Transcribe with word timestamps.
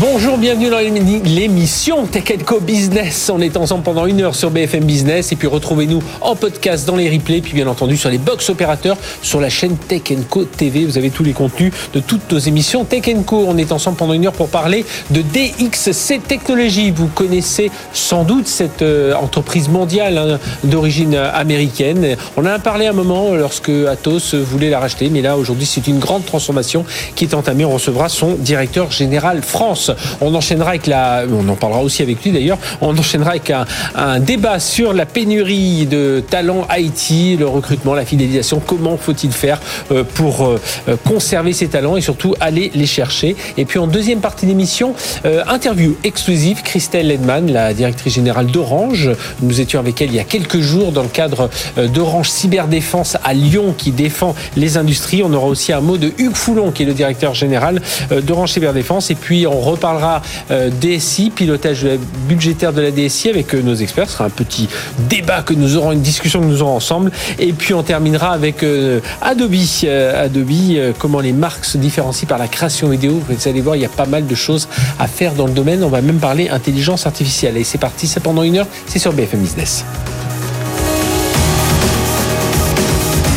Bonjour, 0.00 0.38
bienvenue 0.38 0.70
dans 0.70 0.80
l'émission 0.80 2.04
Tech 2.06 2.24
Co 2.44 2.58
Business. 2.58 3.30
On 3.32 3.40
est 3.40 3.56
ensemble 3.56 3.84
pendant 3.84 4.06
une 4.06 4.22
heure 4.22 4.34
sur 4.34 4.50
BFM 4.50 4.82
Business 4.82 5.30
et 5.30 5.36
puis 5.36 5.46
retrouvez-nous 5.46 6.02
en 6.20 6.34
podcast 6.34 6.84
dans 6.84 6.96
les 6.96 7.08
replays, 7.08 7.40
puis 7.40 7.52
bien 7.52 7.68
entendu 7.68 7.96
sur 7.96 8.10
les 8.10 8.18
box 8.18 8.50
opérateurs 8.50 8.96
sur 9.22 9.40
la 9.40 9.48
chaîne 9.48 9.76
Tech 9.76 10.02
Co 10.28 10.46
TV. 10.46 10.84
Vous 10.84 10.98
avez 10.98 11.10
tous 11.10 11.22
les 11.22 11.32
contenus 11.32 11.72
de 11.92 12.00
toutes 12.00 12.32
nos 12.32 12.40
émissions 12.40 12.84
Tech 12.84 13.04
Co. 13.24 13.44
On 13.46 13.56
est 13.56 13.70
ensemble 13.70 13.96
pendant 13.96 14.14
une 14.14 14.26
heure 14.26 14.32
pour 14.32 14.48
parler 14.48 14.84
de 15.10 15.22
DXC 15.22 16.26
Technologies. 16.26 16.90
Vous 16.90 17.06
connaissez 17.06 17.70
sans 17.92 18.24
doute 18.24 18.48
cette 18.48 18.82
euh, 18.82 19.14
entreprise 19.14 19.68
mondiale 19.68 20.18
hein, 20.18 20.40
d'origine 20.64 21.14
américaine. 21.14 22.16
On 22.36 22.42
en 22.42 22.46
a 22.46 22.58
parlé 22.58 22.88
un 22.88 22.92
moment 22.92 23.32
lorsque 23.36 23.70
Atos 23.70 24.34
voulait 24.34 24.70
la 24.70 24.80
racheter, 24.80 25.08
mais 25.08 25.22
là 25.22 25.36
aujourd'hui 25.36 25.66
c'est 25.66 25.86
une 25.86 26.00
grande 26.00 26.26
transformation 26.26 26.84
qui 27.14 27.26
est 27.26 27.34
entamée. 27.34 27.64
On 27.64 27.74
recevra 27.74 28.08
son 28.08 28.32
directeur 28.34 28.90
général 28.90 29.40
France. 29.42 29.83
On 30.20 30.34
enchaînera 30.34 30.70
avec 30.70 30.86
la, 30.86 31.24
on 31.30 31.48
en 31.48 31.56
parlera 31.56 31.82
aussi 31.82 32.02
avec 32.02 32.22
lui 32.24 32.32
d'ailleurs, 32.32 32.58
on 32.80 32.96
enchaînera 32.96 33.30
avec 33.30 33.50
un, 33.50 34.20
débat 34.20 34.58
sur 34.58 34.92
la 34.92 35.06
pénurie 35.06 35.86
de 35.86 36.22
talents 36.28 36.66
IT, 36.76 37.38
le 37.38 37.46
recrutement, 37.46 37.94
la 37.94 38.04
fidélisation, 38.04 38.60
comment 38.64 38.96
faut-il 38.96 39.32
faire 39.32 39.60
euh, 39.90 40.04
pour 40.14 40.44
euh, 40.44 40.58
conserver 41.06 41.52
ces 41.52 41.68
talents 41.68 41.96
et 41.96 42.00
surtout 42.00 42.34
aller 42.40 42.70
les 42.74 42.86
chercher? 42.86 43.36
Et 43.56 43.64
puis 43.64 43.78
en 43.78 43.86
deuxième 43.86 44.20
partie 44.20 44.46
d'émission, 44.46 44.94
euh, 45.24 45.42
interview 45.48 45.96
exclusive, 46.04 46.62
Christelle 46.62 47.08
Ledman, 47.08 47.50
la 47.50 47.74
directrice 47.74 48.14
générale 48.14 48.46
d'Orange. 48.46 49.10
Nous 49.42 49.60
étions 49.60 49.80
avec 49.80 50.00
elle 50.00 50.10
il 50.10 50.16
y 50.16 50.20
a 50.20 50.24
quelques 50.24 50.60
jours 50.60 50.92
dans 50.92 51.02
le 51.02 51.08
cadre 51.08 51.50
d'Orange 51.76 52.28
Cyberdéfense 52.28 53.16
à 53.24 53.34
Lyon 53.34 53.74
qui 53.76 53.90
défend 53.90 54.34
les 54.56 54.76
industries. 54.76 55.22
On 55.22 55.32
aura 55.32 55.46
aussi 55.46 55.72
un 55.72 55.80
mot 55.80 55.96
de 55.96 56.12
Hugues 56.18 56.36
Foulon 56.36 56.70
qui 56.70 56.82
est 56.82 56.86
le 56.86 56.94
directeur 56.94 57.34
général 57.34 57.80
d'Orange 58.10 58.52
Cyberdéfense. 58.52 59.10
Et 59.10 59.14
puis 59.14 59.46
on 59.46 59.60
reparlera 59.74 60.22
euh, 60.50 60.70
DSI, 60.70 61.30
pilotage 61.30 61.86
budgétaire 62.28 62.72
de 62.72 62.80
la 62.80 62.90
DSI 62.90 63.30
avec 63.30 63.54
euh, 63.54 63.62
nos 63.62 63.74
experts. 63.74 64.08
Ce 64.08 64.14
sera 64.14 64.24
un 64.24 64.30
petit 64.30 64.68
débat 65.08 65.42
que 65.42 65.54
nous 65.54 65.76
aurons, 65.76 65.92
une 65.92 66.02
discussion 66.02 66.40
que 66.40 66.46
nous 66.46 66.62
aurons 66.62 66.76
ensemble. 66.76 67.10
Et 67.38 67.52
puis 67.52 67.74
on 67.74 67.82
terminera 67.82 68.30
avec 68.30 68.62
euh, 68.62 69.00
Adobe. 69.20 69.54
Adobe, 69.84 70.94
comment 70.98 71.20
les 71.20 71.32
marques 71.32 71.64
se 71.64 71.78
différencient 71.78 72.26
par 72.26 72.38
la 72.38 72.48
création 72.48 72.88
vidéo. 72.88 73.20
Vous 73.28 73.48
allez 73.48 73.60
voir, 73.60 73.76
il 73.76 73.82
y 73.82 73.84
a 73.84 73.90
pas 73.90 74.06
mal 74.06 74.26
de 74.26 74.34
choses 74.34 74.68
à 74.98 75.06
faire 75.06 75.34
dans 75.34 75.46
le 75.46 75.52
domaine. 75.52 75.84
On 75.84 75.88
va 75.88 76.00
même 76.00 76.18
parler 76.18 76.48
intelligence 76.48 77.06
artificielle. 77.06 77.56
Et 77.56 77.64
c'est 77.64 77.78
parti, 77.78 78.06
c'est 78.06 78.20
pendant 78.20 78.42
une 78.42 78.58
heure, 78.58 78.66
c'est 78.86 78.98
sur 78.98 79.12
BFM 79.12 79.40
Business. 79.40 79.84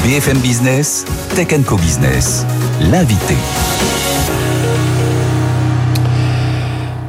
BFM 0.03 0.37
Business, 0.39 1.03
Tech 1.35 1.49
Co 1.65 1.75
Business, 1.75 2.45
l'invité. 2.79 3.35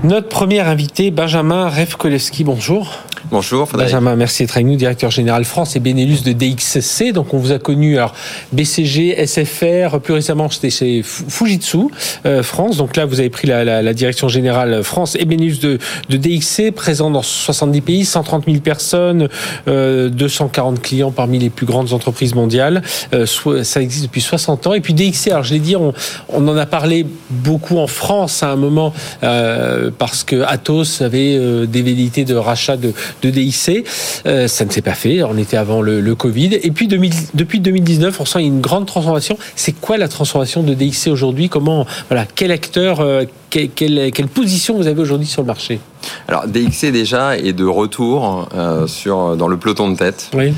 Notre 0.05 0.29
premier 0.29 0.61
invité, 0.61 1.11
Benjamin 1.11 1.69
Revkolevski, 1.69 2.45
bonjour. 2.45 3.03
Bonjour, 3.31 3.69
Frédéric. 3.69 3.93
Benjamin, 3.93 4.17
merci 4.17 4.43
d'être 4.43 4.57
avec 4.57 4.67
nous, 4.67 4.77
directeur 4.77 5.11
général 5.11 5.45
France 5.45 5.77
et 5.77 5.81
Benelux 5.81 6.23
de 6.25 6.33
DXC. 6.33 7.13
Donc, 7.13 7.35
on 7.35 7.39
vous 7.39 7.53
a 7.53 7.59
connu, 7.59 7.99
alors, 7.99 8.15
BCG, 8.53 9.27
SFR, 9.27 10.01
plus 10.01 10.15
récemment, 10.15 10.49
c'était 10.49 10.71
chez 10.71 11.03
Fujitsu, 11.03 11.89
euh, 12.25 12.43
France. 12.43 12.79
Donc 12.79 12.97
là, 12.97 13.05
vous 13.05 13.21
avez 13.21 13.29
pris 13.29 13.47
la, 13.47 13.65
la, 13.65 13.83
la, 13.83 13.93
direction 13.93 14.29
générale 14.29 14.83
France 14.83 15.15
et 15.19 15.27
Benelux 15.27 15.59
de, 15.61 15.79
de 16.09 16.17
DXC, 16.17 16.71
présent 16.75 17.11
dans 17.11 17.23
70 17.23 17.81
pays, 17.83 18.05
130 18.07 18.47
000 18.47 18.59
personnes, 18.61 19.29
euh, 19.69 20.09
240 20.09 20.81
clients 20.81 21.11
parmi 21.11 21.39
les 21.39 21.51
plus 21.51 21.67
grandes 21.67 21.93
entreprises 21.93 22.35
mondiales. 22.35 22.83
Euh, 23.13 23.27
ça 23.63 23.83
existe 23.83 24.05
depuis 24.05 24.23
60 24.23 24.67
ans. 24.69 24.73
Et 24.73 24.81
puis 24.81 24.95
DXC, 24.95 25.29
alors 25.29 25.43
je 25.43 25.53
l'ai 25.53 25.61
dit, 25.61 25.77
on, 25.77 25.93
on, 26.31 26.49
en 26.49 26.57
a 26.57 26.67
parlé 26.67 27.07
beaucoup 27.31 27.77
en 27.77 27.87
France 27.87 28.43
à 28.43 28.51
un 28.51 28.57
moment, 28.57 28.95
euh, 29.23 29.91
parce 29.97 30.25
que 30.25 30.43
Atos 30.43 31.03
avait 31.03 31.37
euh, 31.37 31.67
des 31.67 31.83
velléités 31.83 32.25
de 32.25 32.35
rachat 32.35 32.77
de 32.77 32.95
de 33.23 33.31
DIC. 33.31 33.87
Euh, 34.27 34.49
ça 34.49 34.65
ne 34.65 34.71
s'est 34.71 34.83
pas 34.83 34.95
fait. 34.95 35.23
On 35.23 35.37
était 35.37 35.57
avant 35.57 35.83
le, 35.83 36.15
Covid. 36.15 36.59
Et 36.63 36.71
puis 36.71 36.89
depuis 36.89 37.61
2019, 37.61 38.21
on 38.21 38.25
sent 38.25 38.43
une 38.43 38.61
grande 38.61 38.87
transformation. 38.87 39.39
C'est 39.55 39.73
quoi 39.73 39.99
la 39.99 40.09
transformation 40.09 40.63
de 40.63 40.75
DIC 40.75 41.09
aujourd'hui? 41.09 41.49
Comment, 41.49 41.87
voilà, 42.09 42.27
quel 42.35 42.51
acteur, 42.51 43.01
euh, 43.01 43.25
quelle, 43.51 44.29
position 44.33 44.77
vous 44.77 44.87
avez 44.87 45.01
aujourd'hui 45.01 45.27
sur 45.27 45.43
le 45.43 45.47
marché? 45.47 45.81
Alors 46.29 46.47
DXC 46.47 46.87
déjà 46.87 47.37
est 47.37 47.53
de 47.53 47.65
retour 47.65 48.49
euh, 48.55 48.87
sur 48.87 49.37
dans 49.37 49.49
le 49.49 49.57
peloton 49.57 49.91
de 49.91 49.97
tête. 49.97 50.31
Oui. 50.35 50.55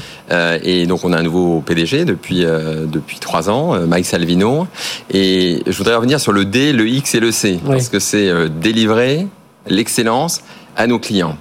et 0.62 0.86
donc 0.86 1.04
on 1.04 1.12
a 1.12 1.18
un 1.18 1.22
nouveau 1.22 1.60
PDG 1.60 2.04
depuis 2.04 2.44
depuis 2.44 3.18
trois 3.18 3.50
ans, 3.50 3.74
Mike 3.86 4.06
Salvino. 4.06 4.66
Et 5.12 5.62
je 5.66 5.76
voudrais 5.76 5.96
revenir 5.96 6.20
sur 6.20 6.32
le 6.32 6.44
D, 6.44 6.72
le 6.72 6.88
X 6.88 7.14
et 7.14 7.20
le 7.20 7.32
C 7.32 7.58
parce 7.66 7.88
que 7.88 7.98
c'est 7.98 8.48
délivrer 8.48 9.26
l'excellence 9.66 10.42
à 10.76 10.86
nos 10.86 10.98
clients. 10.98 11.36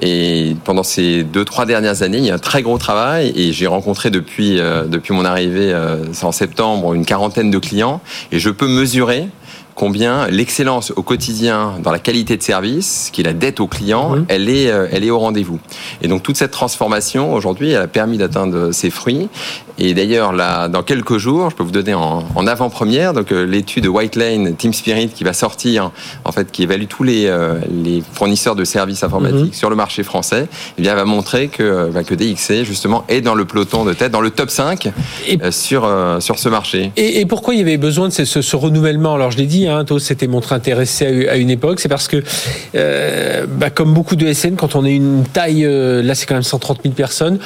Et 0.00 0.56
pendant 0.64 0.82
ces 0.82 1.22
deux, 1.24 1.44
trois 1.44 1.66
dernières 1.66 2.02
années, 2.02 2.18
il 2.18 2.24
y 2.24 2.30
a 2.30 2.34
un 2.34 2.38
très 2.38 2.62
gros 2.62 2.78
travail 2.78 3.32
et 3.36 3.52
j'ai 3.52 3.66
rencontré 3.66 4.10
depuis, 4.10 4.60
euh, 4.60 4.84
depuis 4.84 5.14
mon 5.14 5.24
arrivée 5.24 5.72
euh, 5.72 6.04
en 6.22 6.32
septembre 6.32 6.94
une 6.94 7.06
quarantaine 7.06 7.50
de 7.50 7.58
clients 7.58 8.00
et 8.32 8.38
je 8.38 8.50
peux 8.50 8.68
mesurer 8.68 9.28
combien 9.74 10.28
l'excellence 10.28 10.92
au 10.96 11.02
quotidien 11.02 11.74
dans 11.82 11.90
la 11.90 11.98
qualité 11.98 12.36
de 12.36 12.42
service, 12.42 13.10
qui 13.12 13.20
est 13.20 13.24
la 13.24 13.32
dette 13.32 13.60
au 13.60 13.66
client, 13.66 14.10
mhm. 14.10 14.26
elle 14.28 14.48
est 14.48 14.70
euh, 14.70 14.86
elle 14.90 15.04
est 15.04 15.10
au 15.10 15.18
rendez-vous. 15.18 15.58
Et 16.02 16.08
donc 16.08 16.22
toute 16.22 16.36
cette 16.36 16.52
transformation 16.52 17.32
aujourd'hui, 17.32 17.70
elle 17.70 17.82
a 17.82 17.88
permis 17.88 18.18
d'atteindre 18.18 18.70
ses 18.72 18.90
fruits. 18.90 19.28
Et 19.76 19.92
d'ailleurs 19.92 20.32
là, 20.32 20.68
dans 20.68 20.84
quelques 20.84 21.18
jours, 21.18 21.50
je 21.50 21.56
peux 21.56 21.64
vous 21.64 21.72
donner 21.72 21.94
en, 21.94 22.22
en 22.34 22.46
avant-première 22.46 23.12
donc 23.12 23.32
euh, 23.32 23.44
l'étude 23.44 23.86
White 23.86 24.14
Lane 24.14 24.54
Team 24.54 24.72
Spirit 24.72 25.08
qui 25.08 25.24
va 25.24 25.32
sortir, 25.32 25.90
en 26.24 26.30
fait, 26.30 26.52
qui 26.52 26.62
évalue 26.62 26.86
tous 26.88 27.02
les 27.02 27.26
euh, 27.26 27.58
les 27.70 28.02
fournisseurs 28.12 28.54
de 28.54 28.64
services 28.64 29.02
informatiques 29.02 29.46
mhm. 29.46 29.52
sur 29.52 29.70
le 29.70 29.76
marché 29.76 30.04
français. 30.04 30.46
Eh 30.78 30.82
bien, 30.82 30.94
va 30.94 31.04
montrer 31.04 31.48
que 31.48 31.90
bah, 31.90 32.04
que 32.04 32.14
DXC 32.14 32.64
justement 32.64 33.04
est 33.08 33.20
dans 33.20 33.34
le 33.34 33.44
peloton 33.44 33.84
de 33.84 33.92
tête, 33.92 34.12
dans 34.12 34.20
le 34.20 34.30
top 34.30 34.50
5 34.50 34.92
sur 35.50 35.90
sur 36.20 36.38
ce 36.38 36.48
marché. 36.48 36.92
Et, 36.96 37.20
et, 37.20 37.26
pourquoi 37.26 37.54
il 37.54 37.58
y 37.58 37.62
avait 37.62 37.76
besoin 37.76 38.08
de 38.08 38.12
ce, 38.12 38.24
ce, 38.24 38.42
ce 38.42 38.56
renouvellement? 38.56 39.14
Alors 39.14 39.30
je 39.32 39.38
l'ai 39.38 39.46
dit 39.46 39.63
hein, 39.68 39.84
s'était 39.98 40.26
montré 40.26 40.54
intéressé 40.54 41.28
à 41.28 41.36
une 41.36 41.50
époque, 41.50 41.80
c'est 41.80 41.88
parce 41.88 42.08
que, 42.08 42.22
euh, 42.74 43.46
bah, 43.48 43.70
comme 43.70 43.94
beaucoup 43.94 44.16
de 44.16 44.32
SN, 44.32 44.56
quand 44.56 44.76
on 44.76 44.84
est 44.84 44.94
une 44.94 45.24
taille, 45.32 45.64
euh, 45.64 46.02
là 46.02 46.14
c'est 46.14 46.26
quand 46.26 46.34
même 46.34 46.42
130 46.42 46.80
000 46.82 46.94
personnes, 46.94 47.38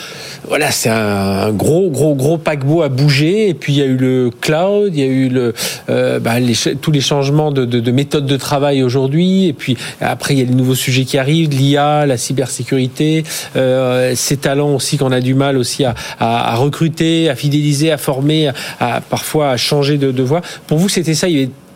voilà, 0.47 0.71
c'est 0.71 0.89
un 0.89 1.51
gros, 1.53 1.91
gros, 1.91 2.15
gros 2.15 2.39
paquebot 2.39 2.83
à 2.83 2.89
bouger. 2.89 3.49
Et 3.49 3.55
puis 3.55 3.75
il 3.75 3.79
y 3.79 3.83
a 3.83 3.87
eu 3.87 3.97
le 3.97 4.31
cloud, 4.41 4.93
il 4.95 5.01
y 5.01 5.03
a 5.03 5.07
eu 5.07 5.29
le, 5.29 5.55
euh, 5.91 6.19
bah, 6.19 6.35
tous 6.81 6.91
les 6.91 7.01
changements 7.01 7.53
de, 7.53 7.65
de, 7.65 7.81
de 7.81 7.91
méthode 7.91 8.27
de 8.27 8.37
travail 8.37 8.83
aujourd'hui. 8.83 9.47
Et 9.47 9.53
puis 9.53 9.77
après, 10.01 10.35
il 10.35 10.41
y 10.41 10.43
a 10.43 10.47
les 10.47 10.55
nouveaux 10.55 10.75
sujets 10.75 11.05
qui 11.05 11.19
arrivent, 11.19 11.51
l'IA, 11.51 12.07
la 12.07 12.17
cybersécurité, 12.17 13.25
ces 13.55 14.37
talents 14.37 14.75
aussi 14.75 14.97
qu'on 14.97 15.13
a 15.13 15.21
du 15.21 15.35
mal 15.35 15.57
aussi 15.57 15.85
à, 15.85 16.55
recruter, 16.57 17.29
à 17.29 17.35
fidéliser, 17.35 17.91
à 17.91 17.99
former, 17.99 18.51
à, 18.81 19.01
parfois 19.01 19.51
à 19.51 19.57
changer 19.57 19.99
de, 19.99 20.23
voie. 20.23 20.41
Pour 20.67 20.79
vous, 20.79 20.89
c'était 20.89 21.15
ça. 21.15 21.29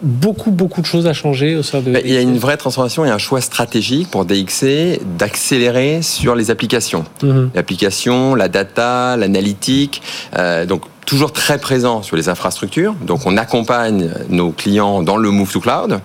Beaucoup, 0.02 0.50
beaucoup 0.50 0.80
de 0.80 0.86
choses 0.86 1.06
à 1.06 1.12
changer 1.12 1.56
au 1.56 1.62
sein 1.62 1.80
de. 1.80 2.00
Il 2.04 2.12
y 2.12 2.16
a 2.16 2.20
une 2.20 2.38
vraie 2.38 2.56
transformation 2.56 3.04
et 3.04 3.10
un 3.10 3.18
choix 3.18 3.40
stratégique 3.40 4.10
pour 4.10 4.24
DXC 4.24 5.00
d'accélérer 5.18 6.02
sur 6.02 6.34
les 6.34 6.50
applications. 6.50 7.04
Mhm. 7.22 7.50
L'application, 7.54 8.34
la 8.34 8.48
data, 8.48 9.16
l'analytique. 9.16 10.02
Euh, 10.36 10.66
donc 10.66 10.82
toujours 11.06 11.32
très 11.32 11.58
présent 11.58 12.02
sur 12.02 12.16
les 12.16 12.28
infrastructures. 12.28 12.94
Donc, 13.02 13.26
on 13.26 13.36
accompagne 13.36 14.10
nos 14.28 14.50
clients 14.50 15.02
dans 15.02 15.16
le 15.16 15.30
move 15.30 15.52
to 15.52 15.60
cloud, 15.60 16.00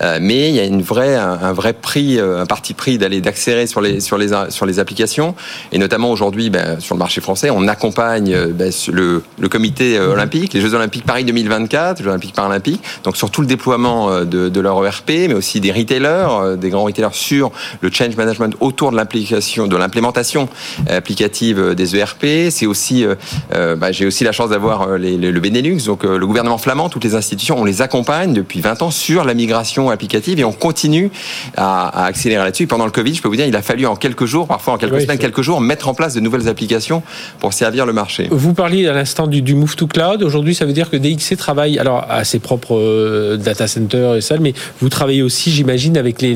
euh, 0.00 0.18
mais 0.20 0.48
il 0.48 0.54
y 0.54 0.60
a 0.60 0.64
une 0.64 0.82
vraie, 0.82 1.16
un, 1.16 1.52
vrai 1.52 1.72
prix, 1.72 2.18
euh, 2.18 2.42
un 2.42 2.46
parti 2.46 2.74
pris 2.74 2.98
d'aller 2.98 3.20
d'accélérer 3.20 3.66
sur 3.66 3.80
les 3.80 4.00
sur 4.00 4.16
les 4.16 4.30
sur 4.48 4.66
les 4.66 4.78
applications. 4.78 5.34
Et 5.72 5.78
notamment 5.78 6.10
aujourd'hui, 6.10 6.50
ben, 6.50 6.80
sur 6.80 6.94
le 6.94 6.98
marché 6.98 7.20
français, 7.20 7.50
on 7.50 7.68
accompagne 7.68 8.32
euh, 8.32 8.52
ben, 8.52 8.72
le, 8.92 9.22
le 9.38 9.48
comité 9.48 9.98
olympique, 10.00 10.54
les 10.54 10.60
Jeux 10.60 10.74
olympiques 10.74 11.04
Paris 11.04 11.24
2024, 11.24 11.98
les 11.98 12.04
Jeux 12.04 12.10
olympiques 12.10 12.34
paralympiques. 12.34 12.82
Donc, 13.04 13.16
sur 13.16 13.30
tout 13.30 13.42
le 13.42 13.46
déploiement 13.46 14.24
de, 14.24 14.48
de 14.48 14.60
leur 14.60 14.84
ERP, 14.84 15.10
mais 15.28 15.34
aussi 15.34 15.60
des 15.60 15.72
retailers, 15.72 16.56
des 16.56 16.70
grands 16.70 16.84
retailers 16.84 17.12
sur 17.12 17.50
le 17.80 17.90
change 17.90 18.16
management 18.16 18.54
autour 18.60 18.92
de 18.92 19.76
l'implémentation 19.76 20.48
applicative 20.88 21.74
des 21.74 21.96
ERP. 21.96 22.50
C'est 22.50 22.66
aussi, 22.66 23.04
ben, 23.50 23.92
j'ai 23.92 24.06
aussi 24.06 24.24
la 24.24 24.32
chance 24.38 24.50
d'avoir 24.50 24.98
le 24.98 25.40
Benelux, 25.40 25.84
donc 25.86 26.04
le 26.04 26.24
gouvernement 26.26 26.58
flamand, 26.58 26.88
toutes 26.88 27.04
les 27.04 27.14
institutions, 27.14 27.58
on 27.58 27.64
les 27.64 27.82
accompagne 27.82 28.32
depuis 28.32 28.60
20 28.60 28.82
ans 28.82 28.90
sur 28.90 29.24
la 29.24 29.34
migration 29.34 29.90
applicative 29.90 30.38
et 30.38 30.44
on 30.44 30.52
continue 30.52 31.10
à, 31.56 32.06
accélérer 32.06 32.44
là-dessus. 32.44 32.68
Pendant 32.68 32.84
le 32.84 32.92
Covid, 32.92 33.14
je 33.14 33.22
peux 33.22 33.28
vous 33.28 33.36
dire, 33.36 33.46
il 33.46 33.56
a 33.56 33.62
fallu 33.62 33.86
en 33.86 33.96
quelques 33.96 34.26
jours, 34.26 34.46
parfois 34.46 34.74
en 34.74 34.78
quelques 34.78 35.00
semaines, 35.00 35.18
quelques 35.18 35.42
jours, 35.42 35.60
mettre 35.60 35.88
en 35.88 35.94
place 35.94 36.14
de 36.14 36.20
nouvelles 36.20 36.48
applications 36.48 37.02
pour 37.40 37.52
servir 37.52 37.84
le 37.84 37.92
marché. 37.92 38.28
Vous 38.30 38.54
parliez 38.54 38.86
à 38.86 38.92
l'instant 38.92 39.26
du, 39.26 39.42
du, 39.42 39.54
move 39.54 39.74
to 39.74 39.88
cloud. 39.88 40.22
Aujourd'hui, 40.22 40.54
ça 40.54 40.64
veut 40.64 40.72
dire 40.72 40.88
que 40.88 40.96
DXC 40.96 41.36
travaille 41.36 41.78
alors 41.78 42.06
à 42.08 42.22
ses 42.24 42.38
propres 42.38 43.36
data 43.36 43.66
centers 43.66 44.14
et 44.14 44.20
ça, 44.20 44.36
mais 44.38 44.54
vous 44.80 44.88
travaillez 44.88 45.22
aussi, 45.22 45.50
j'imagine, 45.50 45.96
avec 45.96 46.22
les, 46.22 46.34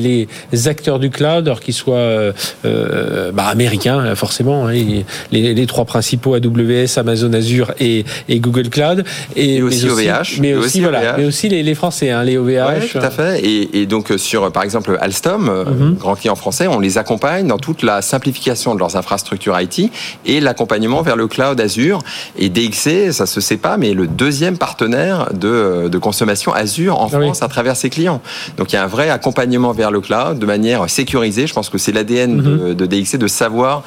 les, 0.51 0.67
acteurs 0.67 0.99
du 0.99 1.09
cloud, 1.09 1.47
alors 1.47 1.59
qu'ils 1.59 1.73
soient 1.73 1.95
euh, 1.95 3.31
bah, 3.33 3.45
américains, 3.45 4.15
forcément, 4.15 4.67
hein, 4.67 4.73
les, 4.73 5.05
les, 5.31 5.65
trois 5.67 5.85
principaux 5.85 6.33
AWS, 6.35 6.97
Amazon 6.97 7.33
Azure 7.33 7.73
et, 7.79 7.92
et 8.29 8.39
Google 8.39 8.69
Cloud. 8.69 9.03
Et, 9.35 9.61
aussi, 9.61 9.87
OVH. 9.87 10.39
Mais 10.39 10.53
aussi, 10.53 10.81
voilà, 10.81 11.17
mais 11.17 11.25
aussi 11.25 11.49
les, 11.49 11.75
Français, 11.75 12.11
hein, 12.11 12.23
les 12.23 12.37
OVH. 12.37 12.91
tout 12.91 12.97
à 12.99 13.09
fait. 13.09 13.43
Et, 13.43 13.81
et, 13.81 13.85
donc 13.85 14.11
sur, 14.17 14.51
par 14.51 14.63
exemple, 14.63 14.97
Alstom, 15.01 15.49
euh, 15.49 15.65
mhm. 15.65 15.95
grand 15.95 16.15
client 16.15 16.35
français, 16.35 16.67
on 16.67 16.79
les 16.79 16.97
accompagne 16.97 17.47
dans 17.47 17.57
toute 17.57 17.83
la 17.83 18.01
simplification 18.01 18.75
de 18.75 18.79
leurs 18.79 18.95
infrastructures 18.95 19.59
IT 19.59 19.91
et 20.25 20.39
l'accompagnement 20.39 21.01
vers 21.01 21.15
le 21.15 21.27
cloud 21.27 21.59
Azure. 21.59 21.99
Et 22.37 22.49
DXC, 22.49 23.11
ça 23.11 23.25
se 23.25 23.41
sait 23.41 23.57
pas, 23.57 23.77
mais 23.77 23.93
le 23.93 24.07
deuxième 24.07 24.57
partenaire 24.57 25.29
de, 25.33 25.87
de 25.89 25.97
consommation 25.97 26.53
Azure 26.53 26.99
en 26.99 27.07
ah 27.07 27.19
France 27.19 27.41
à 27.41 27.47
travers 27.47 27.75
ses 27.75 27.89
clients. 27.89 28.21
Donc 28.57 28.71
il 28.71 28.75
y 28.75 28.79
a 28.79 28.83
un 28.83 28.87
vrai 28.87 29.09
accompagnement 29.09 29.71
vers 29.71 29.91
le 29.91 30.01
cloud 30.01 30.39
de 30.39 30.45
manière 30.45 30.89
sécurisée. 30.89 31.47
Je 31.47 31.53
pense 31.53 31.69
que 31.69 31.77
c'est 31.77 31.91
l'ADN 31.91 32.35
mhm. 32.35 32.43
de, 32.43 32.73
de 32.73 32.85
DXC 32.85 33.17
de 33.17 33.27
savoir 33.27 33.83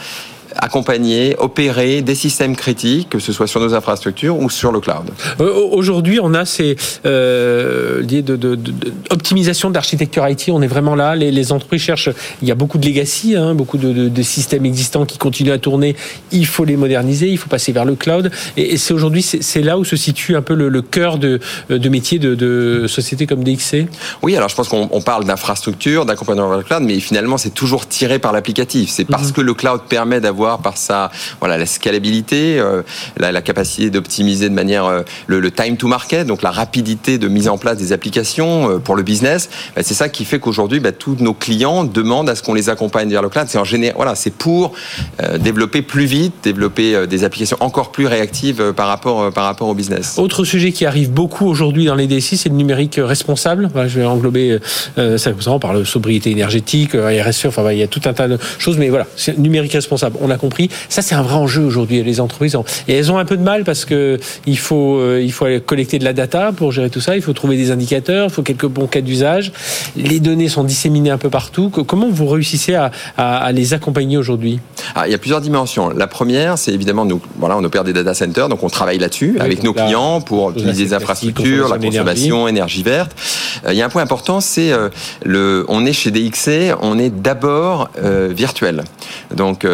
accompagner, 0.59 1.37
opérer 1.39 2.03
des 2.03 2.15
systèmes 2.15 2.57
critiques, 2.57 3.09
que 3.11 3.19
ce 3.19 3.33
soit 3.33 3.47
sur 3.47 3.61
nos 3.61 3.75
infrastructures 3.75 4.39
ou 4.39 4.51
sur 4.51 4.73
le 4.73 4.81
cloud. 4.81 5.11
Euh, 5.41 5.53
aujourd'hui, 5.73 6.19
on 6.23 6.35
a 6.35 6.45
ces 6.45 6.77
euh, 7.05 8.03
de, 8.03 8.21
de, 8.21 8.55
de, 8.55 8.73
optimisation 9.11 9.69
de 9.71 9.75
l'architecture 9.75 10.27
IT. 10.29 10.49
On 10.51 10.63
est 10.63 10.67
vraiment 10.67 10.95
là. 10.95 11.15
Les, 11.17 11.31
les, 11.31 11.53
entreprises 11.53 11.83
cherchent. 11.83 12.11
Il 12.43 12.49
y 12.49 12.51
a 12.51 12.55
beaucoup 12.55 12.79
de 12.79 12.87
legacy, 12.87 13.37
hein, 13.37 13.55
beaucoup 13.55 13.79
de, 13.79 14.09
de, 14.09 14.23
systèmes 14.23 14.67
existants 14.67 15.05
qui 15.05 15.19
continuent 15.19 15.53
à 15.53 15.59
tourner. 15.59 15.97
Il 16.33 16.47
faut 16.47 16.65
les 16.65 16.77
moderniser. 16.77 17.29
Il 17.29 17.39
faut 17.39 17.49
passer 17.49 17.73
vers 17.73 17.85
le 17.85 17.95
cloud. 17.95 18.31
Et, 18.57 18.77
c'est 18.77 18.95
aujourd'hui, 18.95 19.23
c'est 19.23 19.63
là 19.63 19.79
où 19.79 19.85
se 19.85 19.97
situe 19.97 20.37
un 20.37 20.43
peu 20.43 20.55
le, 20.55 20.69
le 20.69 20.83
cœur 20.83 21.19
de, 21.19 21.41
de 21.69 21.89
métier 21.89 22.19
de, 22.19 22.35
de 22.35 22.87
sociétés 22.87 23.27
comme 23.27 23.45
DXC. 23.45 23.87
Oui, 24.23 24.37
alors 24.37 24.49
je 24.49 24.55
pense 24.55 24.69
qu'on 24.69 25.01
parle 25.01 25.25
d'infrastructure, 25.25 26.07
d'accompagnement 26.07 26.49
vers 26.49 26.59
le 26.59 26.65
cloud, 26.65 26.83
mais 26.83 27.01
finalement, 27.01 27.39
c'est 27.39 27.55
toujours 27.55 27.87
tiré 27.87 28.19
par 28.19 28.33
l'applicatif. 28.33 28.91
C'est 28.91 29.05
parce 29.05 29.29
mhm. 29.29 29.33
que 29.33 29.41
le 29.41 29.55
cloud 29.55 29.83
permet 29.89 30.21
d'avoir 30.21 30.46
par 30.63 30.77
sa 30.77 31.11
voilà 31.41 31.59
la 31.59 31.67
scalabilité, 31.67 32.59
euh, 32.59 32.83
la, 33.19 33.43
capacité 33.43 33.91
d'optimiser 33.91 34.49
de 34.49 34.55
manière 34.55 34.87
euh, 34.87 35.03
le, 35.27 35.51
time 35.51 35.77
to 35.77 35.89
market, 35.89 36.27
donc 36.27 36.43
la 36.43 36.51
rapidité 36.51 37.19
de 37.19 37.29
mise 37.29 37.49
en 37.49 37.59
place 37.59 37.77
des 37.79 37.93
applications 37.93 38.71
euh, 38.71 38.79
pour 38.79 38.97
le 38.97 39.03
business. 39.03 39.49
Bah, 39.75 39.83
c'est 39.85 39.95
ça 39.95 40.09
qui 40.09 40.25
fait 40.25 40.39
qu'aujourd'hui, 40.39 40.81
bah, 40.81 40.93
tous 40.93 41.17
nos 41.21 41.35
clients 41.35 41.85
demandent 41.85 42.29
à 42.29 42.35
ce 42.35 42.43
qu'on 42.43 42.55
les 42.55 42.69
accompagne 42.69 43.11
vers 43.11 43.23
le 43.23 43.29
cloud. 43.29 43.47
C'est 43.49 43.59
en 43.59 43.65
général, 43.65 43.97
voilà, 43.97 44.15
c'est 44.15 44.33
pour 44.33 44.73
développer 45.39 45.83
plus 45.83 46.05
vite, 46.05 46.35
développer 46.43 47.07
des 47.07 47.25
applications 47.25 47.57
encore 47.61 47.93
plus 47.93 48.07
réactives 48.07 48.73
par 48.75 48.89
rapport 48.89 49.33
par 49.33 49.45
rapport 49.45 49.69
au 49.69 49.75
business. 49.75 50.19
Autre 50.19 50.45
sujet 50.45 50.73
qui 50.73 50.85
arrive 50.85 51.11
beaucoup 51.11 51.47
aujourd'hui 51.47 51.87
dans 51.87 51.95
les 51.95 52.07
DSI, 52.07 52.37
c'est 52.37 52.49
le 52.49 52.55
numérique 52.55 52.99
responsable. 53.03 53.71
je 53.87 54.01
vais 54.01 54.07
englober 54.07 54.59
ça 54.97 55.31
on 55.47 55.59
parle 55.59 55.81
de 55.81 55.85
sobriété 55.85 56.31
énergétique, 56.31 56.93
RSE, 56.95 57.47
enfin 57.47 57.71
il 57.73 57.79
y 57.79 57.83
a 57.83 57.87
tout 57.87 58.01
un 58.05 58.13
tas 58.13 58.29
de 58.29 58.39
choses, 58.59 58.79
mais 58.79 58.89
voilà, 58.89 59.07
c'est 59.17 59.39
numérique 59.39 59.73
responsable. 59.73 60.17
On 60.27 60.31
a 60.31 60.39
compris. 60.39 60.69
Ça, 60.89 61.03
c'est 61.03 61.15
un 61.15 61.23
vrai 61.23 61.37
enjeu 61.37 61.63
aujourd'hui. 61.63 62.03
Les 62.03 62.21
entreprises, 62.21 62.57
et 62.89 62.95
elles 62.95 63.13
ont 63.13 63.19
un 63.19 63.25
peu 63.25 63.37
de 63.37 63.43
mal 63.43 63.63
parce 63.63 63.85
que 63.85 64.19
il 64.47 64.59
faut, 64.59 64.99
euh, 64.99 65.23
il 65.23 65.31
faut 65.33 65.45
aller 65.45 65.61
collecter 65.61 66.01
de 66.01 66.05
la 66.05 66.13
data 66.13 66.51
pour 66.53 66.73
gérer 66.73 66.91
tout 66.91 67.01
ça. 67.01 67.15
Il 67.15 67.23
faut 67.23 67.33
trouver 67.33 67.57
des 67.57 67.71
indicateurs, 67.71 68.27
il 68.29 68.33
faut 68.33 68.43
quelques 68.43 68.67
bons 68.67 68.89
cas 68.89 69.01
d'usage. 69.01 69.53
Les 69.97 70.19
données 70.19 70.49
sont 70.49 70.65
disséminées 70.65 71.11
un 71.11 71.19
peu 71.19 71.31
partout. 71.31 71.71
Comment 71.71 72.09
vous 72.11 72.27
réussissez 72.27 72.75
à, 72.75 72.91
à, 73.17 73.53
les 73.53 73.73
accompagner 73.73 74.17
aujourd'hui? 74.17 74.59
Ah, 74.97 75.07
Il 75.07 75.13
y 75.13 75.15
a 75.15 75.19
plusieurs 75.19 75.41
dimensions. 75.41 75.91
La 75.91 76.09
première, 76.09 76.59
c'est 76.59 76.73
évidemment 76.73 77.05
nous, 77.05 77.21
voilà, 77.39 77.57
on 77.57 77.63
opère 77.63 77.85
des 77.85 77.93
data 77.93 78.13
centers, 78.13 78.49
donc 78.49 78.65
on 78.65 78.69
travaille 78.69 78.99
là-dessus 78.99 79.37
avec 79.39 79.63
nos 79.63 79.73
clients 79.73 80.21
pour 80.21 80.47
optimiser 80.47 80.85
les 80.85 80.95
infrastructures, 80.95 81.69
la 81.69 81.79
consommation, 81.79 82.49
énergie 82.49 82.83
verte. 82.83 83.13
Euh, 83.65 83.73
il 83.73 83.79
y 83.79 83.83
a 83.83 83.87
un 83.87 83.91
point 83.91 84.03
important, 84.03 84.41
c'est 84.41 84.73
euh, 84.73 84.89
le, 85.25 85.65
on 85.69 85.87
est 85.87 85.93
chez 85.93 86.11
DXC, 86.11 86.75
on 86.81 86.99
est 86.99 87.11
d'abord 87.11 87.91
virtuel. 88.31 88.83
Donc 89.35 89.67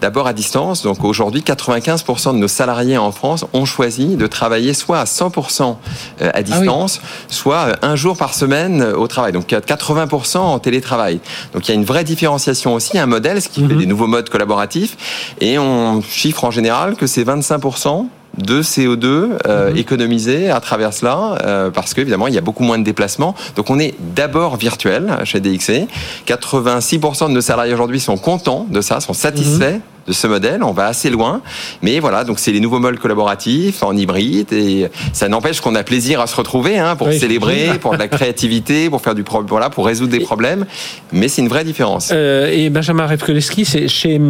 d'abord 0.00 0.26
à 0.26 0.32
distance. 0.32 0.82
Donc 0.82 1.04
aujourd'hui, 1.04 1.42
95% 1.42 2.32
de 2.32 2.38
nos 2.38 2.48
salariés 2.48 2.98
en 2.98 3.12
France 3.12 3.44
ont 3.52 3.64
choisi 3.64 4.16
de 4.16 4.26
travailler 4.26 4.74
soit 4.74 5.00
à 5.00 5.04
100% 5.04 5.76
euh, 6.22 6.28
à 6.28 6.30
ah 6.34 6.42
distance, 6.42 7.00
soit 7.28 7.56
euh, 7.56 7.74
un 7.82 7.96
jour 7.96 8.16
par 8.16 8.34
semaine 8.34 8.82
euh, 8.82 8.96
au 8.96 9.06
travail. 9.06 9.32
Donc 9.32 9.48
80% 9.50 10.38
en 10.38 10.58
télétravail. 10.58 11.20
Donc 11.52 11.68
il 11.68 11.70
y 11.70 11.72
a 11.72 11.74
une 11.74 11.84
vraie 11.84 12.04
différenciation 12.04 12.74
aussi, 12.74 12.98
un 12.98 13.06
modèle, 13.06 13.42
ce 13.42 13.48
qui 13.48 13.60
fait 13.60 13.74
mhm. 13.74 13.80
des 13.80 13.86
nouveaux 13.86 14.06
modes 14.06 14.28
collaboratifs. 14.28 14.96
Et 15.40 15.58
on 15.58 16.02
chiffre 16.02 16.44
en 16.44 16.50
général 16.50 16.96
que 16.96 17.06
c'est 17.06 17.24
25% 17.24 18.06
de 18.38 18.62
CO2 18.62 19.38
euh, 19.46 19.70
mhm. 19.70 19.76
économisé 19.76 20.50
à 20.50 20.60
travers 20.60 20.92
cela, 20.92 21.38
euh, 21.44 21.70
parce 21.70 21.94
qu'évidemment, 21.94 22.28
il 22.28 22.34
y 22.34 22.38
a 22.38 22.42
beaucoup 22.42 22.64
moins 22.64 22.78
de 22.78 22.84
déplacements. 22.84 23.34
Donc, 23.56 23.70
on 23.70 23.78
est 23.78 23.94
d'abord 24.14 24.56
virtuel 24.56 25.18
chez 25.24 25.40
DXC. 25.40 25.86
86% 26.26 27.28
de 27.28 27.32
nos 27.32 27.40
salariés 27.40 27.74
aujourd'hui 27.74 28.00
sont 28.00 28.16
contents 28.16 28.66
de 28.70 28.80
ça, 28.80 29.00
sont 29.00 29.12
satisfaits. 29.12 29.74
Mhm 29.74 29.97
de 30.08 30.12
ce 30.12 30.26
modèle. 30.26 30.62
On 30.62 30.72
va 30.72 30.86
assez 30.86 31.10
loin, 31.10 31.42
mais 31.82 32.00
voilà, 32.00 32.24
donc 32.24 32.38
c'est 32.38 32.52
les 32.52 32.60
nouveaux 32.60 32.80
modes 32.80 32.98
collaboratifs 32.98 33.82
en 33.82 33.96
hybride 33.96 34.52
et 34.52 34.88
ça 35.12 35.28
n'empêche 35.28 35.60
qu'on 35.60 35.74
a 35.74 35.82
plaisir 35.82 36.20
à 36.20 36.26
se 36.26 36.34
retrouver 36.34 36.78
hein, 36.78 36.96
pour 36.96 37.12
célébrer, 37.12 37.70
pour 37.80 37.92
de 37.92 37.98
la 37.98 38.08
créativité, 38.08 38.90
pour 38.90 39.00
faire 39.00 39.14
du 39.14 39.24
voilà, 39.46 39.70
pour 39.70 39.86
résoudre 39.86 40.10
des 40.10 40.20
problèmes. 40.20 40.66
Mais 41.12 41.28
c'est 41.28 41.42
une 41.42 41.48
vraie 41.48 41.64
différence. 41.64 42.10
Euh, 42.12 42.50
et 42.50 42.70
Benjamin 42.70 43.06
Revkoleski, 43.06 43.64
c'est 43.64 43.88
chez 43.88 44.20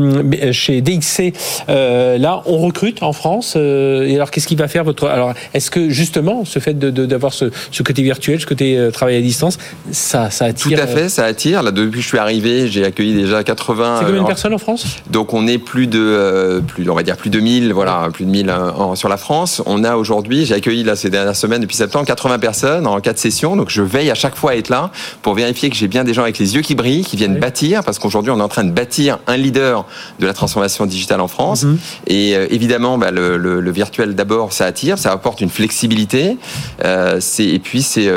chez 0.52 0.80
DXC. 0.80 1.32
Euh, 1.68 2.18
là, 2.18 2.42
on 2.46 2.58
recrute 2.58 3.02
en 3.02 3.12
France. 3.12 3.54
Euh, 3.56 4.06
et 4.06 4.14
alors, 4.16 4.30
qu'est-ce 4.30 4.46
qui 4.46 4.56
va 4.56 4.68
faire 4.68 4.84
votre 4.84 5.06
Alors, 5.06 5.34
est-ce 5.54 5.70
que 5.70 5.88
justement, 5.90 6.44
ce 6.44 6.58
fait 6.58 6.78
d'avoir 6.78 7.32
de, 7.32 7.36
ce, 7.36 7.44
ce, 7.70 7.82
côté 7.82 8.02
virtuel, 8.02 8.40
ce 8.40 8.46
côté 8.46 8.88
travail 8.92 9.16
à 9.16 9.20
distance, 9.20 9.58
ça, 9.90 10.30
ça 10.30 10.46
attire 10.46 10.78
Tout 10.78 10.82
à 10.82 10.86
fait, 10.86 11.08
ça 11.08 11.24
attire. 11.24 11.62
Là, 11.62 11.70
depuis 11.70 11.98
que 11.98 12.02
je 12.02 12.08
suis 12.08 12.18
arrivé, 12.18 12.68
j'ai 12.68 12.84
accueilli 12.84 13.14
déjà 13.14 13.42
80. 13.44 13.96
C'est 13.98 14.06
combien 14.06 14.22
de 14.22 14.26
personnes 14.26 14.54
en 14.54 14.58
France? 14.58 14.86
Donc, 15.10 15.34
on 15.34 15.46
est 15.46 15.58
plus 15.68 15.86
de, 15.86 16.00
euh, 16.00 16.60
plus, 16.60 16.88
on 16.88 16.94
va 16.94 17.02
dire 17.02 17.16
plus 17.16 17.28
de 17.28 17.38
1000, 17.40 17.74
voilà, 17.74 18.08
plus 18.10 18.24
de 18.24 18.30
1000 18.30 18.48
euh, 18.48 18.94
sur 18.94 19.10
la 19.10 19.18
France. 19.18 19.62
On 19.66 19.84
a 19.84 19.96
aujourd'hui, 19.96 20.46
j'ai 20.46 20.54
accueilli 20.54 20.82
là 20.82 20.96
ces 20.96 21.10
dernières 21.10 21.36
semaines 21.36 21.60
depuis 21.60 21.76
septembre 21.76 22.06
80 22.06 22.38
personnes 22.38 22.86
en 22.86 22.98
quatre 23.00 23.18
sessions. 23.18 23.54
Donc 23.54 23.68
je 23.68 23.82
veille 23.82 24.10
à 24.10 24.14
chaque 24.14 24.34
fois 24.34 24.52
à 24.52 24.56
être 24.56 24.70
là 24.70 24.90
pour 25.20 25.34
vérifier 25.34 25.68
que 25.68 25.76
j'ai 25.76 25.86
bien 25.86 26.04
des 26.04 26.14
gens 26.14 26.22
avec 26.22 26.38
les 26.38 26.54
yeux 26.54 26.62
qui 26.62 26.74
brillent, 26.74 27.04
qui 27.04 27.16
viennent 27.16 27.38
bâtir, 27.38 27.84
parce 27.84 27.98
qu'aujourd'hui 27.98 28.32
on 28.32 28.38
est 28.38 28.42
en 28.42 28.48
train 28.48 28.64
de 28.64 28.70
bâtir 28.70 29.18
un 29.26 29.36
leader 29.36 29.84
de 30.20 30.26
la 30.26 30.32
transformation 30.32 30.86
digitale 30.86 31.20
en 31.20 31.28
France. 31.28 31.64
Mhm. 31.64 31.78
Et 32.06 32.34
euh, 32.34 32.46
évidemment, 32.48 32.96
bah, 32.96 33.10
le, 33.10 33.36
le, 33.36 33.70
virtuel 33.70 34.14
d'abord, 34.14 34.54
ça 34.54 34.64
attire, 34.64 34.98
ça 34.98 35.12
apporte 35.12 35.42
une 35.42 35.50
flexibilité. 35.50 36.38
Euh, 36.82 37.20
et 37.38 37.58
puis 37.58 37.82
c'est 37.82 38.10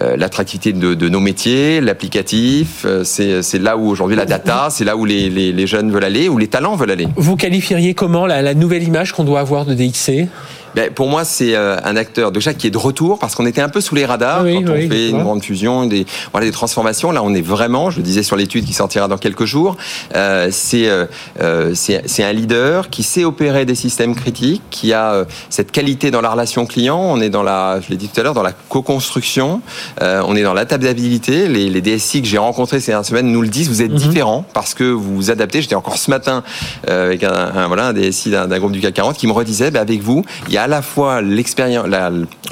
l'attractivité 0.00 0.72
de, 0.72 0.94
de, 0.94 1.08
nos 1.10 1.20
métiers, 1.20 1.82
l'applicatif. 1.82 2.86
c'est 3.04 3.58
là 3.58 3.76
où 3.76 3.90
aujourd'hui 3.90 4.16
la 4.16 4.24
data, 4.24 4.68
c'est 4.70 4.84
là 4.84 4.96
où 4.96 5.04
les, 5.04 5.28
les, 5.28 5.52
les 5.52 5.66
jeunes 5.66 5.92
veulent 5.92 6.04
aller, 6.04 6.30
où 6.30 6.38
les 6.38 6.48
talents 6.48 6.76
veulent 6.76 6.90
aller. 6.90 6.93
Vous 7.16 7.36
qualifieriez 7.36 7.94
comment 7.94 8.26
la, 8.26 8.54
nouvelle 8.54 8.82
image 8.82 9.12
qu'on 9.12 9.24
doit 9.24 9.40
avoir 9.40 9.64
de 9.64 9.74
DXC 9.74 10.28
ben, 10.74 10.90
pour 10.90 11.08
moi, 11.08 11.24
c'est 11.24 11.54
euh, 11.54 11.76
un 11.84 11.96
acteur 11.96 12.32
déjà 12.32 12.52
qui 12.52 12.66
est 12.66 12.70
de 12.70 12.78
retour 12.78 13.18
parce 13.18 13.34
qu'on 13.34 13.46
était 13.46 13.60
un 13.60 13.68
peu 13.68 13.80
sous 13.80 13.94
les 13.94 14.04
radars 14.04 14.44
quand 14.44 14.70
on 14.70 14.88
fait 14.88 15.10
une 15.10 15.22
grande 15.22 15.42
fusion, 15.42 15.86
des, 15.86 16.06
voilà, 16.32 16.46
des 16.46 16.52
transformations. 16.52 17.12
Là, 17.12 17.22
on 17.22 17.34
est 17.34 17.42
vraiment, 17.42 17.90
je 17.90 17.98
le 17.98 18.02
disais 18.02 18.22
sur 18.22 18.36
l'étude 18.36 18.64
qui 18.64 18.72
sortira 18.72 19.08
dans 19.08 19.18
quelques 19.18 19.44
jours, 19.44 19.76
euh, 20.14 20.48
c'est 20.50 20.88
euh, 20.88 21.06
euh 21.40 21.74
c'est 21.74 22.24
un 22.24 22.32
leader 22.32 22.90
qui 22.90 23.02
sait 23.02 23.24
opérer 23.24 23.64
des 23.64 23.74
systèmes 23.74 24.14
critiques, 24.14 24.62
qui 24.70 24.92
a 24.92 25.12
euh, 25.12 25.24
cette 25.50 25.70
qualité 25.70 26.10
dans 26.10 26.20
la 26.20 26.30
relation 26.30 26.66
client. 26.66 26.98
On 26.98 27.20
est 27.20 27.30
dans 27.30 27.42
la, 27.42 27.80
je 27.80 27.90
l'ai 27.90 27.96
dit 27.96 28.08
tout 28.08 28.20
à 28.20 28.22
l'heure, 28.22 28.34
dans 28.34 28.42
la 28.42 28.52
co-construction. 28.52 29.60
on 30.00 30.36
est 30.36 30.42
dans 30.42 30.54
l'adaptabilité. 30.54 31.48
Les, 31.48 31.68
les 31.68 31.80
DSI 31.80 32.22
que 32.22 32.28
j'ai 32.28 32.38
rencontrés 32.38 32.80
ces 32.80 32.92
dernières 32.92 33.06
semaines 33.06 33.30
nous 33.30 33.42
le 33.42 33.48
disent. 33.48 33.68
Vous 33.68 33.82
êtes 33.82 33.92
mhm. 33.92 33.98
différents 33.98 34.44
parce 34.54 34.74
que 34.74 34.84
vous 34.84 35.14
vous 35.14 35.30
adaptez. 35.30 35.62
J'étais 35.62 35.74
encore 35.74 35.98
ce 35.98 36.10
matin 36.10 36.42
avec 36.86 37.22
un, 37.24 37.32
un, 37.32 37.66
voilà 37.68 37.88
un 37.88 37.92
DSI 37.92 38.30
d'un 38.30 38.58
groupe 38.58 38.72
du 38.72 38.80
CAC 38.80 38.94
40 38.94 39.16
qui 39.16 39.26
me 39.26 39.32
redisait, 39.32 39.70
ben, 39.70 39.80
avec 39.80 40.02
vous, 40.02 40.24
il 40.48 40.54
y 40.54 40.58
a 40.58 40.63
à 40.64 40.66
la 40.66 40.80
fois 40.80 41.20
l'expérience, 41.20 41.86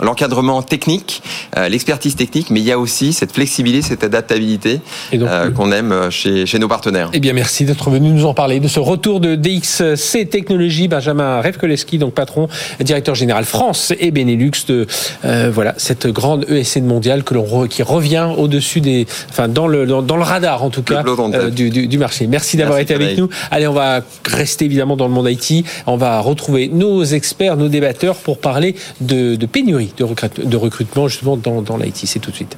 l'encadrement 0.03 0.61
technique, 0.61 1.23
euh, 1.57 1.71
l'expertise 1.71 2.15
technique, 2.15 2.51
mais 2.51 2.61
il 2.61 2.67
y 2.67 2.71
a 2.71 2.79
aussi 2.79 3.15
cette 3.15 3.33
flexibilité, 3.33 3.89
cette 3.89 4.05
adaptabilité 4.05 4.81
euh, 5.15 5.51
qu'on 5.51 5.73
aime 5.73 5.93
euh, 5.93 6.11
chez, 6.11 6.45
chez 6.45 6.59
nos 6.59 6.69
partenaires. 6.69 7.09
Eh 7.15 7.21
bien, 7.21 7.33
merci 7.33 7.65
d'être 7.65 7.89
venu 7.89 8.11
nous 8.11 8.27
en 8.27 8.35
parler 8.35 8.61
de 8.61 8.69
ce 8.69 8.81
retour 8.81 9.19
de 9.21 9.35
DXC 9.35 10.29
Technologies. 10.29 10.89
Benjamin 10.89 11.41
Revkoleski, 11.41 11.97
donc 11.97 12.13
patron, 12.13 12.49
directeur 12.81 13.15
général 13.15 13.47
France 13.47 13.95
et 13.99 14.11
Benelux 14.11 14.67
de 14.69 14.87
voilà 15.51 15.75
cette 15.79 16.07
grande 16.07 16.45
ESN 16.51 16.85
mondiale 16.85 17.25
que 17.25 17.33
l'on 17.33 17.67
qui 17.67 17.83
revient 17.83 18.29
au-dessus 18.37 18.83
des, 18.83 19.07
enfin 19.31 19.49
dans 19.49 19.67
le 19.67 19.87
dans, 19.87 20.17
le 20.17 20.23
radar 20.23 20.63
en 20.63 20.71
tout 20.71 20.83
cas 20.83 21.03
du, 21.51 21.71
du, 21.71 21.87
du, 21.87 21.99
marché. 21.99 22.27
Merci 22.27 22.59
d'avoir 22.59 22.79
été 22.79 22.93
avec 22.93 23.17
nous. 23.17 23.31
Allez, 23.51 23.67
on 23.67 23.73
va 23.73 24.01
rester 24.27 24.67
évidemment 24.67 24.97
dans 24.97 25.07
le 25.07 25.15
monde 25.15 25.31
IT. 25.31 25.65
On 25.87 25.97
va 25.97 26.21
retrouver 26.21 26.69
nos 26.69 27.03
experts, 27.05 27.57
nos 27.57 27.69
débatteurs 27.69 28.02
pour 28.11 28.39
parler 28.39 28.75
de, 29.01 29.37
pénurie 29.47 29.93
de, 29.97 30.57
recrutement 30.57 31.09
justement 31.09 31.37
dans, 31.37 31.63
dans 31.63 31.77
l'IT. 31.77 32.03
C'est 32.05 32.19
tout 32.19 32.31
de 32.31 32.37
suite. 32.37 32.57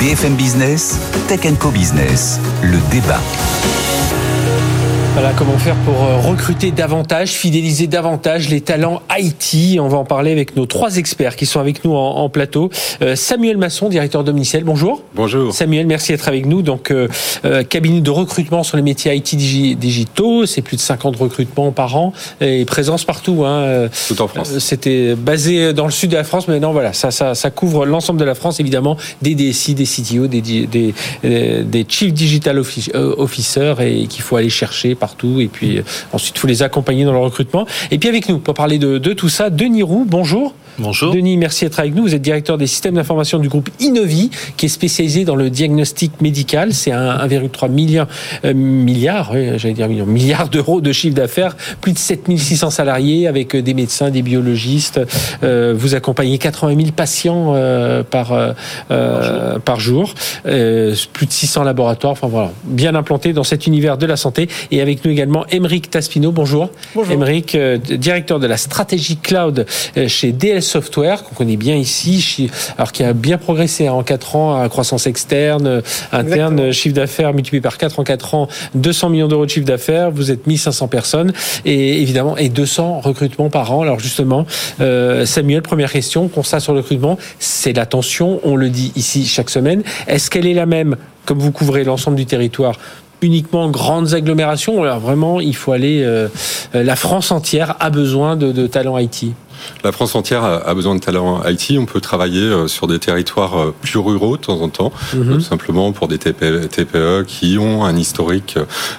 BFM 0.00 0.34
Business, 0.34 0.98
Tech 1.28 1.40
Co 1.60 1.70
Business, 1.70 2.40
le 2.62 2.78
débat. 2.90 3.20
Voilà 5.14 5.34
comment 5.36 5.58
faire 5.58 5.76
pour 5.84 6.02
euh, 6.04 6.16
recruter 6.16 6.70
davantage, 6.70 7.32
fidéliser 7.32 7.86
davantage 7.86 8.48
les 8.48 8.62
talents 8.62 9.02
IT. 9.14 9.78
On 9.78 9.88
va 9.88 9.98
en 9.98 10.06
parler 10.06 10.32
avec 10.32 10.56
nos 10.56 10.64
trois 10.64 10.96
experts 10.96 11.36
qui 11.36 11.44
sont 11.44 11.60
avec 11.60 11.84
nous 11.84 11.94
en, 11.94 12.30
plateau. 12.30 12.70
Euh, 13.02 13.14
Samuel 13.14 13.58
Masson, 13.58 13.90
directeur 13.90 14.24
d'Omnicel, 14.24 14.64
bonjour. 14.64 15.02
Bonjour. 15.14 15.52
Samuel, 15.52 15.86
merci 15.86 16.12
d'être 16.12 16.28
avec 16.28 16.46
nous. 16.46 16.62
Donc, 16.62 16.90
euh, 16.90 17.08
cabinet 17.64 18.00
de 18.00 18.10
recrutement 18.10 18.62
sur 18.62 18.78
les 18.78 18.82
métiers 18.82 19.14
IT 19.14 19.36
digitaux, 19.36 20.46
c'est 20.46 20.62
plus 20.62 20.76
de 20.76 20.80
50 20.80 21.16
recrutements 21.16 21.72
par 21.72 21.94
an 21.94 22.14
et 22.40 22.64
présence 22.64 23.04
partout. 23.04 23.44
Hein. 23.44 23.88
Tout 24.08 24.22
en 24.22 24.28
France. 24.28 24.58
C'était 24.60 25.14
basé 25.14 25.74
dans 25.74 25.84
le 25.84 25.90
sud 25.90 26.10
de 26.10 26.16
la 26.16 26.24
France, 26.24 26.48
mais 26.48 26.54
maintenant 26.54 26.72
voilà, 26.72 26.94
ça, 26.94 27.10
ça, 27.10 27.34
ça 27.34 27.50
couvre 27.50 27.84
l'ensemble 27.84 28.18
de 28.18 28.24
la 28.24 28.34
France, 28.34 28.60
évidemment, 28.60 28.96
des 29.20 29.34
DSI, 29.34 29.74
des 29.74 29.84
CTO, 29.84 30.26
des, 30.26 30.40
des, 30.40 30.94
des 31.22 31.86
Chief 31.86 32.14
Digital 32.14 32.58
Officers 32.58 33.74
et 33.82 34.06
qu'il 34.06 34.22
faut 34.22 34.36
aller 34.36 34.48
chercher 34.48 34.96
partout. 35.02 35.40
Et 35.40 35.48
puis 35.48 35.78
euh, 35.78 35.82
ensuite, 36.12 36.36
il 36.36 36.38
faut 36.38 36.46
les 36.46 36.62
accompagner 36.62 37.04
dans 37.04 37.12
le 37.12 37.18
recrutement. 37.18 37.66
Et 37.90 37.98
puis 37.98 38.08
avec 38.08 38.28
nous, 38.28 38.38
pour 38.38 38.54
parler 38.54 38.78
de, 38.78 38.98
de 38.98 39.12
tout 39.12 39.28
ça, 39.28 39.50
Denis 39.50 39.82
Roux, 39.82 40.04
bonjour. 40.06 40.54
Bonjour. 40.78 41.14
Denis, 41.14 41.36
merci 41.36 41.64
d'être 41.64 41.78
avec 41.78 41.94
nous. 41.94 42.02
Vous 42.02 42.14
êtes 42.14 42.22
directeur 42.22 42.58
des 42.58 42.66
systèmes 42.66 42.94
d'information 42.94 43.38
du 43.38 43.48
groupe 43.48 43.70
Innovi, 43.80 44.30
qui 44.56 44.66
est 44.66 44.70
spécialisé 44.70 45.24
dans 45.24 45.36
le 45.36 45.50
diagnostic 45.50 46.20
médical. 46.20 46.72
C'est 46.72 46.90
1,3 46.90 47.68
milliard, 47.70 48.08
euh, 48.44 48.54
milliard 48.54 49.32
j'allais 49.56 49.74
dire 49.74 49.88
million, 49.88 50.06
milliard 50.06 50.48
d'euros 50.48 50.80
de 50.80 50.92
chiffre 50.92 51.14
d'affaires, 51.14 51.56
plus 51.80 51.92
de 51.92 51.98
7600 51.98 52.70
salariés 52.70 53.26
avec 53.26 53.54
euh, 53.54 53.62
des 53.62 53.74
médecins, 53.74 54.10
des 54.10 54.22
biologistes. 54.22 55.00
Euh, 55.42 55.74
vous 55.76 55.94
accompagnez 55.94 56.38
80 56.38 56.76
000 56.76 56.90
patients 56.92 57.52
euh, 57.54 58.02
par, 58.02 58.32
euh, 58.32 59.58
par 59.58 59.80
jour, 59.80 60.14
plus 60.44 61.26
de 61.26 61.32
600 61.32 61.64
laboratoires. 61.64 62.12
Enfin 62.12 62.28
voilà, 62.28 62.52
bien 62.64 62.94
implanté 62.94 63.32
dans 63.32 63.44
cet 63.44 63.66
univers 63.66 63.98
de 63.98 64.06
la 64.06 64.16
santé. 64.16 64.48
Et 64.70 64.80
avec 64.80 65.04
nous 65.04 65.10
également 65.10 65.46
Émeric 65.48 65.90
Taspino. 65.90 66.32
Bonjour. 66.32 66.70
Bonjour. 66.94 67.12
Émeric, 67.12 67.56
directeur 67.56 68.40
de 68.40 68.46
la 68.46 68.56
stratégie 68.56 69.16
cloud 69.16 69.66
chez 70.06 70.32
Software, 70.62 71.24
qu'on 71.24 71.34
connaît 71.34 71.56
bien 71.56 71.76
ici, 71.76 72.50
alors 72.76 72.92
qui 72.92 73.04
a 73.04 73.12
bien 73.12 73.38
progressé 73.38 73.86
hein, 73.86 73.92
en 73.92 74.02
4 74.02 74.36
ans, 74.36 74.60
à 74.60 74.68
croissance 74.68 75.06
externe, 75.06 75.66
euh, 75.66 75.80
interne, 76.12 76.72
chiffre 76.72 76.94
d'affaires 76.94 77.32
multiplié 77.34 77.60
par 77.60 77.78
4 77.78 78.00
en 78.00 78.04
4 78.04 78.34
ans, 78.34 78.48
200 78.74 79.10
millions 79.10 79.28
d'euros 79.28 79.46
de 79.46 79.50
chiffre 79.50 79.66
d'affaires, 79.66 80.10
vous 80.10 80.30
êtes 80.30 80.46
1500 80.46 80.88
personnes, 80.88 81.32
et 81.64 82.00
évidemment, 82.00 82.36
et 82.36 82.48
200 82.48 83.00
recrutements 83.00 83.50
par 83.50 83.72
an. 83.72 83.82
Alors 83.82 84.00
justement, 84.00 84.46
euh, 84.80 85.26
Samuel, 85.26 85.62
première 85.62 85.92
question, 85.92 86.28
constat 86.28 86.60
sur 86.60 86.72
le 86.72 86.80
recrutement, 86.80 87.18
c'est 87.38 87.72
la 87.72 87.86
tension, 87.86 88.40
on 88.44 88.56
le 88.56 88.70
dit 88.70 88.92
ici 88.96 89.26
chaque 89.26 89.50
semaine. 89.50 89.82
Est-ce 90.06 90.30
qu'elle 90.30 90.46
est 90.46 90.54
la 90.54 90.66
même, 90.66 90.96
comme 91.26 91.38
vous 91.38 91.52
couvrez 91.52 91.84
l'ensemble 91.84 92.16
du 92.16 92.26
territoire, 92.26 92.78
uniquement 93.22 93.70
grandes 93.70 94.14
agglomérations. 94.14 94.82
Alors 94.82 94.98
vraiment, 94.98 95.40
il 95.40 95.56
faut 95.56 95.72
aller. 95.72 96.02
Euh, 96.04 96.28
la 96.74 96.96
France 96.96 97.30
entière 97.30 97.76
a 97.80 97.88
besoin 97.88 98.36
de, 98.36 98.52
de 98.52 98.66
talents 98.66 98.98
IT. 98.98 99.26
La 99.84 99.92
France 99.92 100.14
entière 100.14 100.44
a 100.44 100.74
besoin 100.74 100.94
de 100.94 101.00
talents 101.00 101.42
IT. 101.44 101.76
On 101.78 101.86
peut 101.86 102.00
travailler 102.00 102.42
euh, 102.42 102.68
sur 102.68 102.86
des 102.86 102.98
territoires 102.98 103.58
euh, 103.58 103.74
plus 103.80 103.98
ruraux 103.98 104.36
de 104.36 104.42
temps 104.42 104.60
en 104.60 104.68
temps, 104.68 104.92
mhm. 105.14 105.34
tout 105.34 105.40
simplement 105.40 105.92
pour 105.92 106.08
des 106.08 106.18
TPE, 106.18 106.68
TPE, 106.68 107.24
qui 107.26 107.58
ont 107.58 107.84
un 107.84 107.96
historique 107.96 108.56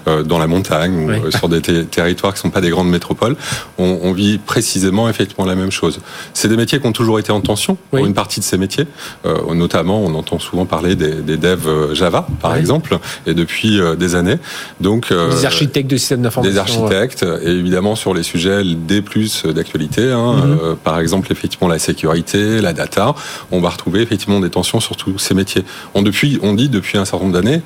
euh, 0.08 0.24
dans 0.24 0.38
la 0.38 0.48
montagne 0.48 1.22
ou 1.26 1.32
sur 1.32 1.50
des 1.50 1.62
territoires 1.62 2.34
qui 2.34 2.40
ne 2.40 2.42
sont 2.42 2.50
pas 2.50 2.62
des 2.62 2.70
grandes 2.70 2.90
métropoles. 2.90 3.36
On, 3.78 4.14
vit 4.14 4.38
précisément 4.38 5.10
effectivement 5.10 5.46
la 5.46 5.56
même 5.56 5.72
chose. 5.72 6.00
C'est 6.34 6.48
des 6.48 6.58
métiers 6.58 6.80
qui 6.80 6.86
ont 6.86 6.92
toujours 6.92 7.18
été 7.18 7.32
en 7.32 7.42
tension 7.42 7.78
pour 7.90 8.06
une 8.06 8.14
partie 8.14 8.40
de 8.40 8.46
ces 8.46 8.60
métiers. 8.60 8.86
notamment, 9.52 10.04
on 10.04 10.14
entend 10.14 10.38
souvent 10.38 10.66
parler 10.66 10.96
des, 10.96 11.38
devs 11.38 11.94
Java, 11.94 12.28
par 12.42 12.56
exemple, 12.56 13.00
et 13.26 13.34
depuis 13.34 13.80
des 13.98 14.16
années. 14.16 14.38
Donc, 14.82 15.12
des 15.12 15.46
architectes 15.46 15.90
de 15.90 15.98
systèmes 15.98 16.22
d'information. 16.22 16.54
Des 16.54 16.60
architectes, 16.60 17.26
et 17.44 17.50
évidemment 17.50 17.96
sur 17.96 18.14
les 18.14 18.24
sujets 18.24 18.64
des 18.64 19.02
plus 19.02 19.46
d'actualité. 19.46 20.12
Hein, 20.12 20.34
mhm. 20.34 20.53
Euh, 20.62 20.76
par 20.76 21.00
exemple 21.00 21.32
effectivement 21.32 21.68
la 21.68 21.80
sécurité, 21.80 22.62
la 22.62 22.74
data, 22.74 23.16
on 23.52 23.60
va 23.60 23.70
retrouver 23.70 24.02
effectivement 24.02 24.40
des 24.40 24.50
tensions 24.50 24.80
sur 24.80 24.96
tous 24.96 25.18
ces 25.18 25.34
métiers. 25.34 25.64
On, 25.94 26.04
dit 26.04 26.70
depuis 26.70 26.98
un 26.98 27.06
certain 27.06 27.26
nombre 27.26 27.42
d'années, 27.42 27.62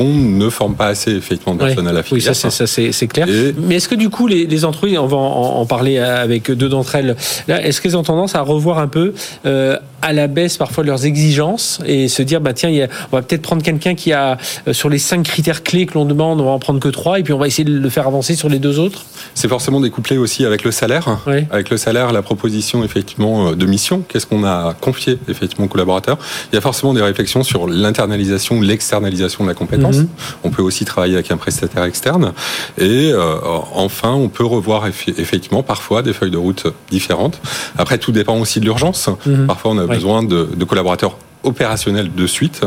qu'on 0.00 0.14
ne 0.14 0.48
forme 0.48 0.76
pas 0.76 0.86
assez 0.86 1.12
effectivement 1.12 1.54
de 1.54 1.58
personnel 1.58 1.94
à 1.94 2.02
Oui, 2.10 2.22
ça 2.22 2.32
c'est 2.32 3.06
clair. 3.06 3.26
Mais 3.58 3.76
est-ce 3.76 3.88
que 3.88 3.94
du 3.94 4.08
coup 4.08 4.26
les, 4.26 4.64
entreprises, 4.64 4.98
on 4.98 5.06
va 5.06 5.16
en, 5.16 5.66
parler 5.66 5.98
avec 5.98 6.50
deux 6.50 6.68
d'entre 6.68 6.94
elles, 6.94 7.16
est-ce 7.48 7.80
qu'elles 7.80 7.96
ont 7.96 8.02
tendance 8.02 8.34
à 8.34 8.40
revoir 8.40 8.78
un 8.78 8.88
peu 8.88 9.12
euh, 9.44 9.76
à 10.02 10.12
la 10.12 10.26
baisse 10.26 10.56
parfois 10.56 10.84
leurs 10.84 11.04
exigences 11.04 11.80
et 11.84 12.08
se 12.08 12.22
dire 12.22 12.40
bah 12.40 12.54
tiens, 12.54 12.70
on 13.12 13.16
va 13.16 13.22
peut-être 13.22 13.42
prendre 13.42 13.62
quelqu'un 13.62 13.94
qui 13.94 14.12
a 14.12 14.38
euh, 14.66 14.72
sur 14.72 14.88
les 14.88 14.98
cinq 14.98 15.24
critères 15.24 15.62
clés 15.62 15.84
que 15.84 15.94
l'on 15.94 16.06
demande, 16.06 16.40
on 16.40 16.44
va 16.44 16.50
en 16.50 16.58
prendre 16.58 16.80
que 16.80 16.88
trois 16.88 17.18
et 17.18 17.22
puis 17.22 17.32
on 17.32 17.38
va 17.38 17.46
essayer 17.46 17.64
de 17.64 17.78
le 17.78 17.88
faire 17.90 18.06
avancer 18.06 18.34
sur 18.34 18.48
les 18.48 18.58
deux 18.58 18.78
autres? 18.78 19.04
C'est 19.34 19.48
forcément 19.48 19.80
découplé 19.80 20.16
aussi 20.16 20.46
avec 20.46 20.64
le 20.64 20.70
salaire, 20.70 21.18
avec 21.50 21.70
le 21.70 21.76
salaire, 21.76 22.12
la 22.12 22.22
proposition 22.22 22.82
effectivement 22.84 23.48
euh, 23.48 23.54
de 23.54 23.66
mission. 23.66 24.02
Qu'est-ce 24.08 24.26
qu'on 24.26 24.44
a 24.44 24.74
confié 24.80 25.18
effectivement 25.28 25.66
aux 25.66 25.68
collaborateurs 25.68 26.18
Il 26.52 26.54
y 26.54 26.58
a 26.58 26.62
forcément 26.62 26.94
des 26.94 27.02
réflexions 27.02 27.42
sur 27.42 27.66
l'internalisation 27.68 28.56
ou 28.56 28.62
l'externalisation 28.62 29.44
de 29.44 29.48
la 29.48 29.54
compétence. 29.54 29.89
Mhm. 29.98 30.08
On 30.44 30.50
peut 30.50 30.62
aussi 30.62 30.84
travailler 30.84 31.14
avec 31.14 31.30
un 31.30 31.36
prestataire 31.36 31.84
externe 31.84 32.32
et 32.78 33.10
euh, 33.12 33.36
enfin 33.74 34.10
on 34.10 34.28
peut 34.28 34.44
revoir 34.44 34.86
effectivement 34.86 35.62
parfois 35.62 36.02
des 36.02 36.12
feuilles 36.12 36.30
de 36.30 36.36
route 36.36 36.66
différentes. 36.90 37.40
Après 37.78 37.98
tout 37.98 38.12
dépend 38.12 38.36
aussi 38.38 38.60
de 38.60 38.64
l'urgence. 38.64 39.08
Mhm. 39.26 39.46
Parfois 39.46 39.72
on 39.72 39.78
a 39.78 39.86
besoin 39.86 40.22
de, 40.22 40.46
collaborateurs 40.64 41.16
opérationnels 41.42 42.14
de 42.14 42.26
suite. 42.26 42.60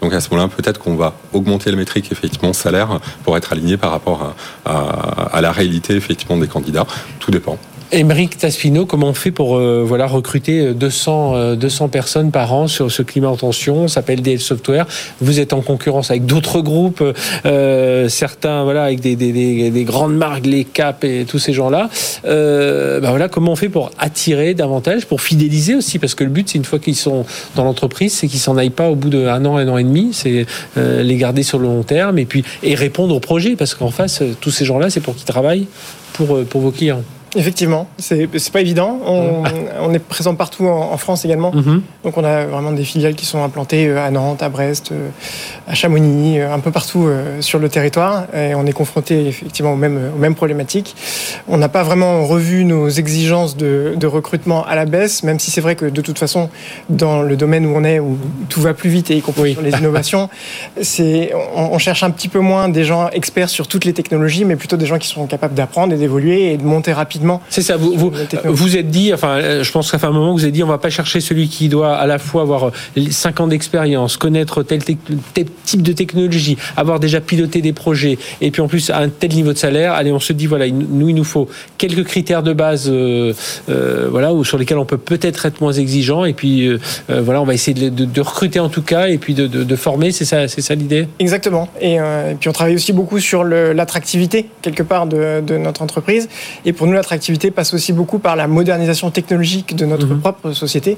Donc 0.00 0.14
à 0.14 0.20
ce 0.20 0.30
moment-là, 0.30 0.48
peut-être 0.48 0.78
qu'on 0.78 0.94
va 0.94 1.14
augmenter 1.32 1.70
la 1.70 1.76
métrique 1.76 2.12
effectivement 2.12 2.52
salaire 2.52 3.00
pour 3.24 3.36
être 3.36 3.52
aligné 3.52 3.76
par 3.76 3.90
rapport 3.90 4.34
à 4.64 5.40
la 5.40 5.52
réalité 5.52 5.94
effectivement 5.94 6.36
des 6.36 6.46
candidats. 6.46 6.86
Tout 7.18 7.32
dépend. 7.32 7.58
Émeric 7.92 8.38
Taspino, 8.38 8.86
comment 8.86 9.08
on 9.08 9.14
fait 9.14 9.32
pour 9.32 9.56
euh, 9.56 9.82
voilà 9.84 10.06
recruter 10.06 10.74
200 10.74 11.56
200 11.56 11.84
euh, 11.84 11.88
personnes 11.88 12.30
par 12.30 12.52
an 12.52 12.68
sur 12.68 12.92
ce 12.92 13.02
climat 13.02 13.28
en 13.28 13.36
tension? 13.36 13.88
Ça 13.88 13.96
s'appelle 13.96 14.22
DL 14.22 14.38
Software. 14.38 14.86
Vous 15.20 15.40
êtes 15.40 15.52
en 15.52 15.60
concurrence 15.60 16.10
avec 16.10 16.24
d'autres 16.24 16.60
groupes, 16.60 17.02
euh, 17.46 18.08
certains 18.08 18.62
voilà 18.62 18.84
avec 18.84 19.00
des, 19.00 19.16
des, 19.16 19.32
des, 19.32 19.70
des, 19.70 19.84
grandes 19.84 20.14
marques, 20.14 20.46
les 20.46 20.62
Cap 20.62 21.02
et 21.02 21.24
tous 21.24 21.40
ces 21.40 21.52
gens-là. 21.52 21.90
Euh, 22.26 23.00
ben 23.00 23.10
voilà, 23.10 23.28
comment 23.28 23.52
on 23.52 23.56
fait 23.56 23.68
pour 23.68 23.90
attirer 23.98 24.54
davantage, 24.54 25.06
pour 25.06 25.20
fidéliser 25.20 25.74
aussi, 25.74 25.98
parce 25.98 26.14
que 26.14 26.22
le 26.22 26.30
but, 26.30 26.48
c'est 26.48 26.58
une 26.58 26.64
fois 26.64 26.78
qu'ils 26.78 26.94
sont 26.94 27.26
dans 27.56 27.64
l'entreprise, 27.64 28.12
c'est 28.12 28.28
qu'ils 28.28 28.38
s'en 28.38 28.56
aillent 28.56 28.70
pas 28.70 28.88
au 28.88 28.94
bout 28.94 29.10
d'un 29.10 29.44
an, 29.44 29.56
un 29.56 29.66
an 29.66 29.78
et 29.78 29.84
demi. 29.84 30.10
C'est 30.12 30.46
les 30.76 31.16
garder 31.16 31.42
sur 31.42 31.58
le 31.58 31.66
long 31.66 31.82
terme 31.82 32.18
et 32.18 32.24
puis 32.24 32.44
et 32.62 32.76
répondre 32.76 33.14
aux 33.16 33.20
projets, 33.20 33.56
parce 33.56 33.74
qu'en 33.74 33.90
face, 33.90 34.22
tous 34.40 34.50
ces 34.52 34.64
gens-là, 34.64 34.90
c'est 34.90 35.00
pour 35.00 35.16
qu'ils 35.16 35.26
travaillent 35.26 35.66
pour 36.12 36.44
pour 36.44 36.60
vos 36.60 36.70
clients. 36.70 37.02
Effectivement, 37.36 37.86
c'est 37.98 38.28
pas 38.52 38.60
évident. 38.60 38.98
On, 39.06 39.44
on, 39.80 39.94
est 39.94 40.00
présent 40.00 40.34
partout 40.34 40.66
en, 40.66 40.96
France 40.96 41.24
également. 41.24 41.52
Mhm. 41.52 41.82
Donc 42.04 42.16
on 42.18 42.24
a 42.24 42.44
vraiment 42.44 42.72
des 42.72 42.84
filiales 42.84 43.14
qui 43.14 43.24
sont 43.24 43.42
implantées 43.42 43.86
euh, 43.86 44.04
à 44.04 44.10
Nantes, 44.10 44.42
à 44.42 44.48
Brest, 44.48 44.90
euh, 44.90 45.08
à 45.68 45.74
Chamonix, 45.74 46.40
euh, 46.40 46.52
un 46.52 46.58
peu 46.58 46.72
partout 46.72 47.08
sur 47.40 47.58
le 47.58 47.68
territoire. 47.68 48.24
Et 48.34 48.54
on 48.54 48.66
est 48.66 48.72
confronté 48.72 49.28
effectivement 49.28 49.74
aux 49.74 49.76
mêmes, 49.76 50.10
aux 50.14 50.18
mêmes 50.18 50.34
problématiques. 50.34 50.96
On 51.48 51.56
n'a 51.56 51.68
pas 51.68 51.84
vraiment 51.84 52.26
revu 52.26 52.64
nos 52.64 52.88
exigences 52.88 53.56
de, 53.56 53.94
de, 53.96 54.06
recrutement 54.06 54.64
à 54.66 54.74
la 54.74 54.84
baisse, 54.84 55.22
même 55.22 55.38
si 55.38 55.52
c'est 55.52 55.60
vrai 55.60 55.76
que 55.76 55.86
de 55.86 56.00
toute 56.00 56.18
façon, 56.18 56.50
dans 56.88 57.22
le 57.22 57.36
domaine 57.36 57.64
où 57.64 57.76
on 57.76 57.84
est, 57.84 58.00
où 58.00 58.18
tout 58.48 58.60
va 58.60 58.74
plus 58.74 58.90
vite 58.90 59.10
et 59.10 59.16
y 59.16 59.22
compris 59.22 59.52
sur 59.52 59.62
les 59.62 59.70
innovations, 59.70 60.28
c'est 60.82 61.32
on, 61.54 61.74
on, 61.74 61.78
cherche 61.78 62.02
un 62.02 62.10
petit 62.10 62.28
peu 62.28 62.40
moins 62.40 62.68
des 62.68 62.84
gens 62.84 63.08
experts 63.10 63.50
sur 63.50 63.68
toutes 63.68 63.84
les 63.84 63.92
technologies, 63.92 64.44
mais 64.44 64.56
plutôt 64.56 64.76
des 64.76 64.86
gens 64.86 64.98
qui 64.98 65.08
sont 65.08 65.26
capables 65.26 65.54
d'apprendre 65.54 65.94
et 65.94 65.96
d'évoluer 65.96 66.52
et 66.52 66.56
de 66.56 66.64
monter 66.64 66.92
rapidement 66.92 67.19
c'est 67.48 67.62
ça. 67.62 67.76
Vous 67.76 67.94
vous, 67.96 68.12
vous 68.44 68.76
êtes 68.76 68.88
dit, 68.88 69.12
enfin, 69.12 69.38
euh, 69.38 69.64
je 69.64 69.72
pense 69.72 69.90
qu'à 69.90 69.98
un 70.06 70.10
moment 70.10 70.32
vous 70.32 70.42
avez 70.42 70.52
dit, 70.52 70.62
on 70.62 70.68
va 70.68 70.78
pas 70.78 70.90
chercher 70.90 71.20
celui 71.20 71.48
qui 71.48 71.68
doit 71.68 71.94
à 71.96 72.06
la 72.06 72.18
fois 72.18 72.42
avoir 72.42 72.72
5 72.96 73.40
euh, 73.40 73.44
ans 73.44 73.46
d'expérience, 73.46 74.16
connaître 74.16 74.62
tel, 74.62 74.80
type 74.82 75.82
de 75.82 75.92
technologie, 75.92 76.56
avoir 76.76 77.00
déjà 77.00 77.20
piloté 77.20 77.60
des 77.62 77.72
projets, 77.72 78.18
et 78.40 78.50
puis 78.50 78.62
en 78.62 78.68
plus 78.68 78.90
à 78.90 78.98
un 78.98 79.08
tel 79.08 79.32
niveau 79.32 79.52
de 79.52 79.58
salaire. 79.58 79.92
Allez, 79.92 80.12
on 80.12 80.20
se 80.20 80.32
dit 80.32 80.46
voilà, 80.46 80.68
nous 80.68 81.08
il 81.08 81.14
nous 81.14 81.24
faut 81.24 81.48
quelques 81.78 82.04
critères 82.04 82.42
de 82.42 82.52
base, 82.52 82.88
euh, 82.88 83.32
voilà, 84.10 84.32
ou 84.32 84.44
sur 84.44 84.58
lesquels 84.58 84.78
on 84.78 84.84
peut 84.84 84.98
peut-être 84.98 85.46
être 85.46 85.60
moins 85.60 85.72
exigeant, 85.72 86.24
et 86.24 86.32
puis 86.32 86.70
voilà, 87.08 87.40
on 87.40 87.44
va 87.44 87.54
essayer 87.54 87.90
de, 87.90 88.20
recruter 88.20 88.60
en 88.60 88.68
tout 88.68 88.82
cas, 88.82 89.08
et 89.08 89.18
puis 89.18 89.34
de, 89.34 89.76
former. 89.76 90.12
C'est 90.12 90.24
ça, 90.24 90.48
c'est 90.48 90.60
ça 90.60 90.74
l'idée? 90.74 91.08
Exactement. 91.18 91.68
Et, 91.80 91.98
puis 92.38 92.48
on 92.48 92.52
travaille 92.52 92.74
aussi 92.74 92.92
beaucoup 92.92 93.18
sur 93.18 93.44
l'attractivité 93.44 94.48
quelque 94.62 94.82
part 94.82 95.06
de, 95.06 95.40
de 95.40 95.56
notre 95.56 95.82
entreprise. 95.82 96.28
Et 96.64 96.72
pour 96.72 96.86
nous, 96.86 96.92
l'attractivité 96.92 97.09
attractivité 97.10 97.50
passe 97.50 97.74
aussi 97.74 97.92
beaucoup 97.92 98.20
par 98.20 98.36
la 98.36 98.46
modernisation 98.46 99.10
technologique 99.10 99.74
de 99.74 99.84
notre 99.84 100.06
mhm. 100.06 100.20
propre 100.20 100.52
société. 100.52 100.96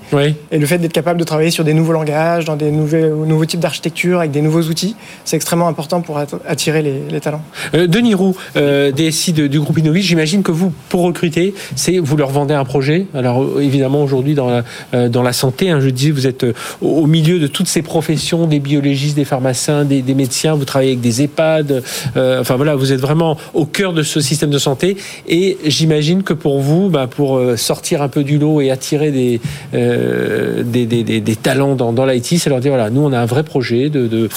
Et 0.50 0.58
le 0.58 0.66
fait 0.66 0.76
d'être 0.76 0.92
capable 0.92 1.18
de 1.18 1.24
travailler 1.24 1.50
sur 1.50 1.64
des 1.64 1.72
nouveaux 1.72 1.94
langages, 1.94 2.44
dans 2.44 2.56
des 2.56 2.70
nouveaux, 2.70 3.24
nouveaux 3.24 3.46
types 3.46 3.60
d'architecture, 3.60 4.18
avec 4.18 4.30
des 4.30 4.42
nouveaux 4.42 4.62
outils, 4.62 4.94
c'est 5.24 5.36
extrêmement 5.36 5.68
important 5.68 6.02
pour 6.02 6.18
attirer 6.18 6.82
les, 6.82 7.20
talents. 7.20 7.42
Euh, 7.74 7.86
Denis 7.86 8.12
Roux, 8.12 8.36
euh, 8.56 8.92
DSI 8.92 9.32
du 9.32 9.58
groupe 9.58 9.78
Innovis, 9.78 10.04
j'imagine 10.04 10.42
que 10.42 10.50
vous, 10.50 10.70
pour 10.90 11.02
recruter, 11.02 11.54
c'est 11.76 11.98
vous 11.98 12.16
leur 12.18 12.30
vendez 12.30 12.52
un 12.52 12.64
projet. 12.64 13.06
Alors 13.14 13.42
euh, 13.42 13.60
évidemment, 13.62 14.02
aujourd'hui, 14.02 14.34
dans 14.34 14.50
la, 14.50 14.64
euh, 14.92 15.08
dans 15.08 15.22
la 15.22 15.32
santé, 15.32 15.70
hein, 15.70 15.80
je 15.80 15.88
dis, 15.88 16.10
vous 16.10 16.26
êtes 16.26 16.44
au 16.82 17.06
milieu 17.06 17.38
de 17.38 17.46
toutes 17.46 17.68
ces 17.68 17.80
professions, 17.80 18.46
des 18.46 18.60
biologistes, 18.60 19.16
des 19.16 19.24
pharmaciens, 19.24 19.84
des, 19.84 20.02
des 20.02 20.14
médecins, 20.14 20.54
vous 20.54 20.66
travaillez 20.66 20.90
avec 20.90 21.00
des 21.00 21.22
EHPAD, 21.22 21.82
enfin 22.16 22.56
voilà, 22.56 22.76
vous 22.76 22.92
êtes 22.92 23.00
vraiment 23.00 23.38
au 23.54 23.64
cœur 23.64 23.94
de 23.94 24.02
ce 24.02 24.20
système 24.20 24.50
de 24.50 24.58
santé. 24.58 24.98
Et 25.26 25.56
j'imagine 25.64 26.01
que 26.24 26.34
pour 26.34 26.60
vous, 26.60 26.88
bah, 26.88 27.06
pour 27.06 27.40
sortir 27.56 28.02
un 28.02 28.08
peu 28.08 28.24
du 28.24 28.38
lot 28.38 28.60
et 28.60 28.70
attirer 28.70 29.10
des, 29.10 29.40
des, 29.72 31.36
talents 31.36 31.74
dans, 31.74 31.92
dans 31.92 32.06
l'IT, 32.06 32.38
c'est 32.38 32.50
leur 32.50 32.60
dire, 32.60 32.72
voilà, 32.72 32.90
nous, 32.90 33.02
on 33.02 33.12
a 33.12 33.18
un 33.18 33.26
vrai 33.26 33.42
projet 33.42 33.90
de 33.90 34.28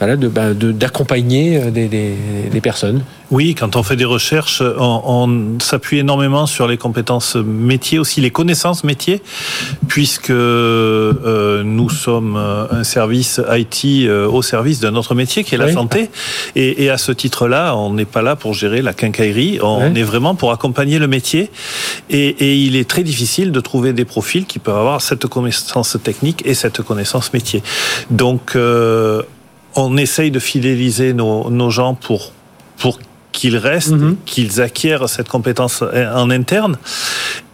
bah, 0.00 0.54
d'accompagner 0.54 1.56
euh, 1.56 1.70
des, 1.70 1.88
des, 1.88 2.60
personnes. 2.60 3.02
Oui, 3.30 3.54
quand 3.54 3.76
on 3.76 3.82
fait 3.82 3.96
des 3.96 4.04
recherches, 4.04 4.60
on, 4.60 5.58
s'appuie 5.60 5.98
énormément 5.98 6.46
sur 6.46 6.66
les 6.66 6.76
compétences 6.76 7.36
métiers, 7.36 7.98
aussi 7.98 8.20
les 8.20 8.30
connaissances 8.30 8.84
métiers, 8.84 9.22
puisque 9.86 10.30
euh, 10.30 11.62
nous 11.64 11.90
sommes 11.90 12.36
un 12.36 12.84
service 12.84 13.40
IT 13.50 14.08
euh, 14.08 14.26
au 14.26 14.42
service 14.42 14.80
d'un 14.80 14.94
autre 14.96 15.14
métier 15.14 15.44
qui 15.44 15.54
est 15.54 15.58
la 15.58 15.72
santé. 15.72 16.10
Et, 16.56 16.90
à 16.90 16.98
ce 16.98 17.12
titre-là, 17.12 17.76
on 17.76 17.92
n'est 17.92 18.04
pas 18.04 18.22
là 18.22 18.36
pour 18.36 18.52
gérer 18.52 18.82
la 18.82 18.92
quincaillerie, 18.92 19.58
on 19.62 19.94
est 19.94 20.02
vraiment 20.02 20.34
pour 20.34 20.52
accompagner 20.52 20.98
le 20.98 21.06
métier. 21.06 21.50
Et, 22.10 22.28
et, 22.28 22.56
il 22.56 22.76
est 22.76 22.88
très 22.88 23.02
difficile 23.02 23.52
de 23.52 23.60
trouver 23.60 23.92
des 23.92 24.04
profils 24.04 24.44
qui 24.44 24.58
peuvent 24.58 24.76
avoir 24.76 25.00
cette 25.00 25.26
connaissance 25.26 25.96
technique 26.02 26.42
et 26.44 26.54
cette 26.54 26.82
connaissance 26.82 27.32
métier. 27.32 27.62
Donc, 28.10 28.56
on 29.76 29.96
essaye 29.96 30.30
de 30.30 30.38
fidéliser 30.38 31.12
nos, 31.12 31.50
nos 31.50 31.70
gens 31.70 31.94
pour, 31.94 32.32
pour 32.78 32.98
qu'ils 33.32 33.56
restent, 33.56 33.90
mhm. 33.90 34.16
qu'ils 34.24 34.60
acquièrent 34.60 35.08
cette 35.08 35.28
compétence 35.28 35.82
en 35.82 36.30
interne 36.30 36.76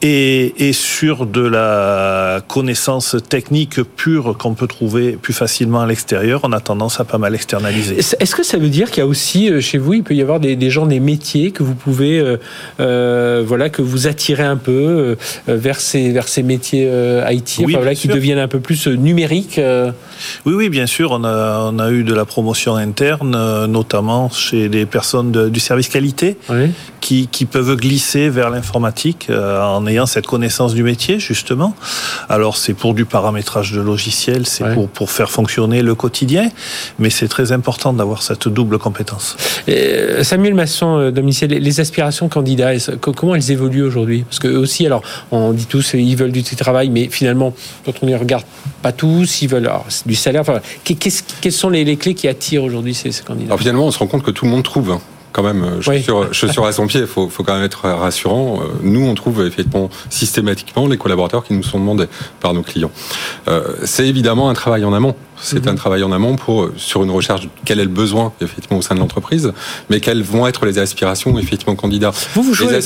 et, 0.03 0.69
et, 0.69 0.73
sur 0.73 1.27
de 1.27 1.43
la 1.43 2.41
connaissance 2.49 3.17
technique 3.29 3.83
pure 3.83 4.37
qu'on 4.39 4.55
peut 4.55 4.67
trouver 4.67 5.13
plus 5.13 5.35
facilement 5.35 5.83
à 5.83 5.87
l'extérieur, 5.87 6.41
on 6.45 6.53
a 6.53 6.61
tendance 6.61 7.01
à 7.01 7.05
pas 7.05 7.19
mal 7.19 7.35
externaliser. 7.35 7.99
Est-ce 7.99 8.35
que 8.35 8.43
ça 8.43 8.57
veut 8.57 8.71
dire 8.71 8.91
qu'il 8.91 9.03
y 9.03 9.07
a 9.07 9.07
aussi 9.07 9.51
euh, 9.51 9.61
chez 9.61 9.77
vous, 9.77 9.95
il 9.95 10.03
peut 10.03 10.15
y 10.15 10.23
avoir 10.23 10.41
des, 10.41 10.57
des 10.57 10.71
gens 10.71 10.87
des 10.87 11.01
métiers 11.01 11.51
que 11.51 11.63
vous 11.63 11.75
pouvez, 11.75 12.19
euh, 12.19 12.39
euh 12.81 13.45
voilà, 13.47 13.69
que 13.69 13.83
vous 13.83 14.07
attirez 14.07 14.43
un 14.43 14.57
peu 14.57 14.73
euh, 14.73 15.17
vers 15.47 15.81
ces 15.81 16.13
vers 16.13 16.29
ces 16.29 16.43
métiers 16.43 16.91
IT, 17.31 17.61
enfin, 17.61 17.73
voilà, 17.75 17.95
qui 17.95 18.09
deviennent 18.09 18.39
un 18.39 18.49
peu 18.49 18.61
plus 18.61 18.87
numériques. 18.87 19.61
Oui, 20.47 20.55
oui, 20.55 20.69
bien 20.71 20.87
sûr, 20.87 21.11
on 21.13 21.25
a 21.25 21.71
on 21.73 21.79
a 21.79 21.91
eu 21.91 22.05
de 22.05 22.15
la 22.15 22.25
promotion 22.25 22.77
interne, 22.77 23.67
notamment 23.67 24.31
chez 24.31 24.69
des 24.69 24.87
personnes 24.87 25.31
de, 25.31 25.49
du 25.49 25.61
service 25.61 25.89
qualité, 25.89 26.37
oui. 26.49 26.71
qui 27.01 27.29
qui 27.29 27.45
peuvent 27.45 27.77
glisser 27.77 28.31
vers 28.31 28.49
l'informatique 28.51 29.29
en 29.31 29.87
ayant 29.91 30.07
cette 30.07 30.27
connaissance 30.27 30.75
du 30.75 30.83
métier, 30.83 31.19
justement. 31.19 31.75
Alors, 32.29 32.57
c'est 32.57 32.75
pour 32.75 32.95
du 32.95 33.05
paramétrage 33.05 33.73
de 33.73 33.81
logiciels, 33.81 34.47
c'est 34.47 34.75
pour, 34.75 34.89
pour 34.89 35.11
faire 35.11 35.31
fonctionner 35.31 35.83
le 35.83 35.95
quotidien, 35.95 36.51
mais 36.99 37.11
c'est 37.11 37.29
très 37.29 37.53
important 37.53 37.93
d'avoir 37.93 38.23
cette 38.23 38.49
double 38.49 38.79
compétence. 38.79 39.37
Euh, 39.69 40.23
Samuel 40.25 40.55
Masson, 40.55 40.99
euh, 40.99 41.11
domicile, 41.11 41.51
les 41.51 41.81
aspirations 41.81 42.29
candidats, 42.29 42.73
comment 43.01 43.35
elles 43.35 43.51
évoluent 43.51 43.83
aujourd'hui? 43.83 44.23
Parce 44.23 44.39
que 44.39 44.49
aussi, 44.49 44.87
alors, 44.87 45.03
on 45.31 45.53
dit 45.53 45.67
tous, 45.67 45.95
ils 45.95 46.17
veulent 46.17 46.33
du 46.33 46.43
travail, 46.43 46.91
mais 46.91 47.09
finalement, 47.11 47.55
quand 47.85 47.93
on 48.03 48.09
y 48.09 48.15
regarde, 48.15 48.45
pas 48.83 48.93
tous, 48.93 49.43
ils 49.43 49.49
veulent 49.49 49.67
alors, 49.67 49.87
du 50.07 50.15
salaire. 50.15 50.43
Enfin, 50.43 50.61
quelles 50.85 51.53
sont 51.53 51.71
les, 51.71 51.97
clés 51.97 52.15
qui 52.15 52.29
attirent 52.29 52.65
aujourd'hui 52.65 52.95
ces, 52.95 53.11
candidats? 53.23 53.49
Alors, 53.49 53.59
Finalement, 53.59 53.87
on 53.87 53.91
se 53.91 53.99
rend 53.99 54.07
compte 54.07 54.23
que 54.23 54.31
tout 54.31 54.45
le 54.45 54.51
monde 54.51 54.63
trouve. 54.63 54.93
Hein 54.93 55.01
quand 55.33 55.43
même 55.43 55.65
euh, 55.65 55.81
chaussures, 55.81 56.63
oui. 56.63 56.69
à 56.69 56.73
son 56.73 56.87
pied. 56.87 57.01
Il 57.01 57.07
faut, 57.07 57.29
faut, 57.29 57.43
quand 57.43 57.55
même 57.55 57.65
être 57.65 57.89
rassurant. 57.89 58.61
Euh, 58.61 58.67
nous, 58.83 59.07
on 59.07 59.15
trouve 59.15 59.47
effectivement 59.47 59.91
systématiquement 60.09 60.87
les 60.87 60.97
collaborateurs 60.97 61.45
qui 61.45 61.55
nous 61.55 61.63
sont 61.63 61.79
demandés 61.79 62.07
par 62.41 62.55
nos 62.55 62.63
clients. 62.63 62.91
Euh, 63.49 63.75
c'est 63.85 64.07
évidemment 64.07 64.51
un 64.51 64.55
travail 64.55 64.85
en 64.85 64.93
amont. 64.93 65.15
C'est 65.43 65.67
un 65.67 65.73
mhm. 65.73 65.77
travail 65.77 66.03
en 66.03 66.13
amont 66.13 66.37
pour 66.37 66.71
sur 66.77 67.03
une 67.03 67.11
recherche 67.11 67.49
quel 67.65 67.81
est 67.81 67.85
le 67.85 67.91
besoin 67.91 68.33
effectivement 68.41 68.79
au 68.79 68.83
sein 68.83 68.95
de 68.95 69.01
l'entreprise, 69.01 69.53
mais 69.89 70.01
quelles 70.01 70.23
vont 70.23 70.47
être 70.47 70.67
les 70.67 70.79
aspirations 70.79 71.39
effectivement 71.39 71.75
candidats. 71.75 72.13
Vous 72.35 72.43
vous 72.43 72.55
jouez, 72.55 72.81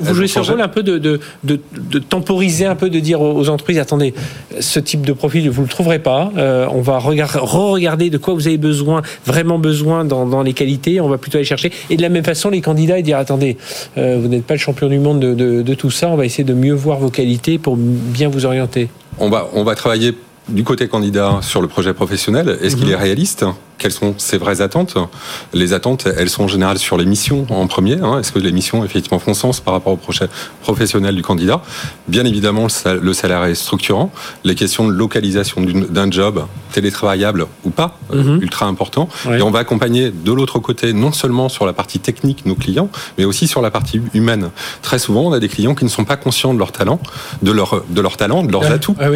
vous 0.00 0.14
jouez 0.14 0.28
ce 0.28 0.38
rôle 0.40 0.60
un 0.60 0.68
peu 0.68 0.82
de, 0.82 0.98
de, 0.98 1.20
de, 1.44 1.60
de, 1.72 1.98
temporiser 1.98 2.66
un 2.66 2.74
peu, 2.74 2.90
de 2.90 3.00
dire 3.00 3.20
aux 3.20 3.48
entreprises 3.48 3.78
attendez, 3.78 4.14
ce 4.60 4.80
type 4.80 5.04
de 5.04 5.12
profil 5.12 5.48
vous 5.50 5.62
le 5.62 5.68
trouverez 5.68 5.98
pas. 5.98 6.30
Euh, 6.36 6.66
on 6.70 6.80
va 6.80 6.98
re-regarder 6.98 8.10
de 8.10 8.18
quoi 8.18 8.34
vous 8.34 8.46
avez 8.46 8.58
besoin, 8.58 9.02
vraiment 9.24 9.58
besoin 9.58 10.04
dans, 10.04 10.26
dans, 10.26 10.42
les 10.42 10.52
qualités. 10.52 11.00
On 11.00 11.08
va 11.08 11.18
plutôt 11.18 11.38
aller 11.38 11.44
chercher. 11.44 11.72
Et 11.90 11.96
de 11.96 12.02
la 12.02 12.08
même 12.08 12.24
façon, 12.24 12.50
les 12.50 12.60
candidats 12.60 12.98
et 12.98 13.02
dire 13.02 13.18
attendez, 13.18 13.56
euh, 13.98 14.18
vous 14.20 14.28
n'êtes 14.28 14.44
pas 14.44 14.54
le 14.54 14.60
champion 14.60 14.88
du 14.88 14.98
monde 14.98 15.20
de, 15.20 15.34
de, 15.34 15.62
de 15.62 15.74
tout 15.74 15.90
ça. 15.90 16.08
On 16.08 16.16
va 16.16 16.24
essayer 16.24 16.44
de 16.44 16.54
mieux 16.54 16.74
voir 16.74 16.98
vos 16.98 17.10
qualités 17.10 17.58
pour 17.58 17.76
bien 17.76 18.28
vous 18.28 18.46
orienter. 18.46 18.88
On 19.18 19.30
va 19.30 19.48
on 19.54 19.64
va 19.64 19.74
travailler 19.74 20.14
du 20.48 20.64
côté 20.64 20.88
candidat 20.88 21.40
sur 21.42 21.60
le 21.60 21.68
projet 21.68 21.92
professionnel, 21.92 22.58
est-ce 22.62 22.76
qu'il 22.76 22.86
mhm. 22.86 22.92
est 22.92 22.96
réaliste 22.96 23.44
quelles 23.78 23.92
sont 23.92 24.14
ses 24.18 24.38
vraies 24.38 24.60
attentes 24.60 24.96
Les 25.52 25.72
attentes, 25.72 26.06
elles 26.16 26.30
sont 26.30 26.44
en 26.44 26.48
général 26.48 26.78
sur 26.78 26.96
les 26.96 27.04
missions 27.04 27.46
en 27.50 27.66
premier. 27.66 27.98
Hein. 28.00 28.20
Est-ce 28.20 28.32
que 28.32 28.38
les 28.38 28.52
missions 28.52 28.84
effectivement 28.84 29.18
font 29.18 29.34
sens 29.34 29.60
par 29.60 29.74
rapport 29.74 29.92
au 29.92 29.96
projet 29.96 30.28
professionnel 30.62 31.14
du 31.14 31.22
candidat? 31.22 31.62
Bien 32.08 32.24
évidemment, 32.24 32.66
le 32.84 33.12
salaire 33.12 33.44
est 33.44 33.54
structurant. 33.54 34.10
Les 34.44 34.54
questions 34.54 34.86
de 34.86 34.92
localisation 34.92 35.60
d'un 35.62 36.10
job, 36.10 36.46
télétravaillable 36.72 37.46
ou 37.64 37.70
pas, 37.70 37.98
euh, 38.12 38.22
mhm. 38.22 38.42
ultra 38.42 38.66
important. 38.66 39.08
Et 39.30 39.42
on 39.42 39.50
va 39.50 39.60
accompagner 39.60 40.10
de 40.10 40.32
l'autre 40.32 40.58
côté, 40.58 40.92
non 40.92 41.12
seulement 41.12 41.48
sur 41.48 41.66
la 41.66 41.72
partie 41.72 41.98
technique 41.98 42.46
nos 42.46 42.54
clients, 42.54 42.88
mais 43.18 43.24
aussi 43.24 43.46
sur 43.46 43.62
la 43.62 43.70
partie 43.70 44.00
humaine. 44.14 44.50
Très 44.82 44.98
souvent, 44.98 45.22
on 45.22 45.32
a 45.32 45.40
des 45.40 45.48
clients 45.48 45.74
qui 45.74 45.84
ne 45.84 45.90
sont 45.90 46.04
pas 46.04 46.16
conscients 46.16 46.54
de 46.54 46.58
leur 46.58 46.72
talent, 46.72 47.00
de 47.42 47.50
leur 47.50 47.82
de 47.88 48.00
leur 48.00 48.16
talent, 48.16 48.42
de 48.42 48.52
leurs 48.52 48.70
atouts, 48.70 48.96
ah 49.00 49.08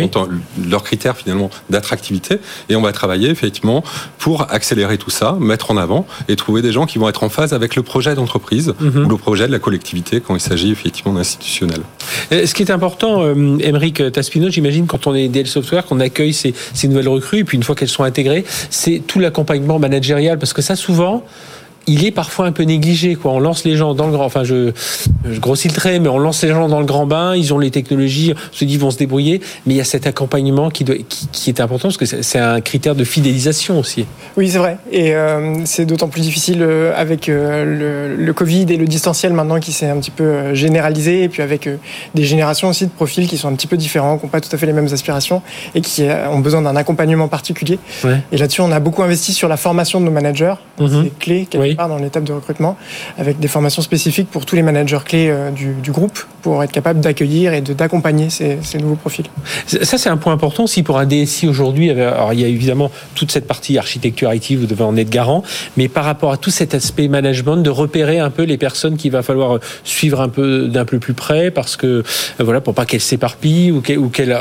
leurs 0.69 0.83
critères 0.83 1.17
finalement 1.17 1.51
d'attractivité. 1.71 2.41
Et 2.69 2.77
on 2.77 2.83
va 2.83 2.93
travailler 2.93 3.31
effectivement 3.31 3.83
pour 4.19 4.50
accélérer 4.51 4.99
tout 4.99 5.11
ça, 5.11 5.37
mettre 5.41 5.71
en 5.71 5.77
avant 5.77 6.07
et 6.29 6.37
trouver 6.37 6.63
des 6.63 6.73
gens 6.73 6.87
qui 6.87 6.99
vont 6.99 7.09
être 7.09 7.23
en 7.23 7.29
phase 7.29 7.53
avec 7.53 7.77
le 7.77 7.83
projet 7.83 8.15
d'entreprise 8.15 8.75
mhm. 8.81 9.07
ou 9.07 9.09
le 9.09 9.17
projet 9.17 9.47
de 9.47 9.53
la 9.53 9.59
collectivité 9.59 10.21
quand 10.21 10.35
il 10.35 10.41
s'agit 10.41 10.71
effectivement 10.71 11.13
d'institutionnel. 11.13 11.81
Ce 12.31 12.53
qui 12.55 12.63
est 12.63 12.71
important, 12.71 13.23
euh, 13.23 13.59
Émeric 13.61 14.13
Taspino, 14.13 14.51
j'imagine 14.51 14.87
quand 14.87 15.07
on 15.07 15.15
est 15.15 15.29
DL 15.29 15.47
Software, 15.47 15.87
qu'on 15.87 16.01
accueille 16.01 16.33
ces, 16.33 16.55
ces 16.75 16.89
nouvelles 16.89 17.09
recrues, 17.09 17.39
et 17.39 17.45
puis 17.45 17.57
une 17.57 17.63
fois 17.63 17.75
qu'elles 17.75 17.89
sont 17.89 18.05
intégrées, 18.05 18.45
c'est 18.71 19.03
tout 19.07 19.19
l'accompagnement 19.19 19.79
managérial, 19.79 20.39
parce 20.39 20.53
que 20.53 20.63
ça 20.63 20.77
souvent, 20.77 21.25
il 21.91 22.05
est 22.05 22.13
parfois 22.13 22.47
un 22.47 22.53
peu 22.53 22.63
négligé. 22.63 23.17
Quoi. 23.17 23.33
On 23.33 23.41
lance 23.41 23.65
les 23.65 23.77
gens 23.77 23.95
dans 23.95 24.07
le 24.07 24.13
grand, 24.13 24.25
enfin 24.25 24.45
je, 24.45 24.71
je 25.29 25.41
grossis 25.41 25.67
le 25.67 25.75
trait, 25.75 25.99
mais 25.99 26.09
on 26.09 26.19
lance 26.19 26.43
les 26.43 26.51
gens 26.51 26.69
dans 26.69 26.79
le 26.79 26.87
grand 26.87 27.07
bain. 27.07 27.35
Ils 27.35 27.53
ont 27.53 27.59
les 27.59 27.73
technologies, 27.73 28.33
on 28.37 28.57
se 28.57 28.65
dit 28.65 28.75
ils 28.75 28.81
vont 28.81 28.93
se 28.93 28.99
débrouiller, 28.99 29.41
mais 29.67 29.75
il 29.75 29.77
y 29.77 29.81
a 29.81 29.85
cet 29.85 30.07
accompagnement 30.07 30.71
qui, 30.71 30.85
doit, 30.85 30.95
qui, 31.33 31.51
est 31.51 31.61
important 31.61 31.89
parce 31.89 31.97
que 31.97 32.07
c'est 32.07 32.39
un 32.39 32.61
critère 32.61 32.95
de 32.95 33.03
fidélisation 33.03 33.81
aussi. 33.81 34.07
Oui, 34.37 34.49
c'est 34.49 34.59
vrai, 34.59 34.79
et 34.93 35.15
euh, 35.17 35.65
c'est 35.65 35.85
d'autant 35.85 36.09
plus 36.09 36.21
difficile 36.21 36.63
euh, 36.63 36.93
avec 36.97 37.29
euh, 37.29 38.15
le, 38.17 38.25
le, 38.25 38.33
Covid 38.33 38.67
et 38.69 38.77
le 38.77 38.87
distanciel 38.87 39.33
maintenant 39.33 39.59
qui 39.59 39.73
s'est 39.73 39.89
un 39.89 39.99
petit 39.99 40.13
peu 40.13 40.55
généralisé, 40.55 41.25
et 41.25 41.29
puis 41.29 41.43
avec 41.43 41.69
des 42.15 42.25
générations 42.25 42.69
aussi 42.69 42.85
de 42.87 42.91
profils 42.91 43.27
qui 43.27 43.37
sont 43.37 43.49
un 43.49 43.55
petit 43.55 43.67
peu 43.67 43.77
différents, 43.77 44.17
qui 44.17 44.27
n'ont 44.27 44.31
pas 44.31 44.41
tout 44.41 44.55
à 44.55 44.59
fait 44.59 44.67
les 44.67 44.73
mêmes 44.73 44.93
aspirations 44.93 45.43
et 45.75 45.81
qui 45.81 46.07
ont 46.31 46.39
besoin 46.39 46.63
d'un 46.63 46.77
accompagnement 46.77 47.27
particulier. 47.27 47.79
Ouais. 48.05 48.21
Et 48.31 48.37
là-dessus, 48.37 48.61
on 48.61 48.71
a 48.71 48.79
beaucoup 48.79 49.03
investi 49.03 49.33
sur 49.33 49.49
la 49.49 49.57
formation 49.57 50.01
de 50.01 50.05
nos 50.05 50.13
managers. 50.13 50.55
Mm 50.79 50.87
-hmm. 50.87 51.03
C'est 51.03 51.19
clé 51.19 51.47
quelque 51.51 51.80
dans 51.89 51.99
l'étape 51.99 52.25
de 52.25 52.33
recrutement, 52.33 52.77
avec 53.19 53.39
des 53.39 53.49
formations 53.49 53.83
spécifiques 53.83 54.31
pour 54.31 54.47
tous 54.47 54.57
les 54.57 54.63
managers 54.63 54.99
clés 55.05 55.29
euh, 55.31 55.51
du, 55.51 55.91
groupe, 55.91 56.19
pour 56.43 56.63
être 56.63 56.73
capable 56.73 57.01
d'accueillir 57.01 57.53
et 57.53 57.61
d'accompagner 57.61 58.31
ces, 58.31 58.59
nouveaux 58.79 58.97
profils. 58.97 59.27
Ça, 59.67 59.99
c'est 59.99 60.09
un 60.09 60.17
point 60.17 60.33
important 60.33 60.65
aussi 60.65 60.83
pour 60.83 60.99
un 60.99 61.07
DSI 61.07 61.49
aujourd'hui. 61.49 61.91
Alors, 61.91 62.33
il 62.33 62.41
y 62.41 62.45
a 62.45 62.49
évidemment 62.49 62.91
toute 63.15 63.31
cette 63.31 63.47
partie 63.47 63.79
architecture 63.79 64.33
IT, 64.33 64.53
vous 64.53 64.67
devez 64.67 64.85
en 64.85 64.97
être 64.97 65.11
garant, 65.11 65.43
mais 65.77 65.89
par 65.89 66.05
rapport 66.05 66.33
à 66.33 66.37
tout 66.37 66.51
cet 66.51 66.75
aspect 66.75 67.09
management, 67.09 67.57
de 67.57 67.71
repérer 67.71 68.19
un 68.19 68.31
peu 68.31 68.43
les 68.43 68.59
personnes 68.59 68.97
qu'il 68.97 69.13
va 69.13 69.23
falloir 69.23 69.59
suivre 69.85 70.21
un 70.21 70.29
peu 70.29 70.69
d'un 70.69 70.85
peu 70.85 70.99
plus 70.99 71.15
près, 71.15 71.51
parce 71.51 71.77
que 71.77 71.87
euh, 71.87 72.03
voilà, 72.41 72.61
pour 72.61 72.75
pas 72.75 72.85
qu'elles 72.85 73.01
s'éparpillent 73.01 73.73
ou 73.73 73.81
qu'elles 73.81 73.99
qu 73.99 74.33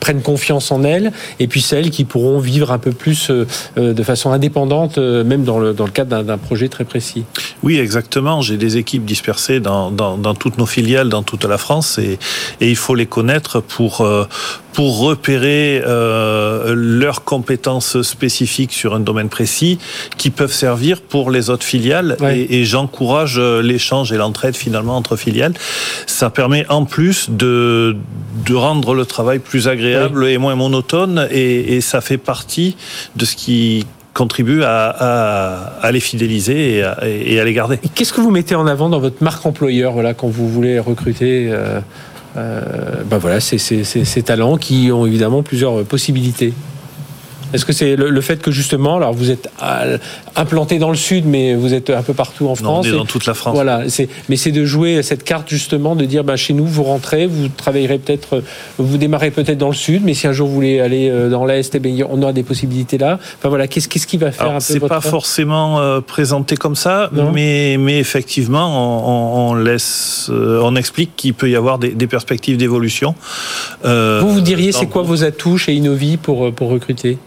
prennent 0.00 0.22
confiance 0.22 0.72
en 0.72 0.82
elles, 0.82 1.12
et 1.38 1.46
puis 1.46 1.60
celles 1.60 1.90
qui 1.90 2.04
pourront 2.04 2.40
vivre 2.40 2.72
un 2.72 2.78
peu 2.78 2.90
plus 2.90 3.30
euh, 3.30 3.46
de 3.76 4.02
façon 4.02 4.32
indépendante, 4.32 4.98
même 4.98 5.44
dans 5.44 5.58
le, 5.58 5.72
dans 5.72 5.84
le 5.84 5.90
cadre 5.90 6.22
d'un 6.22 6.38
projet 6.38 6.68
très 6.72 6.84
précis. 6.84 7.24
Oui, 7.62 7.78
exactement. 7.78 8.40
J'ai 8.40 8.56
des 8.56 8.76
équipes 8.76 9.04
dispersées 9.04 9.60
dans, 9.60 9.90
dans, 9.90 10.16
dans, 10.18 10.34
toutes 10.34 10.58
nos 10.58 10.66
filiales, 10.66 11.08
dans 11.08 11.22
toute 11.22 11.44
la 11.44 11.58
France, 11.58 11.98
et, 11.98 12.18
et 12.60 12.68
il 12.68 12.76
faut 12.76 12.96
les 12.96 13.06
connaître 13.06 13.60
pour, 13.60 14.04
pour 14.72 14.98
repérer 14.98 15.82
euh, 15.86 16.74
leurs 16.74 17.22
compétences 17.24 18.02
spécifiques 18.02 18.72
sur 18.72 18.94
un 18.94 19.00
domaine 19.00 19.28
précis 19.28 19.78
qui 20.16 20.30
peuvent 20.30 20.52
servir 20.52 21.00
pour 21.00 21.30
les 21.30 21.50
autres 21.50 21.64
filiales. 21.64 22.16
Et, 22.30 22.60
et 22.60 22.64
j'encourage 22.64 23.38
l'échange 23.38 24.12
et 24.12 24.16
l'entraide 24.16 24.56
finalement 24.56 24.96
entre 24.96 25.16
filiales. 25.16 25.54
Ça 26.06 26.30
permet 26.30 26.66
en 26.68 26.84
plus 26.84 27.28
de, 27.28 27.96
de 28.46 28.54
rendre 28.54 28.94
le 28.94 29.04
travail 29.04 29.38
plus 29.38 29.68
agréable 29.68 30.26
et 30.26 30.38
moins 30.38 30.56
monotone, 30.56 31.28
et, 31.30 31.76
et 31.76 31.80
ça 31.80 32.00
fait 32.00 32.18
partie 32.18 32.76
de 33.16 33.24
ce 33.24 33.36
qui 33.36 33.86
contribue 34.14 34.62
à, 34.62 35.90
les 35.92 36.00
fidéliser 36.00 36.84
et 37.02 37.40
à, 37.40 37.44
les 37.44 37.52
garder. 37.52 37.78
Qu'est-ce 37.94 38.12
que 38.12 38.20
vous 38.20 38.30
mettez 38.30 38.54
en 38.54 38.66
avant 38.66 38.88
dans 38.88 39.00
votre 39.00 39.22
marque 39.22 39.44
employeur 39.46 39.92
voilà, 39.92 40.14
quand 40.14 40.28
vous 40.28 40.48
voulez 40.48 40.78
recruter 40.78 41.48
euh, 41.50 41.80
euh, 42.36 42.60
ben 43.04 43.18
voilà, 43.18 43.40
ces, 43.40 43.58
ces, 43.58 43.84
ces 43.84 44.22
talents 44.22 44.56
qui 44.56 44.90
ont 44.92 45.06
évidemment 45.06 45.42
plusieurs 45.42 45.84
possibilités? 45.84 46.52
Est-ce 47.52 47.66
que 47.66 47.72
c'est 47.72 47.96
le, 47.96 48.20
fait 48.22 48.40
que 48.40 48.50
justement, 48.50 48.96
alors 48.96 49.12
vous 49.12 49.30
êtes 49.30 49.50
implanté 50.36 50.78
dans 50.78 50.90
le 50.90 50.96
sud, 50.96 51.26
mais 51.26 51.54
vous 51.54 51.74
êtes 51.74 51.90
un 51.90 52.02
peu 52.02 52.14
partout 52.14 52.48
en 52.48 52.54
France. 52.54 52.86
Non, 52.86 52.90
on 52.90 52.94
est 52.94 52.98
dans 52.98 53.04
toute 53.04 53.26
la 53.26 53.34
France. 53.34 53.54
Voilà, 53.54 53.82
mais 54.28 54.36
c'est 54.36 54.52
de 54.52 54.64
jouer 54.64 55.02
cette 55.02 55.24
carte 55.24 55.48
justement, 55.48 55.96
de 55.96 56.04
dire, 56.04 56.24
bah, 56.24 56.36
chez 56.36 56.54
nous, 56.54 56.66
vous 56.66 56.82
rentrez, 56.82 57.26
vous 57.26 57.48
travaillerez 57.48 57.98
peut-être, 57.98 58.42
vous 58.78 58.98
démarrez 58.98 59.30
peut-être 59.30 59.58
dans 59.58 59.68
le 59.68 59.74
sud, 59.74 60.02
mais 60.04 60.14
si 60.14 60.26
un 60.26 60.32
jour 60.32 60.48
vous 60.48 60.54
voulez 60.54 60.80
aller 60.80 61.08
euh, 61.08 61.28
dans 61.28 61.44
l'est, 61.44 61.74
eh 61.74 62.04
on 62.08 62.22
aura 62.22 62.32
des 62.32 62.42
possibilités 62.42 62.98
là. 62.98 63.18
Enfin 63.38 63.48
voilà, 63.48 63.66
qu'est-ce 63.68 63.88
qu'est-ce 63.88 64.06
qui 64.06 64.16
va 64.16 64.32
faire 64.32 64.42
alors, 64.42 64.54
un 64.54 64.58
peu 64.58 64.64
C'est 64.64 64.80
pas 64.80 65.00
forcément 65.00 65.80
euh, 65.80 66.00
présenté 66.00 66.56
comme 66.56 66.76
ça, 66.76 67.10
mais 67.32 67.76
mais 67.78 67.98
effectivement, 67.98 69.48
on, 69.48 69.50
on 69.50 69.54
laisse, 69.54 70.28
euh, 70.30 70.60
on 70.62 70.76
explique 70.76 71.16
qu'il 71.16 71.34
peut 71.34 71.50
y 71.50 71.56
avoir 71.56 71.78
des, 71.78 71.90
des 71.90 72.06
perspectives 72.06 72.56
d'évolution. 72.56 73.14
Euh, 73.84 74.20
vous 74.22 74.32
vous 74.32 74.40
diriez, 74.40 74.72
c'est 74.72 74.86
quoi 74.86 75.02
vos 75.02 75.24
atouts 75.24 75.58
chez 75.58 75.74
Innovi 75.74 76.16
pour 76.16 76.52
pour 76.52 76.70
recruter? 76.70 77.18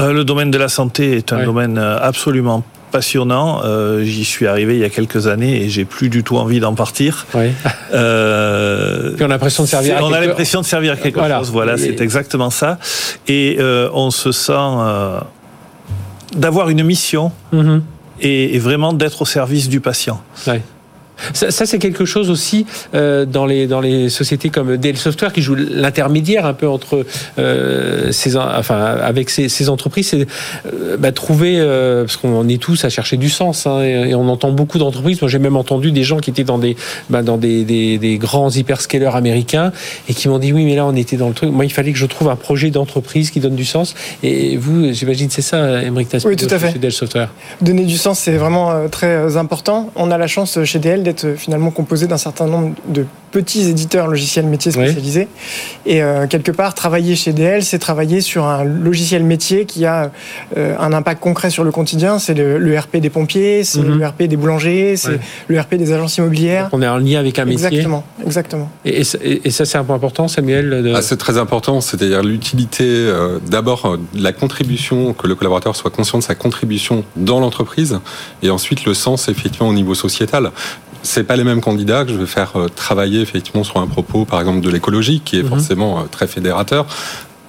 Euh, 0.00 0.12
le 0.12 0.24
domaine 0.24 0.50
de 0.50 0.58
la 0.58 0.68
santé 0.68 1.16
est 1.16 1.32
un 1.32 1.38
ouais. 1.38 1.44
domaine 1.44 1.78
euh, 1.78 1.98
absolument 2.00 2.64
passionnant. 2.90 3.62
Euh, 3.64 4.02
J'y 4.04 4.24
suis 4.24 4.46
arrivé 4.46 4.74
il 4.74 4.80
y 4.80 4.84
a 4.84 4.88
quelques 4.88 5.26
années 5.26 5.62
et 5.62 5.68
j'ai 5.68 5.84
plus 5.84 6.08
du 6.08 6.24
tout 6.24 6.36
envie 6.36 6.60
d'en 6.60 6.74
partir. 6.74 7.26
Oui. 7.34 7.50
Euh, 7.92 9.14
Puis 9.16 9.24
on 9.24 9.26
a 9.26 9.30
l'impression 9.30 9.64
de 9.64 9.68
servir. 9.68 9.96
À 9.96 10.04
on 10.04 10.12
a 10.12 10.20
l'impression 10.20 10.60
de 10.60 10.66
servir 10.66 10.92
à 10.92 10.96
quelque 10.96 11.18
voilà. 11.18 11.38
chose. 11.40 11.50
Voilà, 11.50 11.76
c'est 11.76 12.00
exactement 12.00 12.50
ça. 12.50 12.78
Et 13.26 13.56
euh, 13.58 13.90
on 13.92 14.12
se 14.12 14.30
sent 14.30 14.52
d'avoir 16.36 16.68
une 16.68 16.84
mission 16.84 17.32
mm 17.52 17.60
-hmm. 17.60 17.80
et, 18.20 18.54
et, 18.54 18.58
vraiment 18.60 18.92
d'être 18.92 19.22
au 19.22 19.24
service 19.24 19.68
du 19.68 19.80
patient. 19.80 20.22
Ouais. 20.46 20.62
Ça, 21.32 21.50
ça 21.50 21.66
c'est 21.66 21.78
quelque 21.78 22.04
chose 22.04 22.30
aussi 22.30 22.66
euh, 22.94 23.24
dans, 23.24 23.46
les, 23.46 23.66
dans 23.66 23.80
les 23.80 24.08
sociétés 24.08 24.50
comme 24.50 24.76
Dell 24.76 24.96
Software 24.96 25.32
qui 25.32 25.42
joue 25.42 25.54
l'intermédiaire 25.54 26.46
un 26.46 26.54
peu 26.54 26.68
entre 26.68 27.04
euh, 27.38 28.12
ces, 28.12 28.36
enfin, 28.36 28.76
avec 29.02 29.30
ces, 29.30 29.48
ces 29.48 29.68
entreprises, 29.68 30.08
c'est 30.08 30.26
euh, 30.66 30.96
bah, 30.96 31.12
trouver, 31.12 31.58
parce 32.00 32.16
qu'on 32.16 32.48
est 32.48 32.60
tous 32.60 32.84
à 32.84 32.88
chercher 32.88 33.16
du 33.16 33.30
sens, 33.30 33.66
hein, 33.66 33.82
et, 33.82 34.10
et, 34.10 34.14
on 34.14 34.28
entend 34.28 34.52
beaucoup 34.52 34.78
d'entreprises. 34.78 35.20
Moi, 35.20 35.28
j'ai 35.30 35.38
même 35.38 35.56
entendu 35.56 35.92
des 35.92 36.02
gens 36.02 36.18
qui 36.18 36.30
étaient 36.30 36.44
dans 36.44 36.58
des, 36.58 36.76
bah, 37.08 37.22
dans 37.22 37.36
des, 37.36 37.64
des, 37.64 37.98
des 37.98 38.18
grands 38.18 38.50
hyperscalers 38.50 39.14
américains 39.14 39.72
et 40.08 40.14
qui 40.14 40.28
m'ont 40.28 40.38
dit 40.38 40.52
oui, 40.52 40.64
mais 40.64 40.76
là, 40.76 40.86
on 40.86 40.94
était 40.94 41.16
dans 41.16 41.28
le 41.28 41.34
truc. 41.34 41.50
Moi, 41.50 41.64
il 41.64 41.72
fallait 41.72 41.92
que 41.92 41.98
je 41.98 42.06
trouve 42.06 42.28
un 42.28 42.36
projet 42.36 42.70
d'entreprise 42.70 43.30
qui 43.30 43.40
donne 43.40 43.56
du 43.56 43.64
sens. 43.64 43.94
Et 44.22 44.56
vous, 44.56 44.92
j'imagine, 44.92 45.30
c'est 45.30 45.42
ça, 45.42 45.80
oui, 46.24 46.36
tout 46.36 46.46
à 46.50 46.58
fait. 46.58 46.72
chez 46.72 46.78
Dell 46.78 46.92
Software. 46.92 47.30
Donner 47.60 47.84
du 47.84 47.96
sens, 47.96 48.18
c'est 48.18 48.36
vraiment 48.36 48.88
très 48.88 49.36
important. 49.36 49.90
On 49.96 50.10
a 50.10 50.18
la 50.18 50.26
chance 50.26 50.62
chez 50.64 50.78
DL 50.78 51.02
d'être 51.12 51.34
finalement 51.36 51.70
composé 51.70 52.06
d'un 52.06 52.16
certain 52.16 52.46
nombre 52.46 52.74
de 52.88 53.06
petits 53.30 53.68
éditeurs 53.68 54.06
logiciels 54.08 54.46
métiers 54.46 54.72
spécialisés. 54.72 55.28
Oui. 55.86 55.92
Et 55.92 56.02
euh, 56.02 56.26
quelque 56.26 56.50
part, 56.50 56.74
travailler 56.74 57.16
chez 57.16 57.32
DL, 57.32 57.62
c'est 57.62 57.78
travailler 57.78 58.20
sur 58.20 58.44
un 58.44 58.64
logiciel 58.64 59.24
métier 59.24 59.64
qui 59.64 59.86
a 59.86 60.10
euh, 60.56 60.76
un 60.78 60.92
impact 60.92 61.20
concret 61.20 61.50
sur 61.50 61.64
le 61.64 61.70
quotidien. 61.70 62.18
C'est 62.18 62.34
le, 62.34 62.58
le, 62.58 62.78
RP 62.78 62.96
des 62.96 63.10
pompiers, 63.10 63.64
c'est 63.64 63.80
mm 63.80 63.84
-hmm. 63.84 63.98
le 63.98 64.06
RP 64.06 64.22
des 64.24 64.36
boulangers, 64.36 64.96
c'est 64.96 65.10
ouais. 65.10 65.20
le 65.48 65.60
RP 65.60 65.74
des 65.76 65.92
agences 65.92 66.16
immobilières. 66.18 66.64
Donc 66.64 66.74
on 66.80 66.82
est 66.82 66.88
en 66.88 66.98
lien 66.98 67.18
avec 67.20 67.38
un 67.38 67.44
métier. 67.44 67.66
Exactement, 67.66 68.04
exactement. 68.26 68.70
Et, 68.84 69.02
et, 69.22 69.46
et 69.46 69.50
ça, 69.50 69.64
c'est 69.64 69.78
un 69.78 69.84
point 69.84 69.96
important, 69.96 70.26
Samuel 70.28 70.66
de... 70.84 70.92
ah, 70.94 71.02
C'est 71.02 71.16
très 71.26 71.36
important, 71.38 71.80
c'est-à-dire 71.80 72.22
l'utilité, 72.22 72.84
euh, 72.84 73.38
d'abord, 73.54 73.80
la 74.14 74.32
contribution, 74.32 74.98
que 75.18 75.26
le 75.26 75.34
collaborateur 75.34 75.74
soit 75.76 75.90
conscient 75.98 76.18
de 76.18 76.24
sa 76.24 76.34
contribution 76.34 77.04
dans 77.16 77.40
l'entreprise, 77.40 77.92
et 78.42 78.50
ensuite 78.50 78.84
le 78.90 78.94
sens, 78.94 79.28
effectivement, 79.28 79.68
au 79.68 79.74
niveau 79.82 79.94
sociétal 79.94 80.50
c'est 81.02 81.24
pas 81.24 81.36
les 81.36 81.44
mêmes 81.44 81.62
candidats 81.62 82.04
que 82.04 82.12
je 82.12 82.18
vais 82.22 82.26
faire 82.26 82.52
travailler 82.76 83.19
effectivement 83.20 83.64
sur 83.64 83.78
un 83.78 83.86
propos, 83.86 84.24
par 84.24 84.40
exemple, 84.40 84.60
de 84.60 84.70
l'écologie, 84.70 85.20
qui 85.24 85.38
est 85.38 85.42
mmh. 85.42 85.48
forcément 85.48 86.04
très 86.10 86.26
fédérateur 86.26 86.86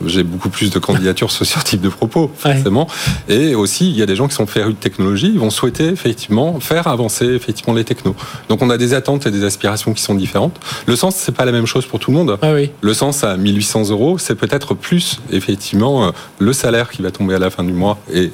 j'ai 0.05 0.23
beaucoup 0.23 0.49
plus 0.49 0.69
de 0.71 0.79
candidatures 0.79 1.31
sur 1.31 1.45
ce 1.45 1.59
type 1.63 1.81
de 1.81 1.89
propos, 1.89 2.31
forcément. 2.37 2.87
Ouais. 3.27 3.35
Et 3.35 3.55
aussi, 3.55 3.89
il 3.89 3.97
y 3.97 4.01
a 4.01 4.05
des 4.05 4.15
gens 4.15 4.27
qui 4.27 4.35
sont 4.35 4.47
férus 4.47 4.73
de 4.75 4.79
technologie, 4.79 5.31
ils 5.33 5.39
vont 5.39 5.49
souhaiter 5.49 5.87
effectivement 5.87 6.59
faire 6.59 6.87
avancer 6.87 7.25
effectivement 7.25 7.73
les 7.73 7.83
technos. 7.83 8.15
Donc 8.49 8.61
on 8.61 8.69
a 8.69 8.77
des 8.77 8.93
attentes 8.93 9.25
et 9.25 9.31
des 9.31 9.43
aspirations 9.43 9.93
qui 9.93 10.01
sont 10.01 10.15
différentes. 10.15 10.57
Le 10.85 10.95
sens, 10.95 11.15
c'est 11.15 11.31
pas 11.31 11.45
la 11.45 11.51
même 11.51 11.65
chose 11.65 11.85
pour 11.85 11.99
tout 11.99 12.11
le 12.11 12.17
monde. 12.17 12.37
Ah 12.41 12.53
oui. 12.53 12.71
Le 12.81 12.93
sens 12.93 13.23
à 13.23 13.37
1800 13.37 13.89
euros, 13.89 14.17
c'est 14.17 14.35
peut-être 14.35 14.73
plus 14.73 15.19
effectivement 15.31 16.05
euh, 16.05 16.11
le 16.39 16.53
salaire 16.53 16.89
qui 16.89 17.01
va 17.01 17.11
tomber 17.11 17.35
à 17.35 17.39
la 17.39 17.49
fin 17.49 17.63
du 17.63 17.73
mois 17.73 17.97
et 18.13 18.31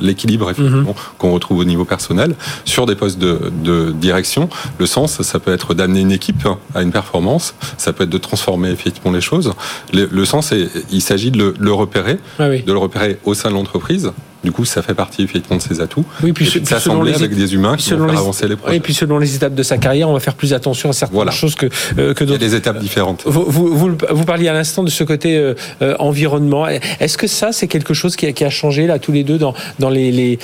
l'équilibre 0.00 0.50
effectivement 0.50 0.82
mm 0.82 0.94
-hmm. 0.94 1.18
qu'on 1.18 1.32
retrouve 1.32 1.58
au 1.58 1.64
niveau 1.64 1.84
personnel 1.84 2.34
sur 2.64 2.86
des 2.86 2.94
postes 2.94 3.18
de, 3.18 3.52
de 3.68 3.92
direction. 3.92 4.48
Le 4.78 4.86
sens, 4.86 5.22
ça 5.22 5.38
peut 5.38 5.52
être 5.52 5.74
d'amener 5.74 6.00
une 6.00 6.12
équipe 6.12 6.46
à 6.74 6.82
une 6.82 6.92
performance, 6.92 7.54
ça 7.84 7.92
peut 7.92 8.04
être 8.04 8.10
de 8.10 8.22
transformer 8.28 8.70
effectivement 8.70 9.12
les 9.12 9.20
choses. 9.30 9.52
Le, 9.92 10.08
le 10.20 10.24
sens 10.24 10.52
est 10.52 10.68
il 10.92 11.00
s'agit 11.02 11.30
de 11.30 11.38
le, 11.38 11.54
le 11.58 11.72
repérer, 11.72 12.18
ah 12.38 12.48
oui. 12.48 12.62
de 12.62 12.72
le 12.72 12.78
repérer 12.78 13.18
au 13.24 13.34
sein 13.34 13.48
de 13.50 13.54
l'entreprise. 13.54 14.12
Du 14.44 14.50
coup, 14.50 14.64
ça 14.64 14.82
fait 14.82 14.94
partie 14.94 15.22
effectivement 15.22 15.56
de 15.56 15.62
ses 15.62 15.80
atouts. 15.80 16.04
Oui, 16.22 16.32
puis, 16.32 16.46
et 16.46 16.50
puis 16.50 16.60
de 16.60 16.66
s'assembler 16.66 17.14
avec 17.14 17.34
des 17.34 17.54
humains 17.54 17.76
qui 17.76 17.90
vont 17.90 17.98
faire 17.98 18.14
les, 18.14 18.18
avancer 18.18 18.48
les 18.48 18.56
projets. 18.56 18.76
Et 18.76 18.80
puis 18.80 18.92
selon 18.92 19.18
les 19.18 19.36
étapes 19.36 19.54
de 19.54 19.62
sa 19.62 19.78
carrière, 19.78 20.08
on 20.08 20.14
va 20.14 20.20
faire 20.20 20.34
plus 20.34 20.52
attention 20.52 20.90
à 20.90 20.92
certaines 20.92 21.14
voilà. 21.14 21.30
choses 21.30 21.54
que, 21.54 21.66
euh, 21.98 22.12
que 22.12 22.24
d'autres. 22.24 22.40
Il 22.40 22.42
y 22.42 22.46
a 22.46 22.50
des 22.50 22.54
étapes 22.56 22.78
différentes. 22.80 23.22
Vous, 23.24 23.44
vous, 23.46 23.76
vous, 23.76 23.96
vous 24.10 24.24
parliez 24.24 24.48
à 24.48 24.52
l'instant 24.52 24.82
de 24.82 24.90
ce 24.90 25.04
côté 25.04 25.36
euh, 25.36 25.54
euh, 25.80 25.94
environnement. 25.98 26.66
Est-ce 26.66 27.16
que 27.16 27.28
ça, 27.28 27.52
c'est 27.52 27.68
quelque 27.68 27.94
chose 27.94 28.16
qui 28.16 28.26
a, 28.26 28.32
qui 28.32 28.44
a, 28.44 28.50
changé 28.50 28.86
là 28.86 28.98
tous 28.98 29.12
les 29.12 29.22
deux 29.22 29.38
dans, 29.38 29.54
dans 29.78 29.90
les, 29.90 30.10
les, 30.10 30.38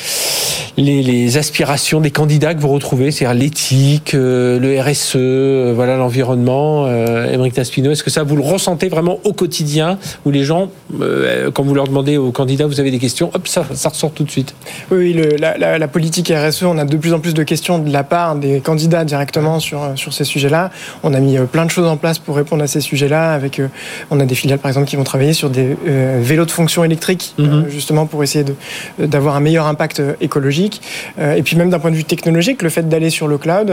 les, 0.77 1.03
les 1.03 1.37
aspirations 1.37 2.01
des 2.01 2.11
candidats 2.11 2.55
que 2.55 2.61
vous 2.61 2.69
retrouvez, 2.69 3.11
c'est-à-dire 3.11 3.39
l'éthique, 3.39 4.13
le 4.15 4.81
RSE, 4.81 5.75
voilà 5.75 5.97
l'environnement. 5.97 6.87
Euh, 6.87 7.33
Émeric 7.33 7.55
Taspino, 7.55 7.91
est-ce 7.91 8.03
que 8.03 8.11
ça 8.11 8.23
vous 8.23 8.37
le 8.37 8.43
ressentez 8.43 8.89
vraiment 8.89 9.19
au 9.25 9.33
quotidien 9.33 9.99
où 10.25 10.31
les 10.31 10.45
gens, 10.45 10.71
quand 11.53 11.63
vous 11.63 11.75
leur 11.75 11.89
demandez 11.89 12.17
aux 12.17 12.33
candidats, 12.33 12.67
vous 12.67 12.81
avez 12.81 12.91
des 12.91 12.99
questions, 12.99 13.31
hop, 13.35 13.49
ça, 13.49 13.65
ça 13.75 13.88
ressort 13.89 14.13
tout 14.13 14.25
de 14.25 14.31
suite. 14.31 14.55
Oui, 14.91 15.13
le, 15.13 15.37
la, 15.37 15.57
la, 15.59 15.79
la, 15.79 15.89
politique 15.89 16.33
RSE, 16.35 16.65
on 16.65 16.79
a 16.79 16.85
de 16.85 16.97
plus 16.97 17.13
en 17.13 17.21
plus 17.21 17.35
de 17.35 17.43
questions 17.43 17.79
de 17.79 17.93
la 17.93 18.05
part 18.05 18.37
des 18.37 18.61
candidats 18.61 19.05
directement 19.05 19.61
sur, 19.61 19.81
sur 19.97 20.13
ces 20.13 20.25
sujets-là. 20.25 20.71
On 21.03 21.15
a 21.15 21.21
mis 21.21 21.37
plein 21.53 21.65
de 21.65 21.71
choses 21.71 21.87
en 21.87 21.97
place 21.97 22.19
pour 22.19 22.37
répondre 22.37 22.63
à 22.63 22.67
ces 22.67 22.81
sujets-là. 22.81 23.33
Avec, 23.33 23.61
on 24.11 24.21
a 24.21 24.25
des 24.25 24.35
filiales, 24.35 24.59
par 24.59 24.69
exemple, 24.71 24.87
qui 24.87 24.97
vont 24.97 25.05
travailler 25.05 25.33
sur 25.33 25.51
des 25.51 25.77
euh, 25.87 26.21
vélos 26.23 26.45
de 26.45 26.51
fonction 26.51 26.85
électrique, 26.85 27.35
mm 27.39 27.45
-hmm. 27.45 27.49
euh, 27.49 27.71
justement 27.71 28.07
pour 28.07 28.23
essayer 28.23 28.45
d'avoir 28.99 29.37
un 29.37 29.41
meilleur 29.41 29.67
impact 29.67 30.03
écologique. 30.21 30.81
Euh, 31.19 31.39
et 31.39 31.43
puis 31.43 31.57
même 31.57 31.71
d'un 31.71 31.79
point 31.79 31.91
de 31.91 31.97
vue 31.97 32.05
technologique, 32.15 32.63
le 32.63 32.71
fait 32.71 32.89
d'aller 32.89 33.11
sur 33.11 33.29
le 33.29 33.39
cloud, 33.39 33.69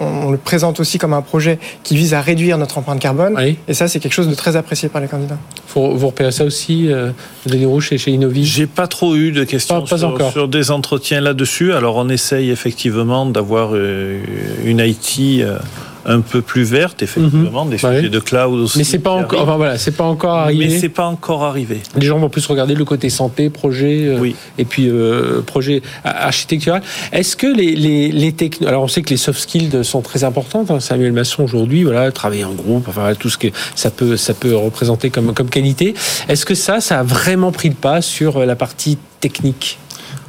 on, 0.00 0.26
on, 0.26 0.30
le 0.30 0.38
présente 0.50 0.76
aussi 0.82 0.96
comme 0.98 1.14
un 1.20 1.24
projet 1.32 1.58
qui 1.86 1.94
vise 1.96 2.12
à 2.18 2.20
réduire 2.30 2.56
notre 2.58 2.76
empreinte 2.78 3.00
carbone. 3.00 3.34
Oui. 3.36 3.58
Et 3.70 3.74
ça, 3.74 3.84
c'est 3.88 4.00
quelque 4.02 4.18
chose 4.20 4.30
de 4.34 4.38
très 4.42 4.54
apprécié 4.60 4.88
par 4.88 5.00
les 5.04 5.08
candidats. 5.08 5.40
Vous 5.74 6.06
repérez 6.06 6.32
ça 6.32 6.44
aussi, 6.44 6.90
euh, 6.90 7.10
Denis 7.46 7.80
chez, 7.80 7.98
chez 7.98 8.10
Innovi? 8.12 8.44
J'ai 8.44 8.66
pas 8.66 8.86
trop 8.86 9.14
eu 9.16 9.32
de 9.32 9.44
questions. 9.44 9.82
Pas, 9.82 9.88
pas 9.88 9.98
sur, 9.98 10.32
sur 10.32 10.48
des 10.48 10.70
entretiens 10.70 11.20
là-dessus. 11.20 11.72
Alors 11.72 11.96
on 11.96 12.08
essaye 12.08 12.50
effectivement 12.50 13.26
d'avoir 13.26 13.70
euh, 13.74 14.20
une 14.64 14.80
IT 14.80 15.42
euh, 15.42 15.58
un 16.06 16.20
peu 16.20 16.42
plus 16.42 16.62
verte, 16.62 17.02
effectivement, 17.02 17.64
mmh. 17.64 17.70
des 17.70 17.78
sujets 17.78 18.00
oui. 18.00 18.10
de 18.10 18.20
cloud 18.20 18.60
aussi. 18.60 18.78
Mais 18.78 18.84
c'est 18.84 18.98
pas 18.98 19.10
encore, 19.12 19.42
enfin, 19.42 19.56
voilà, 19.56 19.78
c'est 19.78 19.96
pas 19.96 20.04
encore 20.04 20.34
arrivé. 20.34 20.68
Mais 20.68 20.78
c'est 20.78 20.88
pas 20.88 21.06
encore 21.06 21.44
arrivé. 21.44 21.80
Les 21.96 22.06
gens 22.06 22.18
vont 22.18 22.28
plus 22.28 22.46
regarder 22.46 22.74
le 22.74 22.84
côté 22.84 23.10
santé, 23.10 23.50
projet, 23.50 24.06
euh, 24.06 24.18
oui. 24.18 24.34
et 24.58 24.64
puis 24.64 24.88
euh, 24.88 25.42
projet 25.42 25.82
architectural. 26.04 26.82
Est-ce 27.12 27.36
que 27.36 27.46
les, 27.46 27.74
les, 27.74 28.10
les 28.10 28.34
alors 28.66 28.84
on 28.84 28.88
sait 28.88 29.02
que 29.02 29.10
les 29.10 29.16
soft 29.16 29.40
skills 29.40 29.84
sont 29.84 30.02
très 30.02 30.24
importantes. 30.24 30.70
Hein, 30.70 30.80
Samuel 30.80 31.12
Masson 31.12 31.42
aujourd'hui, 31.42 31.84
voilà, 31.84 32.10
travailler 32.12 32.44
en 32.44 32.52
groupe, 32.52 32.86
enfin 32.88 33.12
tout 33.18 33.30
ce 33.30 33.38
que 33.38 33.48
ça 33.74 33.90
peut, 33.90 34.16
ça 34.16 34.34
peut 34.34 34.54
représenter 34.54 35.10
comme 35.10 35.34
comme 35.34 35.50
qualité. 35.50 35.94
Est-ce 36.28 36.46
que 36.46 36.54
ça, 36.54 36.80
ça 36.80 37.00
a 37.00 37.02
vraiment 37.02 37.52
pris 37.52 37.68
le 37.68 37.74
pas 37.74 38.02
sur 38.02 38.44
la 38.44 38.56
partie 38.56 38.98
technique? 39.20 39.78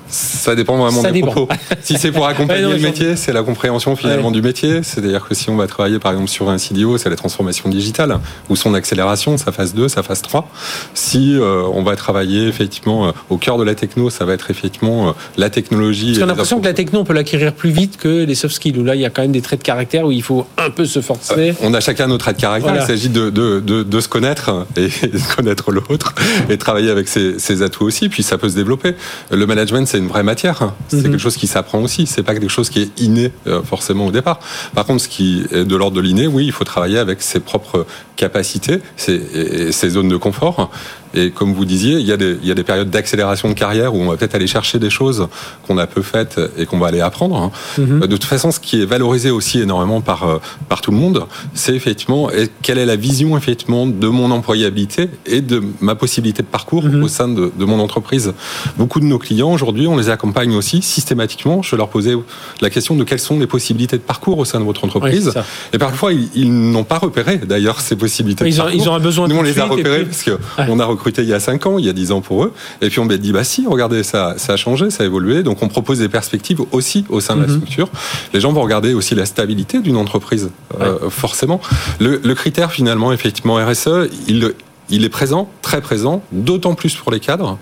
Ça 0.09 0.55
dépend 0.55 0.77
vraiment 0.77 1.03
des 1.03 1.21
propos. 1.21 1.47
Si 1.81 1.97
c'est 1.97 2.11
pour 2.11 2.27
accompagner 2.27 2.69
le 2.69 2.79
métier, 2.79 3.15
c'est 3.15 3.33
la 3.33 3.43
compréhension 3.43 3.95
finalement 3.95 4.31
du 4.31 4.41
métier. 4.41 4.81
C'est-à-dire 4.83 5.27
que 5.27 5.33
si 5.33 5.49
on 5.49 5.55
va 5.55 5.67
travailler 5.67 5.99
par 5.99 6.11
exemple 6.11 6.29
sur 6.29 6.49
un 6.49 6.57
CDO, 6.57 6.97
c'est 6.97 7.09
la 7.09 7.15
transformation 7.15 7.69
digitale, 7.69 8.19
ou 8.49 8.55
son 8.55 8.73
accélération, 8.73 9.37
sa 9.37 9.51
phase 9.51 9.73
2, 9.73 9.87
sa 9.87 10.03
phase 10.03 10.21
3. 10.21 10.49
Si 10.93 11.35
euh, 11.35 11.63
on 11.73 11.83
va 11.83 11.95
travailler 11.95 12.47
effectivement 12.47 13.07
euh, 13.07 13.11
au 13.29 13.37
cœur 13.37 13.57
de 13.57 13.63
la 13.63 13.75
techno, 13.75 14.09
ça 14.09 14.25
va 14.25 14.33
être 14.33 14.51
effectivement 14.51 15.09
euh, 15.09 15.11
la 15.37 15.49
technologie. 15.49 16.15
J'ai 16.15 16.25
l'impression 16.25 16.59
que 16.59 16.65
la 16.65 16.73
techno, 16.73 16.99
on 16.99 17.03
peut 17.03 17.13
l'acquérir 17.13 17.53
plus 17.53 17.71
vite 17.71 17.97
que 17.97 18.25
les 18.25 18.35
soft 18.35 18.55
skills, 18.55 18.77
où 18.77 18.83
là, 18.83 18.95
il 18.95 19.01
y 19.01 19.05
a 19.05 19.09
quand 19.09 19.21
même 19.21 19.31
des 19.31 19.41
traits 19.41 19.59
de 19.59 19.65
caractère 19.65 20.05
où 20.05 20.11
il 20.11 20.23
faut 20.23 20.45
un 20.57 20.69
peu 20.69 20.85
se 20.85 21.01
forcer. 21.01 21.53
on 21.61 21.73
a 21.73 21.79
chacun 21.79 22.07
nos 22.07 22.17
traits 22.17 22.37
de 22.37 22.41
caractère. 22.41 22.75
Il 22.75 22.85
s'agit 22.85 23.09
de, 23.09 23.29
de, 23.29 23.59
de, 23.59 23.83
de, 23.83 23.99
se 23.99 24.07
connaître 24.07 24.65
et 24.75 24.87
de 25.07 25.35
connaître 25.35 25.71
l'autre 25.71 26.13
et 26.49 26.57
travailler 26.57 26.89
avec 26.89 27.07
ses, 27.07 27.39
ses, 27.39 27.61
atouts 27.61 27.85
aussi. 27.85 28.09
Puis 28.09 28.23
ça 28.23 28.37
peut 28.37 28.49
se 28.49 28.55
développer. 28.55 28.95
Le 29.31 29.45
management, 29.45 29.87
c'est 29.87 29.98
une 29.99 30.07
vraie 30.07 30.23
matière. 30.23 30.73
C'est 30.87 30.97
mhm. 30.97 31.03
quelque 31.03 31.17
chose 31.17 31.37
qui 31.37 31.47
s'apprend 31.47 31.79
aussi. 31.81 32.05
C'est 32.07 32.23
pas 32.23 32.33
quelque 32.33 32.49
chose 32.49 32.69
qui 32.69 32.81
est 32.81 33.01
inné 33.01 33.31
forcément 33.63 34.07
au 34.07 34.11
départ. 34.11 34.39
Par 34.73 34.85
contre, 34.85 35.03
ce 35.03 35.09
qui 35.09 35.45
est 35.51 35.65
de 35.65 35.75
l'ordre 35.75 35.95
de 35.97 36.01
l'inné, 36.01 36.27
oui, 36.27 36.45
il 36.45 36.51
faut 36.51 36.63
travailler 36.63 36.97
avec 36.97 37.21
ses 37.21 37.39
propres 37.39 37.85
capacités, 38.15 38.81
ses, 38.97 39.71
ses 39.71 39.89
zones 39.89 40.09
de 40.09 40.17
confort. 40.17 40.71
Et 41.13 41.31
comme 41.31 41.53
vous 41.53 41.65
disiez, 41.65 41.95
il 41.99 42.05
y 42.05 42.11
a 42.11 42.17
des, 42.17 42.37
il 42.41 42.47
y 42.47 42.51
a 42.51 42.55
des 42.55 42.63
périodes 42.63 42.89
d'accélération 42.89 43.49
de 43.49 43.53
carrière 43.53 43.93
où 43.95 43.97
on 43.97 44.09
va 44.09 44.17
peut-être 44.17 44.35
aller 44.35 44.47
chercher 44.47 44.79
des 44.79 44.89
choses 44.89 45.27
qu'on 45.65 45.77
a 45.77 45.87
peu 45.87 46.01
faites 46.01 46.39
et 46.57 46.65
qu'on 46.65 46.77
va 46.77 46.87
aller 46.87 47.01
apprendre. 47.01 47.35
Hein. 47.37 47.51
Mhm. 47.77 48.01
De 48.01 48.07
toute 48.07 48.25
façon, 48.25 48.51
ce 48.51 48.59
qui 48.59 48.81
est 48.81 48.85
valorisé 48.85 49.31
aussi 49.31 49.59
énormément 49.59 50.01
par, 50.01 50.23
euh, 50.23 50.37
par 50.67 50.81
tout 50.81 50.91
le 50.91 50.97
monde, 50.97 51.25
c'est 51.53 51.73
effectivement 51.73 52.29
quelle 52.61 52.77
est 52.77 52.85
la 52.85 52.95
vision 52.95 53.37
effectivement 53.37 53.87
de 53.87 54.07
mon 54.07 54.31
employabilité 54.31 55.09
et 55.25 55.41
de 55.41 55.63
ma 55.81 55.95
possibilité 55.95 56.43
de 56.43 56.47
parcours 56.47 56.83
mhm. 56.83 57.03
au 57.03 57.07
sein 57.07 57.27
de, 57.27 57.51
de, 57.57 57.65
mon 57.65 57.79
entreprise. 57.79 58.33
Beaucoup 58.77 58.99
de 58.99 59.05
nos 59.05 59.19
clients 59.19 59.51
aujourd'hui, 59.51 59.87
on 59.87 59.97
les 59.97 60.09
accompagne 60.09 60.55
aussi 60.55 60.81
systématiquement. 60.81 61.61
Je 61.61 61.75
leur 61.75 61.89
posais 61.89 62.13
la 62.61 62.69
question 62.69 62.95
de 62.95 63.03
quelles 63.03 63.19
sont 63.19 63.39
les 63.39 63.47
possibilités 63.47 63.97
de 63.97 64.01
parcours 64.01 64.37
au 64.37 64.45
sein 64.45 64.59
de 64.59 64.65
votre 64.65 64.83
entreprise. 64.83 65.33
et 65.73 65.77
parfois, 65.77 66.11
ils, 66.13 66.51
n'ont 66.71 66.83
pas 66.83 66.97
repéré 66.97 67.37
d'ailleurs 67.37 67.81
ces 67.81 67.95
possibilités. 67.95 68.45
Ils, 68.47 68.61
ont, 68.61 68.69
ils 68.69 68.89
ont 68.89 68.93
un 68.93 68.99
besoin. 68.99 69.27
Nous, 69.27 69.37
on 69.37 69.41
les 69.41 69.59
a 69.59 69.65
repérées 69.65 70.05
parce 70.05 70.23
qu'on 70.23 70.79
a 70.79 70.85
recruté 70.99 71.23
il 71.23 71.29
y 71.29 71.33
a 71.33 71.39
5 71.39 71.65
ans, 71.65 71.77
il 71.79 71.85
y 71.85 71.89
a 71.89 71.93
10 71.93 72.11
ans 72.11 72.21
pour 72.21 72.43
eux. 72.43 72.53
Et 72.81 72.89
puis 72.89 72.99
on 72.99 73.05
m'a 73.05 73.17
dit, 73.17 73.31
bah 73.31 73.43
si, 73.43 73.65
regardez, 73.65 74.03
ça, 74.03 74.35
ça 74.37 74.53
a 74.53 74.57
changé, 74.57 74.89
ça 74.89 75.03
a 75.03 75.05
évolué. 75.05 75.43
Donc 75.43 75.63
on 75.63 75.67
propose 75.67 75.99
des 75.99 76.09
perspectives 76.09 76.61
aussi 76.71 77.05
au 77.09 77.21
sein 77.21 77.35
de 77.35 77.41
la 77.41 77.47
mhm. 77.47 77.55
structure. 77.55 77.89
Les 78.33 78.39
gens 78.39 78.51
vont 78.51 78.61
regarder 78.61 78.93
aussi 78.93 79.15
la 79.15 79.25
stabilité 79.25 79.79
d'une 79.79 79.97
entreprise, 79.97 80.51
euh, 80.79 81.09
forcément. 81.09 81.61
Le, 81.99 82.19
le, 82.23 82.35
critère 82.35 82.71
finalement, 82.71 83.11
effectivement, 83.13 83.55
RSE, 83.55 84.09
il, 84.27 84.53
il 84.89 85.05
est 85.05 85.09
présent, 85.09 85.49
très 85.61 85.81
présent, 85.81 86.21
d'autant 86.31 86.75
plus 86.75 86.95
pour 86.95 87.11
les 87.11 87.19
cadres 87.19 87.57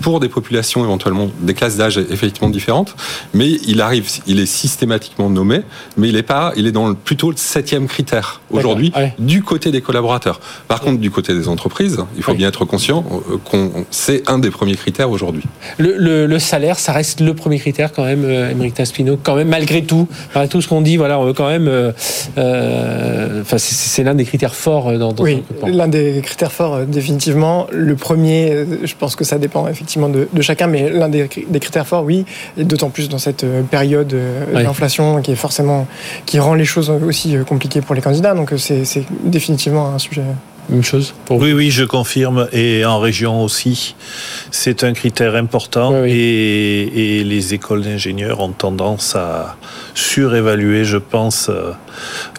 pour 0.00 0.20
des 0.20 0.28
populations 0.28 0.84
éventuellement 0.84 1.28
des 1.40 1.54
classes 1.54 1.76
d'âge 1.76 1.98
effectivement 1.98 2.50
différentes, 2.50 2.94
mais 3.34 3.50
il 3.66 3.80
arrive, 3.80 4.08
il 4.26 4.40
est 4.40 4.46
systématiquement 4.46 5.30
nommé, 5.30 5.62
mais 5.96 6.08
il 6.08 6.16
est 6.16 6.22
pas, 6.22 6.52
il 6.56 6.66
est 6.66 6.72
dans 6.72 6.88
le, 6.88 6.94
plutôt 6.94 7.30
le 7.30 7.36
septième 7.36 7.86
critère 7.86 8.40
aujourd'hui 8.50 8.92
du 9.18 9.42
côté 9.42 9.70
des 9.70 9.80
collaborateurs. 9.80 10.40
Par 10.68 10.80
contre, 10.80 10.98
du 10.98 11.10
côté 11.10 11.34
des 11.34 11.48
entreprises, 11.48 11.98
il 12.16 12.22
faut 12.22 12.34
bien 12.34 12.48
être 12.48 12.64
conscient 12.64 13.04
euh, 13.30 13.36
qu'on 13.44 13.84
c'est 13.90 14.28
un 14.28 14.38
des 14.38 14.50
premiers 14.50 14.76
critères 14.76 15.10
aujourd'hui. 15.10 15.42
Le, 15.78 16.38
salaire, 16.38 16.78
ça 16.78 16.92
reste 16.92 17.20
le 17.20 17.34
premier 17.34 17.58
critère 17.58 17.92
quand 17.92 18.04
même, 18.04 18.24
euh, 18.24 18.50
Émeric 18.50 18.74
Taspino, 18.74 19.18
quand 19.22 19.34
même 19.34 19.48
malgré 19.48 19.82
tout, 19.82 20.08
malgré 20.34 20.48
tout 20.48 20.60
ce 20.60 20.68
qu'on 20.68 20.80
dit, 20.80 20.96
voilà, 20.96 21.18
on 21.18 21.24
veut 21.24 21.32
quand 21.32 21.48
même, 21.48 21.68
euh, 21.68 23.40
enfin 23.40 23.58
c'est 23.58 24.04
l'un 24.04 24.14
des 24.14 24.24
critères 24.24 24.54
forts 24.54 24.96
dans, 24.98 25.12
dans 25.12 25.24
oui, 25.24 25.42
l'un 25.66 25.88
des 25.88 26.20
critères 26.22 26.52
forts 26.52 26.80
définitivement. 26.86 27.66
Le 27.72 27.96
premier, 27.96 28.64
je 28.84 28.94
pense 28.94 29.16
que 29.16 29.24
ça 29.24 29.38
dépend 29.38 29.66
effectivement 29.68 29.87
de, 29.96 30.42
chacun, 30.42 30.66
mais 30.66 30.90
l'un 30.90 31.08
des, 31.08 31.28
critères 31.28 31.86
forts, 31.86 32.04
oui, 32.04 32.24
d'autant 32.56 32.90
plus 32.90 33.08
dans 33.08 33.18
cette 33.18 33.44
euh, 33.44 33.62
période 33.62 34.12
euh, 34.12 34.62
d'inflation 34.62 35.22
qui 35.22 35.32
est 35.32 35.36
forcément 35.36 35.86
qui 36.26 36.38
rend 36.38 36.54
les 36.54 36.64
choses 36.64 36.90
aussi 36.90 37.36
euh, 37.36 37.44
compliquées 37.44 37.80
pour 37.80 37.94
les 37.94 38.00
candidats. 38.00 38.34
Donc 38.34 38.52
c'est 38.56 38.84
définitivement 39.24 39.94
un 39.94 39.98
sujet 39.98 40.22
même 40.68 40.84
chose 40.84 41.14
pour 41.24 41.38
Oui, 41.38 41.54
oui, 41.54 41.70
je 41.70 41.84
confirme. 41.84 42.46
Et 42.52 42.84
en 42.84 42.98
région 42.98 43.42
aussi, 43.42 43.94
c'est 44.50 44.84
un 44.84 44.92
critère 44.92 45.34
important. 45.34 46.04
Et, 46.04 47.24
les 47.24 47.54
écoles 47.54 47.82
d'ingénieurs 47.82 48.40
ont 48.40 48.50
tendance 48.52 49.16
à 49.16 49.56
surévaluer, 49.94 50.84
je 50.84 50.98
pense, 50.98 51.50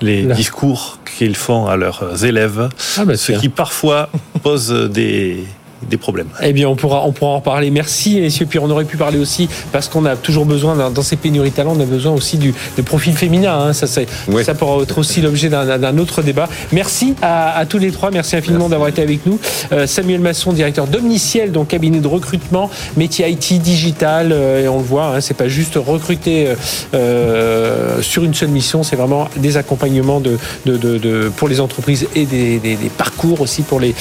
les 0.01 0.23
discours 0.25 0.99
qu'ils 1.17 1.35
font 1.35 1.65
à 1.65 1.75
leurs 1.75 2.23
élèves, 2.23 2.69
ah 2.97 3.05
bah 3.05 3.17
ce 3.17 3.33
qui 3.33 3.49
parfois 3.49 4.09
pose 4.43 4.71
des 4.91 5.43
des 5.87 5.97
problèmes. 5.97 6.27
Eh 6.41 6.53
bien, 6.53 6.67
on 6.67 6.75
pourra, 6.75 7.05
on 7.05 7.11
pourra 7.11 7.31
en 7.31 7.41
parler. 7.41 7.71
Merci, 7.71 8.19
messieurs. 8.19 8.45
Puis 8.45 8.59
on 8.59 8.69
aurait 8.69 8.85
pu 8.85 8.97
parler 8.97 9.19
aussi, 9.19 9.49
parce 9.71 9.87
qu'on 9.87 10.05
a 10.05 10.15
toujours 10.15 10.45
besoin, 10.45 10.89
dans 10.89 11.01
ces 11.01 11.15
pénuries 11.15 11.51
de 11.51 11.55
talents, 11.55 11.73
on 11.75 11.79
a 11.79 11.85
besoin 11.85 12.11
aussi 12.13 12.37
du, 12.37 12.53
profil 12.83 13.13
féminin. 13.15 13.57
Hein. 13.59 13.73
Ça, 13.73 13.87
ça 13.87 14.53
pourra 14.55 14.81
être 14.83 14.97
aussi 14.97 15.21
l'objet 15.21 15.49
d'un 15.49 15.97
autre 15.97 16.21
débat. 16.21 16.49
Merci 16.71 17.15
à, 17.21 17.63
tous 17.67 17.77
les 17.77 17.91
trois. 17.91 18.11
Merci 18.11 18.35
infiniment 18.35 18.69
d'avoir 18.69 18.89
été 18.89 19.01
avec 19.01 19.25
nous. 19.25 19.39
Euh, 19.71 19.87
Samuel 19.87 20.21
Masson, 20.21 20.53
directeur 20.53 20.87
d'Omniciel, 20.87 21.51
donc 21.51 21.69
cabinet 21.69 21.99
de 21.99 22.07
recrutement, 22.07 22.69
métier 22.97 23.29
IT 23.29 23.61
digital. 23.61 24.31
Euh, 24.31 24.63
et 24.63 24.67
on 24.67 24.77
le 24.77 24.83
voit, 24.83 25.15
hein, 25.15 25.21
c'est 25.21 25.35
pas 25.35 25.47
juste 25.47 25.75
recruter 25.75 26.47
euh, 26.93 28.01
sur 28.01 28.23
une 28.23 28.33
seule 28.33 28.49
mission, 28.49 28.83
c'est 28.83 28.95
vraiment 28.95 29.27
des 29.37 29.57
accompagnements 29.57 30.19
de, 30.19 30.37
de, 30.65 31.31
pour 31.35 31.47
les 31.47 31.59
entreprises 31.59 32.07
et 32.15 32.25
des, 32.25 32.59
parcours 32.97 33.41
aussi 33.41 33.61
pour 33.61 33.79
les, 33.79 33.93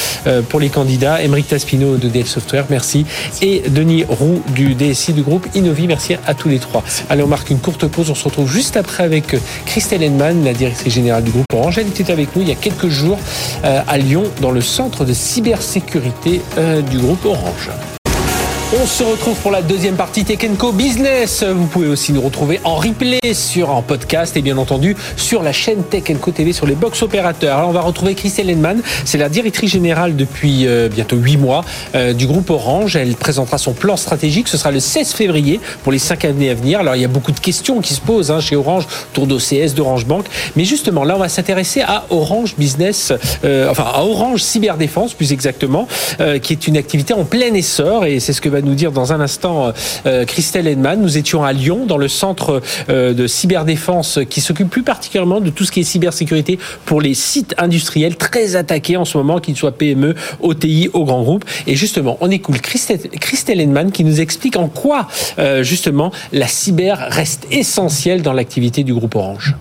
pour 0.48 0.60
les 0.60 0.68
candidats. 0.68 1.22
Émeric 1.22 1.46
Pino 1.68 1.98
de 1.98 2.08
DL 2.08 2.26
Software, 2.26 2.64
merci. 2.70 3.04
Et 3.42 3.60
Denis 3.68 4.04
Roux 4.08 4.40
du 4.54 4.74
DSI 4.74 5.12
du 5.12 5.20
groupe 5.20 5.46
Innovi, 5.54 5.86
merci 5.86 6.16
à 6.26 6.32
tous 6.32 6.48
les 6.48 6.58
trois. 6.58 6.82
Allez, 7.10 7.22
on 7.22 7.26
marque 7.26 7.50
une 7.50 7.58
courte 7.58 7.86
pause. 7.86 8.08
On 8.08 8.14
se 8.14 8.24
retrouve 8.24 8.50
juste 8.50 8.78
après 8.78 9.04
avec 9.04 9.36
Christelle 9.66 10.02
Henman, 10.02 10.44
la 10.44 10.54
directrice 10.54 10.94
générale 10.94 11.24
du 11.24 11.30
groupe 11.30 11.44
Orange. 11.52 11.76
Elle 11.76 11.88
était 11.88 12.10
avec 12.10 12.34
nous 12.34 12.40
il 12.40 12.48
y 12.48 12.52
a 12.52 12.54
quelques 12.54 12.88
jours 12.88 13.18
euh, 13.64 13.82
à 13.86 13.98
Lyon, 13.98 14.24
dans 14.40 14.50
le 14.50 14.62
centre 14.62 15.04
de 15.04 15.12
cybersécurité 15.12 16.40
euh, 16.56 16.80
du 16.80 16.96
groupe 16.96 17.26
Orange. 17.26 17.68
On 18.70 18.84
se 18.84 19.02
retrouve 19.02 19.34
pour 19.40 19.50
la 19.50 19.62
deuxième 19.62 19.96
partie 19.96 20.26
Tech 20.26 20.40
Co 20.58 20.72
Business. 20.72 21.42
Vous 21.42 21.64
pouvez 21.64 21.88
aussi 21.88 22.12
nous 22.12 22.20
retrouver 22.20 22.60
en 22.64 22.74
replay 22.74 23.32
sur 23.32 23.70
un 23.70 23.80
podcast 23.80 24.36
et 24.36 24.42
bien 24.42 24.58
entendu 24.58 24.94
sur 25.16 25.42
la 25.42 25.52
chaîne 25.52 25.84
Tech 25.84 26.02
Co 26.20 26.32
TV 26.32 26.52
sur 26.52 26.66
les 26.66 26.74
box 26.74 27.00
opérateurs. 27.00 27.56
Alors 27.56 27.70
on 27.70 27.72
va 27.72 27.80
retrouver 27.80 28.14
Christelle 28.14 28.50
Henman, 28.50 28.82
c'est 29.06 29.16
la 29.16 29.30
directrice 29.30 29.70
générale 29.70 30.16
depuis 30.16 30.66
euh, 30.66 30.90
bientôt 30.90 31.16
huit 31.16 31.38
mois 31.38 31.64
euh, 31.94 32.12
du 32.12 32.26
groupe 32.26 32.50
Orange. 32.50 32.94
Elle 32.94 33.14
présentera 33.14 33.56
son 33.56 33.72
plan 33.72 33.96
stratégique. 33.96 34.48
Ce 34.48 34.58
sera 34.58 34.70
le 34.70 34.80
16 34.80 35.12
février 35.12 35.60
pour 35.82 35.90
les 35.90 35.98
cinq 35.98 36.26
années 36.26 36.50
à 36.50 36.54
venir. 36.54 36.80
Alors 36.80 36.94
il 36.94 37.00
y 37.00 37.06
a 37.06 37.08
beaucoup 37.08 37.32
de 37.32 37.40
questions 37.40 37.80
qui 37.80 37.94
se 37.94 38.02
posent 38.02 38.30
hein, 38.30 38.40
chez 38.40 38.54
Orange 38.54 38.86
autour 39.12 39.26
d'OCS, 39.26 39.72
d'Orange 39.74 40.04
Bank. 40.04 40.26
Mais 40.56 40.66
justement 40.66 41.04
là 41.04 41.16
on 41.16 41.20
va 41.20 41.30
s'intéresser 41.30 41.80
à 41.80 42.04
Orange 42.10 42.54
Business, 42.58 43.14
euh, 43.44 43.70
enfin 43.70 43.86
à 43.94 44.02
Orange 44.02 44.42
Cyberdéfense 44.42 45.14
plus 45.14 45.32
exactement, 45.32 45.88
qui 46.42 46.52
est 46.52 46.66
une 46.66 46.76
activité 46.76 47.14
en 47.14 47.24
plein 47.24 47.54
essor 47.54 48.04
et 48.04 48.20
c'est 48.20 48.34
ce 48.34 48.42
que 48.42 48.50
va 48.50 48.57
nous 48.62 48.74
dire 48.74 48.92
dans 48.92 49.12
un 49.12 49.20
instant 49.20 49.72
euh, 50.06 50.24
Christelle 50.24 50.66
Edman. 50.66 51.00
Nous 51.00 51.18
étions 51.18 51.44
à 51.44 51.52
Lyon, 51.52 51.86
dans 51.86 51.98
le 51.98 52.08
centre 52.08 52.62
euh, 52.88 53.12
de 53.14 53.26
cyberdéfense 53.26 54.18
qui 54.28 54.40
s'occupe 54.40 54.70
plus 54.70 54.82
particulièrement 54.82 55.40
de 55.40 55.50
tout 55.50 55.64
ce 55.64 55.72
qui 55.72 55.80
est 55.80 55.84
cybersécurité 55.84 56.58
pour 56.84 57.00
les 57.00 57.14
sites 57.14 57.54
industriels 57.58 58.16
très 58.16 58.56
attaqués 58.56 58.96
en 58.96 59.04
ce 59.04 59.18
moment, 59.18 59.40
qu'ils 59.40 59.56
soient 59.56 59.72
PME, 59.72 60.14
OTI, 60.40 60.90
au 60.92 61.04
grand 61.04 61.22
groupe. 61.22 61.44
Et 61.66 61.76
justement, 61.76 62.16
on 62.20 62.30
écoute 62.30 62.60
Christelle, 62.60 63.00
Christelle 63.20 63.58
qui 63.92 64.04
nous 64.04 64.20
explique 64.20 64.56
en 64.56 64.68
quoi, 64.68 65.08
euh, 65.38 65.62
justement, 65.62 66.12
la 66.32 66.46
cyber 66.46 67.08
reste 67.10 67.46
essentielle 67.50 68.22
dans 68.22 68.32
l'activité 68.32 68.84
du 68.84 68.94
groupe 68.94 69.14
Orange. 69.14 69.54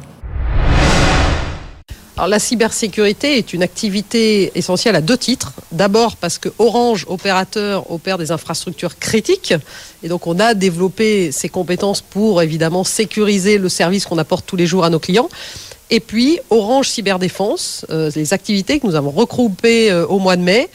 Alors, 2.17 2.29
la 2.29 2.39
cybersécurité 2.39 3.37
est 3.37 3.53
une 3.53 3.61
activité 3.61 4.51
essentielle 4.55 4.95
à 4.95 5.01
deux 5.01 5.19
titres. 5.19 5.53
D'abord 5.71 6.15
parce 6.15 6.39
que 6.39 6.49
Orange, 6.57 7.05
opérateur, 7.07 7.91
opère 7.91 8.17
des 8.17 8.31
infrastructures 8.31 8.97
critiques. 8.97 9.53
Et 10.01 10.07
donc 10.07 10.25
on 10.25 10.39
a 10.39 10.55
développé 10.55 11.31
ces 11.31 11.47
compétences 11.47 12.01
pour 12.01 12.41
évidemment 12.41 12.83
sécuriser 12.83 13.59
le 13.59 13.69
service 13.69 14.07
qu'on 14.07 14.17
apporte 14.17 14.47
tous 14.47 14.55
les 14.55 14.65
jours 14.65 14.83
à 14.83 14.89
nos 14.89 14.97
clients. 14.97 15.29
Et 15.91 15.99
puis 15.99 16.39
Orange 16.49 16.89
Cyberdéfense, 16.89 17.85
euh, 17.91 18.09
les 18.15 18.33
activités 18.33 18.79
que 18.79 18.87
nous 18.87 18.95
avons 18.95 19.11
regroupées 19.11 19.91
euh, 19.91 20.07
au 20.07 20.17
mois 20.17 20.37
de 20.37 20.41
mai, 20.41 20.69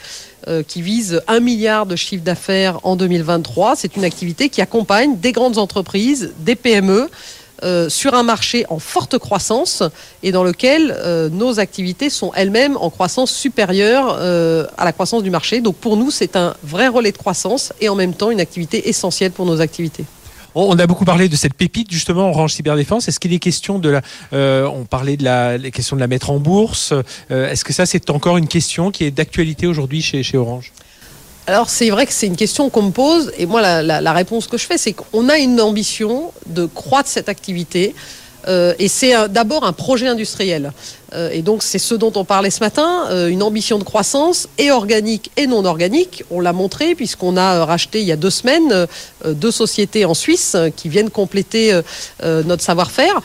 euh, 0.46 0.62
qui 0.62 0.80
vise 0.80 1.22
un 1.26 1.40
milliard 1.40 1.86
de 1.86 1.96
chiffre 1.96 2.22
d'affaires 2.22 2.78
en 2.84 2.94
2023. 2.94 3.74
C'est 3.74 3.96
une 3.96 4.04
activité 4.04 4.48
qui 4.48 4.60
accompagne 4.60 5.18
des 5.18 5.32
grandes 5.32 5.58
entreprises, 5.58 6.32
des 6.38 6.54
PME, 6.54 7.10
euh, 7.62 7.88
sur 7.88 8.14
un 8.14 8.22
marché 8.22 8.64
en 8.68 8.78
forte 8.78 9.18
croissance 9.18 9.82
et 10.22 10.32
dans 10.32 10.44
lequel 10.44 10.96
euh, 10.98 11.28
nos 11.28 11.60
activités 11.60 12.10
sont 12.10 12.32
elles-mêmes 12.34 12.76
en 12.76 12.90
croissance 12.90 13.30
supérieure 13.30 14.16
euh, 14.18 14.66
à 14.76 14.84
la 14.84 14.92
croissance 14.92 15.22
du 15.22 15.30
marché. 15.30 15.60
Donc 15.60 15.76
pour 15.76 15.96
nous, 15.96 16.10
c'est 16.10 16.36
un 16.36 16.54
vrai 16.64 16.88
relais 16.88 17.12
de 17.12 17.16
croissance 17.16 17.72
et 17.80 17.88
en 17.88 17.94
même 17.94 18.14
temps 18.14 18.30
une 18.30 18.40
activité 18.40 18.88
essentielle 18.88 19.32
pour 19.32 19.46
nos 19.46 19.60
activités. 19.60 20.04
On 20.54 20.78
a 20.78 20.86
beaucoup 20.86 21.06
parlé 21.06 21.28
de 21.30 21.36
cette 21.36 21.54
pépite 21.54 21.90
justement 21.90 22.28
Orange 22.28 22.52
Cyberdéfense. 22.52 23.08
Est-ce 23.08 23.18
qu'il 23.18 23.32
est 23.32 23.38
question 23.38 23.78
de 23.78 23.88
la, 23.88 24.02
on 24.68 24.84
parlait 24.84 25.16
de 25.16 25.24
la 25.24 25.58
question 25.70 25.96
de 25.96 26.00
la 26.00 26.08
mettre 26.08 26.28
en 26.28 26.38
bourse. 26.38 26.92
Est-ce 27.30 27.64
que 27.64 27.72
ça 27.72 27.86
c'est 27.86 28.10
encore 28.10 28.36
une 28.36 28.48
question 28.48 28.90
qui 28.90 29.04
est 29.04 29.10
d'actualité 29.10 29.66
aujourd'hui 29.66 30.02
chez 30.02 30.36
Orange? 30.36 30.72
Alors 31.52 31.68
c'est 31.68 31.90
vrai 31.90 32.06
que 32.06 32.14
c'est 32.14 32.26
une 32.26 32.36
question 32.36 32.70
qu'on 32.70 32.82
me 32.82 32.92
pose 32.92 33.30
et 33.36 33.44
moi 33.44 33.60
la, 33.82 34.12
réponse 34.12 34.46
que 34.46 34.56
je 34.56 34.64
fais 34.64 34.78
c'est 34.78 34.94
qu'on 34.94 35.28
a 35.28 35.36
une 35.36 35.60
ambition 35.60 36.32
de 36.46 36.64
croître 36.64 37.10
cette 37.10 37.28
activité 37.28 37.94
euh, 38.48 38.74
et 38.78 38.88
c'est 38.88 39.28
d'abord 39.28 39.62
un 39.64 39.72
projet 39.72 40.08
industriel. 40.08 40.72
Euh, 41.14 41.30
et 41.30 41.42
donc 41.42 41.62
c'est 41.62 41.78
ce 41.78 41.94
dont 41.94 42.10
on 42.16 42.24
parlait 42.24 42.50
ce 42.50 42.58
matin, 42.58 43.04
euh, 43.10 43.28
une 43.28 43.42
ambition 43.44 43.78
de 43.78 43.84
croissance 43.84 44.48
et 44.58 44.72
organique 44.72 45.30
et 45.36 45.46
non 45.46 45.64
organique. 45.64 46.24
On 46.32 46.40
l'a 46.40 46.52
montré 46.52 46.96
puisqu'on 46.96 47.36
a 47.36 47.64
racheté 47.64 48.00
il 48.00 48.06
y 48.06 48.12
a 48.12 48.16
deux 48.16 48.30
semaines 48.30 48.88
deux 49.24 49.52
sociétés 49.52 50.04
en 50.06 50.14
Suisse 50.14 50.56
qui 50.74 50.88
viennent 50.88 51.10
compléter 51.10 51.78
notre 52.22 52.62
savoir-faire. 52.62 53.20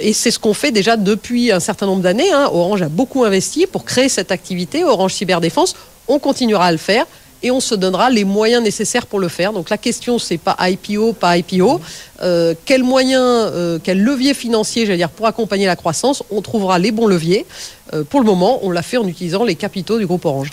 et 0.00 0.12
c'est 0.12 0.30
ce 0.30 0.38
qu'on 0.38 0.54
fait 0.54 0.70
déjà 0.70 0.96
depuis 0.96 1.52
un 1.52 1.60
certain 1.60 1.86
nombre 1.86 2.02
d'années. 2.02 2.32
Hein. 2.32 2.48
Orange 2.52 2.80
a 2.80 2.88
beaucoup 2.88 3.24
investi 3.24 3.66
pour 3.66 3.84
créer 3.84 4.08
cette 4.08 4.30
activité, 4.30 4.84
Orange 4.84 5.14
Cyberdéfense. 5.14 5.74
On 6.08 6.18
continuera 6.20 6.66
à 6.66 6.72
le 6.72 6.78
faire 6.78 7.04
et 7.42 7.50
on 7.50 7.60
se 7.60 7.74
donnera 7.74 8.10
les 8.10 8.24
moyens 8.24 8.62
nécessaires 8.62 9.06
pour 9.06 9.20
le 9.20 9.28
faire. 9.28 9.52
Donc 9.52 9.70
la 9.70 9.78
question, 9.78 10.18
c'est 10.18 10.38
pas 10.38 10.56
IPO, 10.60 11.12
pas 11.12 11.36
IPO. 11.36 11.80
Euh, 12.22 12.54
quels 12.64 12.82
moyens, 12.82 13.22
euh, 13.22 13.78
quel 13.82 14.02
levier 14.02 14.34
financier, 14.34 14.86
j'allais 14.86 14.98
dire, 14.98 15.10
pour 15.10 15.26
accompagner 15.26 15.66
la 15.66 15.76
croissance 15.76 16.22
On 16.30 16.42
trouvera 16.42 16.78
les 16.78 16.92
bons 16.92 17.06
leviers. 17.06 17.46
Euh, 17.92 18.04
pour 18.04 18.20
le 18.20 18.26
moment, 18.26 18.60
on 18.62 18.70
l'a 18.70 18.82
fait 18.82 18.96
en 18.96 19.06
utilisant 19.06 19.44
les 19.44 19.54
capitaux 19.54 19.98
du 19.98 20.06
groupe 20.06 20.24
Orange. 20.24 20.50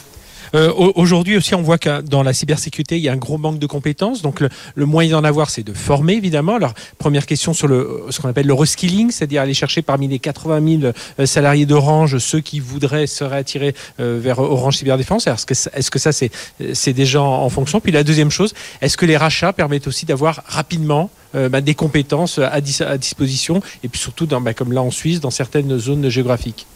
Euh, 0.55 0.71
aujourd'hui 0.73 1.35
aussi, 1.35 1.55
on 1.55 1.61
voit 1.61 1.77
que 1.77 2.01
dans 2.01 2.21
la 2.21 2.33
cybersécurité, 2.33 2.97
il 2.97 3.03
y 3.03 3.09
a 3.09 3.13
un 3.13 3.17
gros 3.17 3.37
manque 3.37 3.59
de 3.59 3.65
compétences. 3.65 4.21
Donc 4.21 4.39
le, 4.39 4.85
moyen 4.85 5.11
d'en 5.11 5.23
avoir, 5.23 5.49
c'est 5.49 5.63
de 5.63 5.73
former, 5.73 6.13
évidemment. 6.13 6.55
Alors, 6.55 6.73
première 6.97 7.25
question 7.25 7.53
sur 7.53 7.67
le, 7.67 8.05
ce 8.09 8.21
qu'on 8.21 8.29
appelle 8.29 8.47
le 8.47 8.53
reskilling, 8.53 9.11
c'est-à-dire 9.11 9.41
aller 9.41 9.53
chercher 9.53 9.81
parmi 9.81 10.07
les 10.07 10.19
80 10.19 10.79
000 10.81 10.93
euh, 11.19 11.25
salariés 11.25 11.65
d'Orange 11.65 12.17
ceux 12.19 12.39
qui 12.39 12.59
voudraient 12.59 13.07
se 13.07 13.23
réattirer 13.23 13.75
euh, 13.99 14.19
vers 14.21 14.39
Orange 14.39 14.77
Cyberdéfense. 14.77 15.27
Est-ce 15.27 15.45
que, 15.45 15.53
est 15.53 15.81
-ce 15.81 15.89
que 15.89 15.99
ça, 15.99 16.11
c'est 16.11 16.93
déjà 16.93 17.21
en 17.21 17.49
fonction? 17.49 17.79
Puis 17.79 17.91
la 17.91 18.03
deuxième 18.03 18.31
chose, 18.31 18.53
est-ce 18.81 18.97
que 18.97 19.05
les 19.05 19.17
rachats 19.17 19.53
permettent 19.53 19.87
aussi 19.87 20.05
d'avoir 20.05 20.43
rapidement 20.45 21.09
bah, 21.33 21.61
des 21.61 21.73
compétences 21.75 22.39
à, 22.39 22.61
disposition? 22.61 23.61
Et 23.83 23.87
puis 23.87 23.99
surtout, 23.99 24.27
bah, 24.27 24.53
comme 24.53 24.71
là 24.71 24.81
en 24.81 24.91
Suisse, 24.91 25.19
dans 25.19 25.31
certaines 25.31 25.77
zones 25.79 26.09
géographiques 26.09 26.67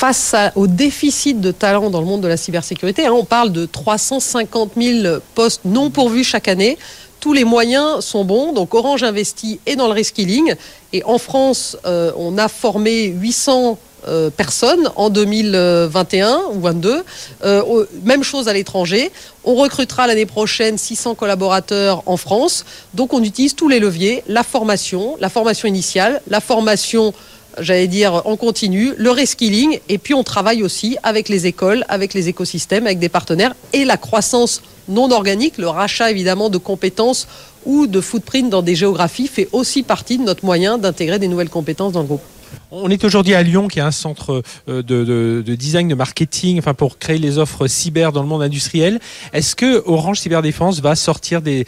face 0.00 0.34
au 0.56 0.66
déficit 0.66 1.42
de 1.42 1.52
talent 1.52 1.90
dans 1.90 2.00
le 2.00 2.06
monde 2.06 2.22
de 2.22 2.26
la 2.26 2.38
cybersécurité, 2.38 3.04
hein, 3.04 3.12
on 3.12 3.26
parle 3.26 3.52
de 3.52 3.66
350 3.66 4.70
000 4.74 5.18
postes 5.34 5.60
non 5.66 5.90
pourvus 5.90 6.24
chaque 6.24 6.48
année. 6.48 6.78
Tous 7.20 7.34
les 7.34 7.44
moyens 7.44 8.02
sont 8.02 8.24
bons, 8.24 8.54
donc 8.54 8.74
Orange 8.74 9.02
investit 9.02 9.60
et 9.66 9.76
dans 9.76 9.88
le 9.88 9.92
reskilling. 9.92 10.54
Et 10.94 11.04
en 11.04 11.18
France, 11.18 11.76
euh, 11.84 12.12
on 12.16 12.38
a 12.38 12.48
formé 12.48 13.08
800 13.08 13.76
euh, 14.08 14.30
personnes 14.30 14.90
en 14.96 15.10
2021 15.10 16.44
ou 16.52 16.60
2022. 16.60 17.04
Euh, 17.44 17.84
même 18.02 18.22
chose 18.22 18.48
à 18.48 18.54
l'étranger. 18.54 19.12
On 19.44 19.54
recrutera 19.56 20.06
l'année 20.06 20.24
prochaine 20.24 20.78
600 20.78 21.14
collaborateurs 21.14 22.02
en 22.06 22.16
France. 22.16 22.64
Donc 22.94 23.12
on 23.12 23.22
utilise 23.22 23.54
tous 23.54 23.68
les 23.68 23.80
leviers, 23.80 24.24
la 24.28 24.44
formation, 24.44 25.18
la 25.20 25.28
formation 25.28 25.68
initiale, 25.68 26.22
la 26.30 26.40
formation 26.40 27.12
j'allais 27.58 27.88
dire, 27.88 28.22
en 28.24 28.36
continu, 28.36 28.92
le 28.96 29.10
reskilling, 29.10 29.80
et 29.88 29.98
puis 29.98 30.14
on 30.14 30.22
travaille 30.22 30.62
aussi 30.62 30.96
avec 31.02 31.28
les 31.28 31.46
écoles, 31.46 31.84
avec 31.88 32.14
les 32.14 32.28
écosystèmes, 32.28 32.86
avec 32.86 32.98
des 32.98 33.08
partenaires, 33.08 33.54
et 33.72 33.84
la 33.84 33.96
croissance 33.96 34.62
non 34.88 35.10
organique, 35.10 35.58
le 35.58 35.68
rachat 35.68 36.10
évidemment 36.10 36.50
de 36.50 36.58
compétences 36.58 37.28
ou 37.64 37.86
de 37.86 38.00
footprint 38.00 38.50
dans 38.50 38.62
des 38.62 38.74
géographies 38.74 39.28
fait 39.28 39.48
aussi 39.52 39.82
partie 39.82 40.18
de 40.18 40.24
notre 40.24 40.44
moyen 40.44 40.78
d'intégrer 40.78 41.18
des 41.18 41.28
nouvelles 41.28 41.50
compétences 41.50 41.92
dans 41.92 42.00
le 42.00 42.06
groupe. 42.06 42.22
On 42.70 42.90
est 42.90 43.04
aujourd'hui 43.04 43.34
à 43.34 43.42
Lyon, 43.42 43.68
qui 43.68 43.78
est 43.78 43.82
un 43.82 43.90
centre 43.90 44.42
euh, 44.68 44.82
de, 44.82 45.54
design, 45.54 45.88
de 45.88 45.94
marketing, 45.94 46.60
pour 46.76 46.98
créer 46.98 47.18
les 47.18 47.38
offres 47.38 47.66
cyber 47.66 48.12
dans 48.12 48.22
le 48.22 48.28
monde 48.28 48.42
industriel. 48.42 49.00
Est-ce 49.32 49.56
que 49.56 49.82
Orange 49.86 50.20
Cyberdéfense 50.20 50.80
va 50.80 50.94
sortir 50.94 51.42
des, 51.42 51.64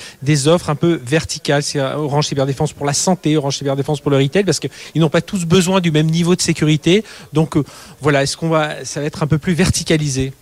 offres 0.49 0.71
un 0.71 0.75
peu 0.75 1.01
verticales, 1.05 1.63
c'est 1.63 1.81
Orange 1.81 2.27
Cyberdéfense 2.27 2.73
pour 2.73 2.87
la 2.87 2.93
santé, 2.93 3.37
Orange 3.37 3.59
Cyberdéfense 3.59 4.01
pour 4.01 4.11
le 4.11 4.19
retail, 4.19 4.45
parce 4.45 4.61
qu'ils 4.61 5.01
n'ont 5.01 5.11
pas 5.11 5.23
tous 5.23 5.45
besoin 5.45 5.81
du 5.81 5.91
même 5.91 6.07
niveau 6.07 6.37
de 6.37 6.41
sécurité. 6.41 7.05
Donc 7.33 7.57
euh, 7.57 7.65
voilà, 8.01 8.23
est-ce 8.23 8.37
qu'on 8.37 8.49
va, 8.49 8.85
ça 8.85 9.01
va 9.01 9.07
être 9.07 9.23
un 9.23 9.27
peu 9.27 9.39
plus 9.39 9.55
verticalisé? 9.55 10.33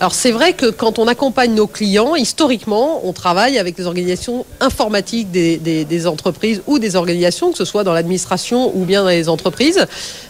Alors 0.00 0.14
c'est 0.14 0.30
vrai 0.30 0.52
que 0.52 0.66
quand 0.66 1.00
on 1.00 1.08
accompagne 1.08 1.54
nos 1.54 1.66
clients, 1.66 2.14
historiquement, 2.14 3.00
on 3.04 3.12
travaille 3.12 3.58
avec 3.58 3.74
des 3.74 3.86
organisations 3.86 4.46
informatiques 4.60 5.32
des, 5.32 6.06
entreprises 6.06 6.62
ou 6.68 6.78
des 6.78 6.94
organisations, 6.94 7.50
que 7.50 7.58
ce 7.58 7.64
soit 7.64 7.82
dans 7.82 7.92
l'administration 7.92 8.76
ou 8.76 8.84
bien 8.84 9.02
dans 9.02 9.08
les 9.08 9.28
entreprises. 9.28 9.86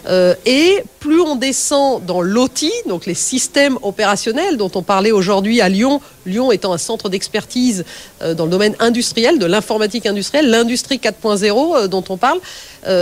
Euh, 0.08 0.34
et 0.46 0.82
plus 1.00 1.20
on 1.20 1.36
descend 1.36 2.02
dans 2.06 2.22
l'OT, 2.22 2.64
donc 2.88 3.04
les 3.04 3.14
systèmes 3.14 3.78
opérationnels 3.82 4.56
dont 4.56 4.70
on 4.74 4.82
parlait 4.82 5.12
aujourd'hui 5.12 5.60
à 5.60 5.68
Lyon, 5.68 6.00
Lyon 6.24 6.50
étant 6.50 6.72
un 6.72 6.78
centre 6.78 7.10
d'expertise 7.10 7.84
euh, 8.22 8.32
dans 8.32 8.46
le 8.46 8.50
domaine 8.50 8.74
industriel, 8.78 9.38
de 9.38 9.44
l'informatique 9.44 10.06
industrielle, 10.06 10.48
l'industrie 10.48 10.96
4.0 10.96 11.76
euh, 11.76 11.88
dont 11.88 12.04
on 12.08 12.16
parle, 12.16 12.40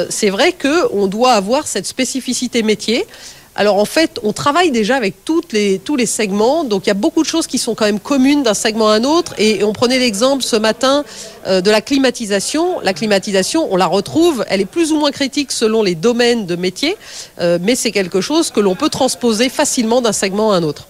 c'est 0.09 0.31
vrai 0.31 0.53
qu'on 0.53 1.07
doit 1.07 1.35
avoir 1.35 1.69
cette 1.69 1.87
spécificité 1.87 2.65
métier. 2.65 3.07
Alors 3.57 3.79
en 3.79 3.87
fait, 3.87 4.21
on 4.23 4.35
travaille 4.35 4.71
déjà 4.71 4.97
avec 4.97 5.25
toutes 5.25 5.53
les, 5.55 5.79
tous 5.79 5.97
les 5.97 6.05
segments, 6.05 6.63
donc 6.63 6.85
il 6.85 6.89
y 6.89 6.91
a 6.91 6.95
beaucoup 6.95 7.23
de 7.23 7.29
choses 7.29 7.47
qui 7.47 7.57
sont 7.57 7.75
quand 7.75 7.87
même 7.87 8.01
communes 8.01 8.43
d'un 8.43 8.55
segment 8.55 8.91
à 8.91 8.95
un 8.97 9.05
autre. 9.05 9.35
Et, 9.39 9.65
on 9.65 9.73
prenait 9.73 9.99
l'exemple 9.99 10.45
ce 10.45 10.57
matin 10.57 11.05
euh, 11.47 11.63
de 11.63 11.71
la 11.71 11.81
climatisation. 11.81 12.81
La 12.81 12.93
climatisation, 12.93 13.67
on 13.73 13.77
la 13.77 13.87
retrouve, 13.87 14.45
elle 14.49 14.61
est 14.61 14.67
plus 14.67 14.93
ou 14.93 14.99
moins 14.99 15.11
critique 15.11 15.53
selon 15.53 15.83
les 15.83 15.95
domaines 15.95 16.45
de 16.45 16.55
métier, 16.55 16.97
euh, 17.41 17.59
mais 17.61 17.75
c'est 17.75 17.93
quelque 17.93 18.21
chose 18.21 18.51
que 18.51 18.61
l'on 18.61 18.75
peut 18.75 18.91
transposer 18.91 19.49
facilement 19.49 20.03
d'un 20.03 20.13
segment 20.13 20.53
à 20.53 20.57
un 20.57 20.63
autre. 20.63 20.89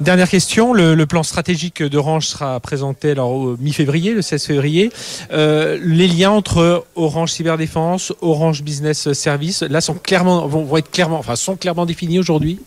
Dernière 0.00 0.28
question, 0.28 0.72
le, 0.72 1.06
plan 1.06 1.22
stratégique 1.22 1.82
d'Orange 1.82 2.26
sera 2.26 2.58
présenté 2.60 3.10
alors 3.10 3.32
au 3.32 3.56
mi-février, 3.58 4.14
le 4.14 4.22
16 4.22 4.46
février. 4.46 4.90
Euh, 5.32 5.78
les 5.82 6.08
liens 6.08 6.30
entre 6.30 6.84
Orange 6.94 7.32
Cyberdéfense, 7.32 8.12
Orange 8.20 8.62
Business 8.62 9.12
Service, 9.12 9.62
là 9.62 9.80
sont 9.80 9.94
clairement 9.94 10.46
vont, 10.46 10.76
être 10.76 10.90
clairement, 10.90 11.18
enfin 11.18 11.36
sont 11.36 11.56
clairement 11.56 11.86
définis 11.86 12.18
aujourd'hui. 12.18 12.60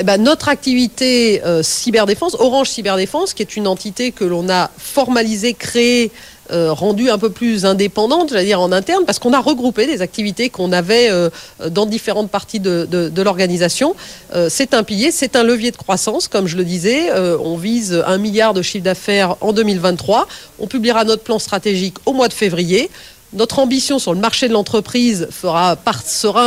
Eh 0.00 0.04
ben, 0.04 0.22
notre 0.22 0.48
activité 0.48 1.42
euh, 1.44 1.62
cyberdéfense, 1.64 2.36
Orange 2.38 2.70
Cyberdéfense, 2.70 3.34
qui 3.34 3.42
est 3.42 3.56
une 3.56 3.66
entité 3.66 4.12
que 4.12 4.24
l'on 4.24 4.48
a 4.48 4.70
formalisée, 4.78 5.54
créée 5.54 6.12
euh, 6.50 6.72
rendue 6.72 7.10
un 7.10 7.18
peu 7.18 7.28
plus 7.28 7.66
indépendante, 7.66 8.30
j'allais 8.30 8.46
dire 8.46 8.60
en 8.60 8.72
interne, 8.72 9.04
parce 9.04 9.18
qu'on 9.18 9.34
a 9.34 9.40
regroupé 9.40 9.86
des 9.86 10.00
activités 10.00 10.48
qu'on 10.48 10.72
avait 10.72 11.10
euh, 11.10 11.28
dans 11.68 11.84
différentes 11.84 12.30
parties 12.30 12.58
de, 12.58 12.88
l'organisation. 13.20 13.94
Euh, 14.34 14.48
c'est 14.48 14.72
un 14.72 14.82
pilier, 14.82 15.10
c'est 15.10 15.36
un 15.36 15.42
levier 15.42 15.72
de 15.72 15.76
croissance, 15.76 16.26
comme 16.26 16.46
je 16.46 16.56
le 16.56 16.64
disais. 16.64 17.12
on 17.12 17.56
vise 17.56 18.02
un 18.06 18.16
milliard 18.16 18.54
de 18.54 18.62
chiffre 18.62 18.84
d'affaires 18.84 19.36
en 19.40 19.52
2023. 19.52 20.26
On 20.58 20.66
publiera 20.66 21.04
notre 21.04 21.22
plan 21.22 21.38
stratégique 21.38 21.96
au 22.06 22.14
mois 22.14 22.28
de 22.28 22.32
février. 22.32 22.88
Notre 23.34 23.58
ambition 23.58 23.98
sur 23.98 24.14
le 24.14 24.20
marché 24.20 24.48
de 24.48 24.54
l'entreprise 24.54 25.28
sera 25.30 25.76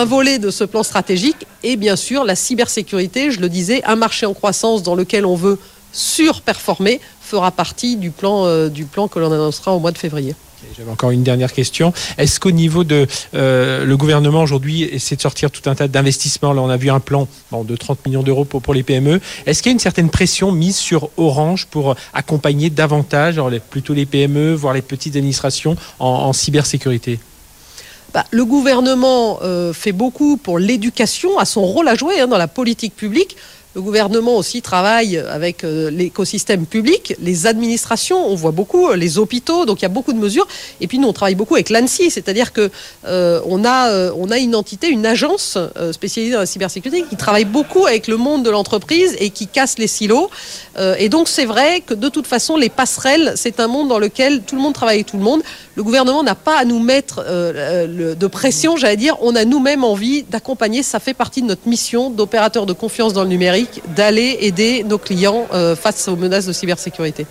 un 0.01 0.05
volet 0.05 0.39
de 0.39 0.49
ce 0.49 0.63
plan 0.63 0.81
stratégique 0.81 1.45
et 1.61 1.75
bien 1.75 1.95
sûr 1.95 2.23
la 2.23 2.35
cybersécurité, 2.35 3.29
je 3.29 3.39
le 3.39 3.49
disais, 3.49 3.83
un 3.85 3.95
marché 3.95 4.25
en 4.25 4.33
croissance 4.33 4.81
dans 4.81 4.95
lequel 4.95 5.27
on 5.27 5.35
veut 5.35 5.59
surperformer 5.91 6.99
fera 7.21 7.51
partie 7.51 7.97
du 7.97 8.09
plan, 8.09 8.45
euh, 8.45 8.69
que 8.69 9.19
l'on 9.19 9.31
annoncera 9.31 9.73
au 9.75 9.79
mois 9.79 9.91
de 9.91 9.97
février. 9.97 10.35
J'avais 10.77 10.91
encore 10.91 11.11
une 11.11 11.23
dernière 11.23 11.53
question. 11.53 11.93
Est-ce 12.17 12.39
qu'au 12.39 12.51
niveau 12.51 12.83
de 12.83 13.07
euh, 13.33 13.83
le 13.83 13.97
gouvernement 13.97 14.41
aujourd'hui 14.41 14.83
essaie 14.83 15.15
de 15.15 15.21
sortir 15.21 15.51
tout 15.51 15.67
un 15.69 15.75
tas 15.75 15.87
d'investissements? 15.87 16.53
Là, 16.53 16.61
on 16.61 16.69
a 16.69 16.77
vu 16.77 16.89
un 16.89 16.99
plan 16.99 17.27
de 17.51 17.75
30 17.75 18.05
millions 18.05 18.23
d'euros 18.23 18.45
pour, 18.45 18.73
les 18.73 18.83
PME. 18.83 19.19
Est-ce 19.45 19.61
qu'il 19.61 19.71
y 19.71 19.73
a 19.73 19.73
une 19.73 19.79
certaine 19.79 20.09
pression 20.09 20.51
mise 20.51 20.77
sur 20.77 21.09
Orange 21.17 21.67
pour 21.67 21.95
accompagner 22.13 22.69
davantage, 22.69 23.41
plutôt 23.69 23.93
les 23.93 24.05
PME, 24.05 24.53
voire 24.53 24.73
les 24.73 24.81
petites 24.81 25.15
administrations 25.15 25.75
en, 25.99 26.31
cybersécurité? 26.33 27.19
Bah, 28.13 28.25
le 28.31 28.45
gouvernement 28.45 29.39
euh, 29.41 29.73
fait 29.73 29.93
beaucoup 29.93 30.37
pour 30.37 30.59
l'éducation, 30.59 31.39
a 31.39 31.45
son 31.45 31.63
rôle 31.63 31.87
à 31.87 31.95
jouer 31.95 32.19
hein, 32.19 32.27
dans 32.27 32.37
la 32.37 32.49
politique 32.49 32.95
publique. 32.95 33.37
Le 33.73 33.81
gouvernement 33.81 34.35
aussi 34.35 34.61
travaille 34.61 35.17
avec 35.17 35.63
euh, 35.63 35.89
l'écosystème 35.89 36.65
public, 36.65 37.15
les 37.21 37.47
administrations, 37.47 38.27
on 38.27 38.35
voit 38.35 38.51
beaucoup, 38.51 38.89
euh, 38.89 38.97
les 38.97 39.17
hôpitaux, 39.17 39.65
donc 39.65 39.79
il 39.79 39.83
y 39.83 39.85
a 39.85 39.89
beaucoup 39.89 40.11
de 40.11 40.17
mesures. 40.17 40.45
Et 40.81 40.87
puis 40.87 40.99
nous, 40.99 41.07
on 41.07 41.13
travaille 41.13 41.35
beaucoup 41.35 41.55
avec 41.55 41.69
l'ANSI, 41.69 42.11
c'est-à-dire 42.11 42.51
que 42.51 42.69
euh, 43.07 43.39
on, 43.45 43.63
a, 43.63 44.11
on 44.11 44.29
a 44.29 44.39
une 44.39 44.55
entité, 44.55 44.89
une 44.89 45.05
agence 45.05 45.57
spécialisée 45.93 46.33
dans 46.33 46.41
la 46.41 46.45
cybersécurité 46.45 47.05
qui 47.09 47.15
travaille 47.15 47.45
beaucoup 47.45 47.85
avec 47.85 48.07
le 48.07 48.17
monde 48.17 48.43
de 48.43 48.49
l'entreprise 48.49 49.15
et 49.19 49.29
qui 49.29 49.47
casse 49.47 49.77
les 49.77 49.87
silos. 49.87 50.29
et 50.97 51.07
donc 51.07 51.27
c'est 51.29 51.45
vrai 51.45 51.81
que 51.81 51.93
de 51.93 52.09
toute 52.09 52.27
façon, 52.27 52.57
les 52.57 52.69
passerelles, 52.69 53.33
c'est 53.35 53.59
un 53.59 53.67
monde 53.67 53.87
dans 53.87 53.99
lequel 53.99 54.41
tout 54.41 54.55
le 54.55 54.61
monde 54.61 54.73
travaille 54.73 54.95
avec 54.95 55.07
tout 55.07 55.17
le 55.17 55.23
monde. 55.23 55.41
Le 55.75 55.83
gouvernement 55.83 56.23
n'a 56.23 56.35
pas 56.35 56.57
à 56.57 56.65
nous 56.65 56.79
mettre 56.79 57.23
de 57.23 58.27
pression, 58.27 58.75
j'allais 58.75 58.97
dire. 58.97 59.15
On 59.21 59.35
a 59.35 59.45
nous-mêmes 59.45 59.83
envie 59.83 60.23
d'accompagner, 60.23 60.83
ça 60.83 60.99
fait 60.99 61.13
partie 61.13 61.41
de 61.41 61.47
notre 61.47 61.67
mission 61.67 62.09
d'opérateur 62.09 62.65
de 62.65 62.73
confiance 62.73 63.13
dans 63.13 63.23
le 63.23 63.29
numérique 63.29 63.60
d'aller 63.95 64.37
aider 64.41 64.83
nos 64.83 64.97
clients 64.97 65.47
euh, 65.53 65.75
face 65.75 66.07
aux 66.07 66.15
menaces 66.15 66.45
de 66.45 66.53
cybersécurité. 66.53 67.25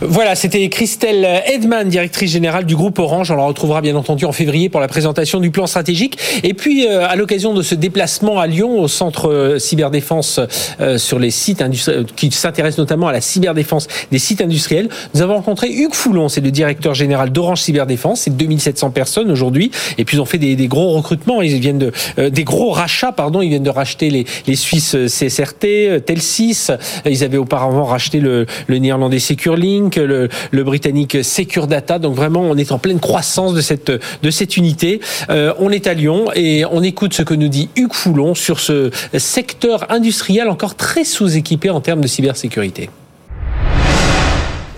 Voilà, 0.00 0.36
c'était 0.36 0.68
Christelle 0.68 1.26
Edman, 1.46 1.88
directrice 1.88 2.30
générale 2.30 2.64
du 2.64 2.76
groupe 2.76 3.00
Orange. 3.00 3.32
On 3.32 3.36
la 3.36 3.42
retrouvera 3.42 3.80
bien 3.80 3.96
entendu 3.96 4.26
en 4.26 4.32
février 4.32 4.68
pour 4.68 4.80
la 4.80 4.86
présentation 4.86 5.40
du 5.40 5.50
plan 5.50 5.66
stratégique. 5.66 6.16
Et 6.44 6.54
puis, 6.54 6.86
euh, 6.86 7.08
à 7.08 7.16
l'occasion 7.16 7.52
de 7.52 7.62
ce 7.62 7.74
déplacement 7.74 8.38
à 8.38 8.46
Lyon, 8.46 8.80
au 8.80 8.86
centre 8.86 9.28
euh, 9.28 9.58
cyberdéfense 9.58 10.38
euh, 10.80 10.98
sur 10.98 11.18
les 11.18 11.32
sites 11.32 11.64
qui 12.14 12.30
s'intéresse 12.30 12.78
notamment 12.78 13.08
à 13.08 13.12
la 13.12 13.20
cyberdéfense 13.20 13.88
des 14.12 14.20
sites 14.20 14.40
industriels, 14.40 14.88
nous 15.14 15.22
avons 15.22 15.34
rencontré 15.34 15.68
Hugues 15.68 15.94
Foulon, 15.94 16.28
c'est 16.28 16.42
le 16.42 16.52
directeur 16.52 16.94
général 16.94 17.32
d'Orange 17.32 17.60
Cyberdéfense. 17.60 18.20
C'est 18.20 18.36
2700 18.36 18.90
personnes 18.90 19.32
aujourd'hui. 19.32 19.72
Et 19.98 20.04
puis, 20.04 20.16
ils 20.16 20.20
ont 20.20 20.26
fait 20.26 20.38
des, 20.38 20.68
gros 20.68 20.90
recrutements. 20.90 21.42
Ils 21.42 21.58
viennent 21.58 21.78
de, 21.78 21.92
des 22.28 22.44
gros 22.44 22.70
rachats, 22.70 23.10
pardon. 23.10 23.42
Ils 23.42 23.48
viennent 23.48 23.64
de 23.64 23.70
racheter 23.70 24.10
les, 24.10 24.54
Suisses 24.54 24.96
CSRT, 25.08 26.04
Telsis. 26.06 26.68
Ils 27.04 27.24
avaient 27.24 27.36
auparavant 27.36 27.84
racheté 27.84 28.20
le, 28.20 28.46
le 28.68 28.78
néerlandais 28.78 29.18
SecureLink 29.18 29.87
le, 29.96 30.28
britannique 30.64 31.22
Secure 31.22 31.66
Data. 31.66 31.98
Donc 31.98 32.14
vraiment, 32.14 32.42
on 32.42 32.56
est 32.56 32.72
en 32.72 32.78
pleine 32.78 33.00
croissance 33.00 33.54
de 33.54 33.60
cette, 33.60 33.90
de 33.90 34.30
cette 34.30 34.56
unité. 34.56 35.00
Euh, 35.30 35.52
on 35.58 35.70
est 35.70 35.86
à 35.86 35.94
Lyon 35.94 36.26
et 36.34 36.64
on 36.70 36.82
écoute 36.82 37.14
ce 37.14 37.22
que 37.22 37.34
nous 37.34 37.48
dit 37.48 37.68
Hugues 37.76 37.94
Foulon 37.94 38.34
sur 38.34 38.60
ce 38.60 38.90
secteur 39.16 39.90
industriel 39.90 40.48
encore 40.48 40.74
très 40.74 41.04
sous-équipé 41.04 41.70
en 41.70 41.80
termes 41.80 42.00
de 42.00 42.08
cybersécurité. 42.08 42.90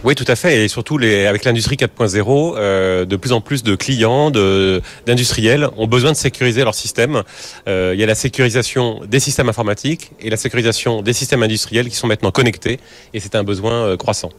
Oui, 0.03 0.15
tout 0.15 0.25
à 0.29 0.37
fait. 0.37 0.65
Et 0.65 0.69
surtout, 0.69 0.97
avec 0.97 1.45
l'industrie 1.45 1.77
4.0, 1.77 2.55
euh, 2.57 3.05
de 3.05 3.17
plus 3.17 3.33
en 3.33 3.43
plus 3.43 3.63
de 3.63 3.75
clients, 3.75 4.31
d'industriels 4.31 5.69
ont 5.77 5.87
besoin 5.87 6.13
de 6.13 6.17
sécuriser 6.17 6.65
leur 6.65 6.75
système. 6.75 7.23
Euh, 7.69 7.93
il 7.95 8.01
y 8.01 8.03
a 8.03 8.07
la 8.07 8.15
sécurisation 8.15 9.01
des 9.07 9.21
systèmes 9.21 9.51
informatiques 9.51 10.13
et 10.21 10.31
la 10.31 10.39
sécurisation 10.39 11.03
des 11.03 11.13
systèmes 11.13 11.43
industriels 11.43 11.89
qui 11.91 11.97
sont 11.97 12.07
maintenant 12.07 12.31
connectés. 12.31 12.81
Et 13.13 13.21
c'est 13.21 13.35
un 13.35 13.45
besoin 13.45 13.73
euh, 13.73 13.97
croissant. 13.99 14.31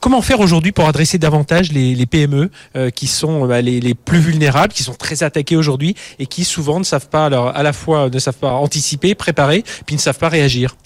Comment 0.00 0.22
faire 0.22 0.40
aujourd'hui 0.40 0.72
pour 0.72 0.86
adresser 0.86 1.18
davantage 1.18 1.72
les, 1.72 2.06
PME 2.06 2.50
euh, 2.76 2.90
qui 2.90 3.06
sont 3.06 3.46
bah, 3.46 3.60
les, 3.60 3.94
plus 3.94 4.18
vulnérables, 4.18 4.72
qui 4.72 4.82
sont 4.82 4.94
très 4.94 5.22
attaqués 5.22 5.56
aujourd'hui 5.56 5.96
et 6.18 6.26
qui 6.26 6.44
souvent 6.44 6.78
ne 6.78 6.84
savent 6.84 7.08
pas 7.08 7.26
alors 7.26 7.48
à 7.56 7.62
la 7.62 7.72
fois 7.72 8.08
ne 8.08 8.18
savent 8.18 8.36
pas 8.36 8.52
anticiper, 8.52 9.14
préparer, 9.14 9.64
puis 9.86 9.96
ne 9.96 10.00
savent 10.00 10.18
pas 10.18 10.28
réagir? 10.28 10.76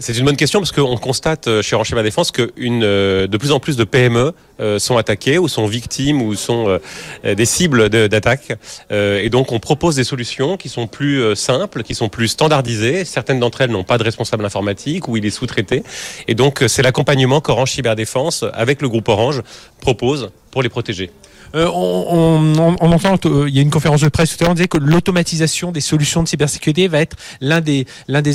C'est 0.00 0.16
une 0.16 0.24
bonne 0.24 0.36
question 0.36 0.60
parce 0.60 0.72
qu'on 0.72 0.96
constate 0.96 1.46
euh, 1.46 1.62
chez 1.62 1.74
Orange 1.74 1.94
Défense 2.02 2.30
que 2.30 2.52
euh, 2.58 3.26
de 3.26 3.36
plus 3.36 3.52
en 3.52 3.60
plus 3.60 3.76
de 3.76 3.84
PME 3.84 4.32
euh, 4.60 4.78
sont 4.78 4.96
attaquées 4.96 5.38
ou 5.38 5.48
sont 5.48 5.66
victimes 5.66 6.22
ou 6.22 6.34
sont 6.34 6.78
des 7.24 7.44
cibles 7.44 7.88
d'attaques. 7.88 8.52
Et 8.90 9.28
donc 9.30 9.52
on 9.52 9.58
propose 9.58 9.96
des 9.96 10.04
solutions 10.04 10.56
qui 10.56 10.68
sont 10.68 10.86
plus 10.86 11.34
simples, 11.36 11.82
qui 11.82 11.94
sont 11.94 12.08
plus 12.08 12.28
standardisées. 12.28 13.04
Certaines 13.04 13.40
d'entre 13.40 13.60
elles 13.62 13.70
n'ont 13.70 13.84
pas 13.84 13.98
de 13.98 14.04
responsable 14.04 14.44
informatique 14.44 15.08
ou 15.08 15.16
il 15.16 15.26
est 15.26 15.30
sous-traité. 15.30 15.82
Et 16.28 16.34
donc 16.34 16.64
c'est 16.68 16.82
l'accompagnement 16.82 17.40
qu'Orange 17.40 17.72
Cyberdéfense, 17.72 18.44
avec 18.52 18.82
le 18.82 18.88
groupe 18.88 19.08
Orange, 19.08 19.42
propose 19.80 20.30
pour 20.50 20.62
les 20.62 20.68
protéger. 20.68 21.10
Euh, 21.54 21.68
on, 21.72 22.92
entend, 22.92 23.16
euh, 23.26 23.48
il 23.48 23.54
y 23.54 23.58
a 23.58 23.62
une 23.62 23.70
conférence 23.70 24.00
de 24.00 24.08
presse 24.08 24.36
tout 24.36 24.42
à 24.42 24.44
l'heure, 24.44 24.52
on 24.52 24.54
disait 24.54 24.68
que 24.68 24.78
l'automatisation 24.78 25.70
des 25.72 25.80
solutions 25.80 26.22
de 26.22 26.28
cybersécurité 26.28 26.88
va 26.88 27.00
être 27.00 27.16
l'un 27.40 27.60
des, 27.60 27.86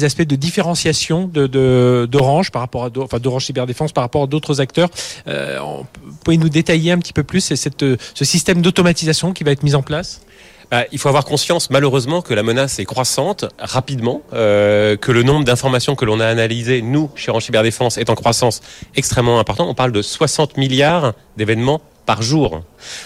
aspects 0.03 0.21
de 0.21 0.35
différenciation 0.35 1.27
d'Orange 1.27 2.51
par 2.51 2.61
rapport 2.61 2.85
à, 2.85 3.19
d'Orange 3.19 3.45
Cyberdéfense 3.45 3.91
par 3.91 4.03
rapport 4.03 4.23
à 4.23 4.27
d'autres 4.27 4.61
acteurs. 4.61 4.89
Euh, 5.27 5.59
pouvez 6.23 6.37
nous 6.37 6.49
détailler 6.49 6.91
un 6.91 6.97
petit 6.97 7.13
peu 7.13 7.23
plus 7.23 7.41
ce 7.41 8.25
système 8.25 8.61
d'automatisation 8.61 9.33
qui 9.33 9.43
va 9.43 9.51
être 9.51 9.63
mis 9.63 9.75
en 9.75 9.81
place? 9.81 10.21
Bah, 10.71 10.83
il 10.91 10.99
faut 10.99 11.09
avoir 11.09 11.25
conscience, 11.25 11.71
malheureusement, 11.71 12.21
que 12.21 12.35
la 12.35 12.43
menace 12.43 12.77
est 12.77 12.85
croissante 12.85 13.45
rapidement, 13.57 14.21
euh, 14.33 14.97
que 14.97 15.11
le 15.11 15.23
nombre 15.23 15.43
d'informations 15.43 15.95
que 15.95 16.05
l'on 16.05 16.19
a 16.19 16.27
analysées, 16.27 16.83
nous, 16.83 17.09
chez 17.15 17.31
Orange 17.31 17.45
Cyberdéfense, 17.45 17.97
est 17.97 18.09
en 18.11 18.15
croissance 18.15 18.61
extrêmement 18.95 19.39
important. 19.39 19.67
On 19.67 19.73
parle 19.73 19.91
de 19.91 20.03
60 20.03 20.57
milliards 20.57 21.13
d'événements 21.37 21.81
par 22.05 22.21
jour. 22.21 22.61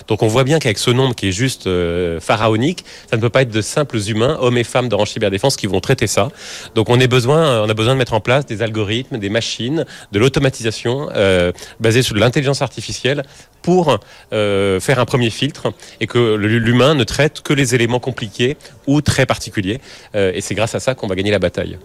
Donc 0.07 0.23
on 0.23 0.27
voit 0.27 0.43
bien 0.43 0.59
qu'avec 0.59 0.77
ce 0.77 0.91
nombre 0.91 1.15
qui 1.15 1.29
est 1.29 1.31
juste 1.31 1.67
euh, 1.67 2.19
pharaonique, 2.19 2.85
ça 3.09 3.17
ne 3.17 3.21
peut 3.21 3.29
pas 3.29 3.41
être 3.41 3.51
de 3.51 3.61
simples 3.61 3.99
humains, 4.07 4.37
hommes 4.39 4.57
et 4.57 4.63
femmes 4.63 4.89
d'Orange 4.89 5.11
Cyberdéfense 5.11 5.55
qui 5.55 5.67
vont 5.67 5.79
traiter 5.79 6.07
ça. 6.07 6.29
Donc 6.75 6.89
on, 6.89 6.99
est 6.99 7.07
besoin, 7.07 7.61
on 7.63 7.69
a 7.69 7.73
besoin 7.73 7.93
de 7.93 7.99
mettre 7.99 8.13
en 8.13 8.19
place 8.19 8.45
des 8.45 8.61
algorithmes, 8.61 9.17
des 9.17 9.29
machines, 9.29 9.85
de 10.11 10.19
l'automatisation 10.19 11.09
euh, 11.15 11.51
basée 11.79 12.01
sur 12.01 12.15
l'intelligence 12.15 12.61
artificielle 12.61 13.23
pour 13.61 13.97
euh, 14.33 14.79
faire 14.81 14.99
un 14.99 15.05
premier 15.05 15.29
filtre 15.29 15.71
et 16.01 16.07
que 16.07 16.35
l'humain 16.35 16.95
ne 16.95 17.05
traite 17.05 17.41
que 17.41 17.53
les 17.53 17.75
éléments 17.75 17.99
compliqués 17.99 18.57
ou 18.87 18.99
très 18.99 19.25
particuliers. 19.25 19.79
et 20.13 20.41
c'est 20.41 20.53
grâce 20.53 20.75
à 20.75 20.81
ça 20.81 20.95
qu'on 20.95 21.07
va 21.07 21.15
gagner 21.15 21.31
la 21.31 21.39
bataille. 21.39 21.77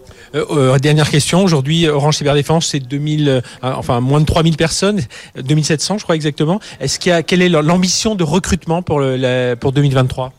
dernière 0.81 1.09
question, 1.09 1.41
aujourd'hui 1.41 1.87
Orange 1.87 2.17
Cyberdéfense 2.17 2.67
c'est 2.67 2.81
2000, 2.81 3.41
enfin 3.61 4.01
moins 4.01 4.19
de 4.19 4.25
3000 4.25 4.57
personnes, 4.57 4.99
2700 5.37 5.99
je 5.99 6.03
crois 6.03 6.15
exactement. 6.15 6.59
Est-ce 6.81 6.99
qu'il 6.99 7.11
y 7.11 7.13
a, 7.13 7.23
quelle 7.23 7.41
est 7.41 7.49
l'ambition 7.79 8.13
de 8.13 8.25
recrutement 8.25 8.81
pour, 8.81 9.01
pour 9.61 9.71
2023 9.71 10.33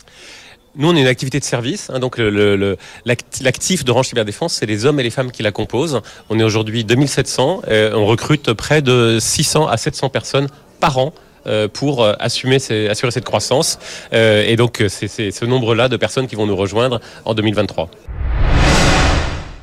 nous, 0.77 0.89
on 0.89 0.95
est 0.95 1.01
une 1.01 1.09
activité 1.09 1.41
de 1.41 1.45
service, 1.45 1.91
hein, 1.91 1.99
donc 1.99 2.17
l'actif 2.17 3.85
d'Orange 3.85 4.07
Cyberdéfense, 4.07 4.55
c'est 4.55 4.67
les 4.67 4.87
hommes 4.87 5.01
et 5.01 5.03
les 5.03 5.11
femmes 5.11 5.33
qui 5.33 5.43
la 5.43 5.51
composent. 5.51 6.01
On 6.29 6.39
est 6.39 6.45
aujourd'hui 6.45 6.85
2700, 6.85 7.63
et 7.69 7.91
on 7.93 8.07
recrute 8.07 8.53
près 8.53 8.81
de 8.81 9.19
600 9.21 9.67
à 9.67 9.77
700 9.77 10.11
personnes 10.11 10.47
par 10.79 10.99
an 10.99 11.13
euh, 11.47 11.67
pour 11.67 12.05
euh, 12.05 12.13
assumer 12.21 12.59
assurer 12.89 13.11
cette 13.11 13.25
croissance. 13.25 13.81
Euh, 14.13 14.45
et 14.47 14.55
donc, 14.55 14.85
c'est 14.89 15.09
ce 15.09 15.45
nombre-là 15.45 15.89
de 15.89 15.97
personnes 15.97 16.29
qui 16.29 16.37
vont 16.37 16.47
nous 16.47 16.57
rejoindre 16.57 17.01
en 17.25 17.35
2023. 17.35 17.91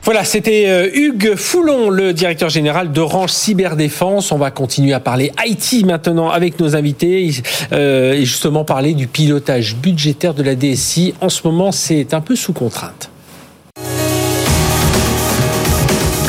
Voilà, 0.07 0.23
c'était 0.23 0.69
euh, 0.69 0.89
Hugues 0.93 1.35
Foulon, 1.35 1.89
le 1.89 2.13
directeur 2.13 2.47
général 2.47 2.93
d'Orange 2.93 3.31
Cyberdéfense. 3.31 4.31
On 4.31 4.37
va 4.37 4.51
continuer 4.51 4.93
à 4.93 5.01
parler 5.01 5.33
IT 5.45 5.85
maintenant 5.85 6.29
avec 6.29 6.61
nos 6.61 6.77
invités 6.77 7.29
euh, 7.73 8.13
et 8.13 8.23
justement 8.23 8.63
parler 8.63 8.93
du 8.93 9.07
pilotage 9.07 9.75
budgétaire 9.75 10.33
de 10.33 10.43
la 10.43 10.55
DSI. 10.55 11.13
En 11.19 11.27
ce 11.27 11.45
moment, 11.45 11.73
c'est 11.73 12.13
un 12.13 12.21
peu 12.21 12.37
sous 12.37 12.53
contrainte. 12.53 13.09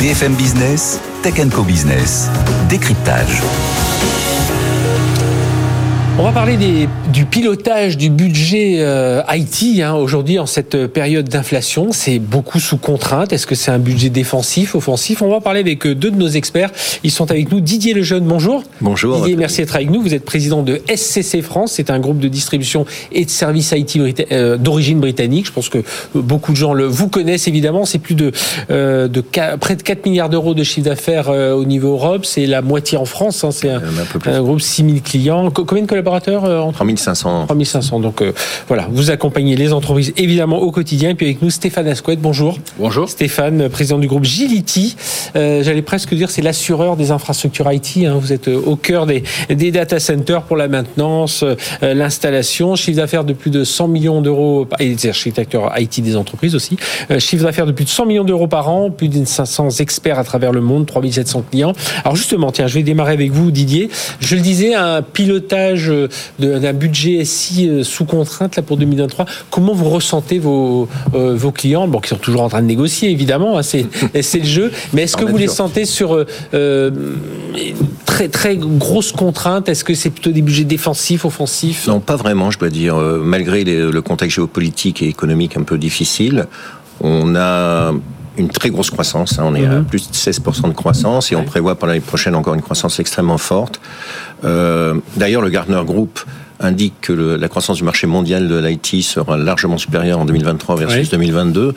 BFM 0.01 0.33
Business, 0.33 0.99
Tech 1.23 1.35
Co 1.49 1.63
Business, 1.63 2.27
décryptage. 2.67 3.41
On 6.19 6.23
va 6.23 6.33
parler 6.33 6.57
du 7.13 7.23
pilotage 7.23 7.95
du 7.95 8.09
budget 8.09 8.79
euh, 8.79 9.21
IT 9.31 9.79
hein, 9.81 9.93
aujourd'hui 9.93 10.37
en 10.37 10.45
cette 10.45 10.87
période 10.87 11.29
d'inflation. 11.29 11.93
C'est 11.93 12.19
beaucoup 12.19 12.59
sous 12.59 12.75
contrainte. 12.75 13.31
Est-ce 13.31 13.47
que 13.47 13.55
c'est 13.55 13.71
un 13.71 13.79
budget 13.79 14.09
défensif, 14.09 14.75
offensif? 14.75 15.21
On 15.21 15.29
va 15.29 15.39
parler 15.39 15.61
avec 15.61 15.87
euh, 15.87 15.95
deux 15.95 16.11
de 16.11 16.17
nos 16.17 16.27
experts. 16.27 16.71
Ils 17.05 17.11
sont 17.11 17.31
avec 17.31 17.49
nous. 17.53 17.61
Didier 17.61 17.93
Lejeune, 17.93 18.25
bonjour. 18.25 18.63
Bonjour. 18.81 19.15
Didier, 19.19 19.37
merci 19.37 19.61
d'être 19.61 19.77
avec 19.77 19.89
nous. 19.89 20.01
Vous 20.01 20.13
êtes 20.13 20.25
président 20.25 20.61
de 20.61 20.81
SCC 20.93 21.41
France. 21.41 21.71
C'est 21.77 21.89
un 21.89 21.99
groupe 21.99 22.19
de 22.19 22.27
distribution 22.27 22.85
et 23.13 23.23
de 23.23 23.29
services 23.29 23.71
IT 23.73 23.97
euh, 24.33 24.57
d'origine 24.57 24.99
britannique. 24.99 25.45
Je 25.45 25.53
pense 25.53 25.69
que 25.69 25.85
beaucoup 26.13 26.51
de 26.51 26.57
gens 26.57 26.73
le 26.73 26.83
vous 26.83 27.07
connaissent 27.07 27.47
évidemment. 27.47 27.85
C'est 27.85 27.97
plus 27.97 28.15
de, 28.15 28.33
de 28.67 29.21
près 29.21 29.77
de 29.77 29.83
4 29.83 30.05
milliards 30.05 30.29
d'euros 30.29 30.53
de 30.53 30.63
chiffre 30.63 30.85
d'affaires 30.85 31.29
au 31.29 31.63
niveau 31.63 31.93
Europe. 31.93 32.25
C'est 32.25 32.45
la 32.45 32.61
moitié 32.61 32.97
en 32.97 33.05
France. 33.05 33.45
Hein. 33.45 33.51
C'est 33.51 33.69
un, 33.69 33.81
un, 34.25 34.41
groupe 34.41 34.59
6000 34.59 35.01
clients. 35.01 35.49
Combien 35.49 35.83
de 35.83 35.87
collaborateurs 35.87 36.08
collaborateurs 36.09 36.65
en 36.65 36.71
3500. 36.71 37.45
3500. 37.45 37.99
Donc 37.99 38.21
euh, 38.21 38.33
voilà, 38.67 38.87
vous 38.91 39.11
accompagnez 39.11 39.55
les 39.55 39.73
entreprises 39.73 40.13
évidemment 40.17 40.59
au 40.59 40.71
quotidien. 40.71 41.11
Et 41.11 41.15
puis 41.15 41.27
avec 41.27 41.41
nous, 41.41 41.49
Stéphane 41.49 41.87
Asquette, 41.87 42.19
bonjour. 42.19 42.57
Bonjour. 42.77 43.09
Stéphane, 43.09 43.69
président 43.69 43.99
du 43.99 44.07
groupe 44.07 44.23
Gility. 44.23 44.95
Euh, 45.35 45.63
J'allais 45.63 45.81
presque 45.81 46.13
dire 46.13 46.29
c'est 46.31 46.41
l'assureur 46.41 46.95
des 46.95 47.11
infrastructures 47.11 47.71
IT. 47.71 48.05
Hein. 48.05 48.17
Vous 48.19 48.33
êtes 48.33 48.47
euh, 48.47 48.61
au 48.65 48.75
cœur 48.75 49.05
des, 49.05 49.23
des 49.49 49.71
data 49.71 49.99
centers 49.99 50.43
pour 50.43 50.57
la 50.57 50.67
maintenance, 50.67 51.43
euh, 51.43 51.93
l'installation. 51.93 52.75
Chiffre 52.75 52.97
d'affaires 52.97 53.23
de 53.23 53.33
plus 53.33 53.51
de 53.51 53.63
100 53.63 53.87
millions 53.87 54.21
d'euros 54.21 54.67
et 54.79 54.95
des 54.95 55.09
architectures 55.09 55.71
IT 55.77 56.01
des 56.01 56.15
entreprises 56.15 56.55
aussi. 56.55 56.77
chiffre 57.19 57.43
d'affaires 57.43 57.65
de 57.65 57.71
plus 57.71 57.85
de 57.85 57.89
100 57.89 58.05
millions 58.05 58.23
d'euros 58.23 58.47
par 58.47 58.69
an, 58.69 58.89
plus 58.89 59.09
de 59.09 59.25
500 59.25 59.69
experts 59.79 60.17
à 60.17 60.23
travers 60.23 60.51
le 60.51 60.61
monde, 60.61 60.85
3700 60.85 61.43
clients. 61.51 61.73
Alors 62.03 62.15
justement, 62.15 62.51
tiens, 62.51 62.67
je 62.67 62.75
vais 62.75 62.83
démarrer 62.83 63.13
avec 63.13 63.31
vous, 63.31 63.51
Didier. 63.51 63.89
Je 64.19 64.35
le 64.35 64.41
disais, 64.41 64.73
un 64.73 65.01
pilotage 65.01 65.91
d'un 66.39 66.73
budget 66.73 67.23
SI 67.25 67.67
euh, 67.67 67.83
sous 67.83 68.05
contrainte 68.05 68.55
là 68.55 68.61
pour 68.61 68.77
2023. 68.77 69.25
Comment 69.49 69.73
vous 69.73 69.89
ressentez 69.89 70.39
vos, 70.39 70.87
euh, 71.13 71.35
vos 71.35 71.51
clients, 71.51 71.87
bon, 71.87 71.99
qui 71.99 72.09
sont 72.09 72.17
toujours 72.17 72.41
en 72.41 72.49
train 72.49 72.61
de 72.61 72.67
négocier 72.67 73.09
évidemment, 73.09 73.57
hein, 73.57 73.63
c'est 73.63 73.87
le 74.13 74.43
jeu, 74.43 74.71
mais 74.93 75.03
est-ce 75.03 75.17
que 75.17 75.25
vous 75.25 75.37
les 75.37 75.47
sentez 75.47 75.85
sur 75.85 76.25
euh, 76.53 76.91
très 78.05 78.29
très 78.29 78.57
grosses 78.57 79.11
contraintes? 79.11 79.69
Est-ce 79.69 79.83
que 79.83 79.93
c'est 79.93 80.09
plutôt 80.09 80.31
des 80.31 80.41
budgets 80.41 80.63
défensifs, 80.63 81.25
offensifs? 81.25 81.87
Non, 81.87 81.99
pas 81.99 82.15
vraiment, 82.15 82.51
je 82.51 82.59
dois 82.59 82.69
dire. 82.69 82.95
Malgré 82.97 83.63
le 83.63 84.01
contexte 84.01 84.35
géopolitique 84.35 85.01
et 85.01 85.07
économique 85.07 85.57
un 85.57 85.63
peu 85.63 85.77
difficile, 85.77 86.47
on 87.01 87.35
a 87.35 87.93
une 88.39 88.49
très 88.49 88.69
grosse 88.69 88.89
croissance. 88.89 89.37
Hein. 89.37 89.43
On 89.45 89.55
est 89.55 89.65
à 89.65 89.79
mhm. 89.79 89.85
plus 89.85 90.09
de 90.09 90.15
16% 90.15 90.69
de 90.69 90.73
croissance 90.73 91.31
et 91.31 91.35
on 91.35 91.43
prévoit 91.43 91.75
pour 91.75 91.87
l'année 91.87 91.99
prochaine 91.99 92.35
encore 92.35 92.53
une 92.53 92.61
croissance 92.61 92.99
extrêmement 92.99 93.37
forte. 93.37 93.79
Euh, 94.43 94.95
d'ailleurs, 95.17 95.41
le 95.41 95.49
Gartner 95.49 95.81
Group 95.85 96.19
indique 96.59 96.93
que 97.01 97.13
la 97.13 97.47
croissance 97.47 97.77
du 97.77 97.83
marché 97.83 98.07
mondial 98.07 98.47
de 98.47 98.57
l'IT 98.57 99.03
sera 99.03 99.37
largement 99.37 99.77
supérieure 99.77 100.19
en 100.19 100.25
2023 100.25 100.75
versus 100.75 101.09
2022. 101.09 101.73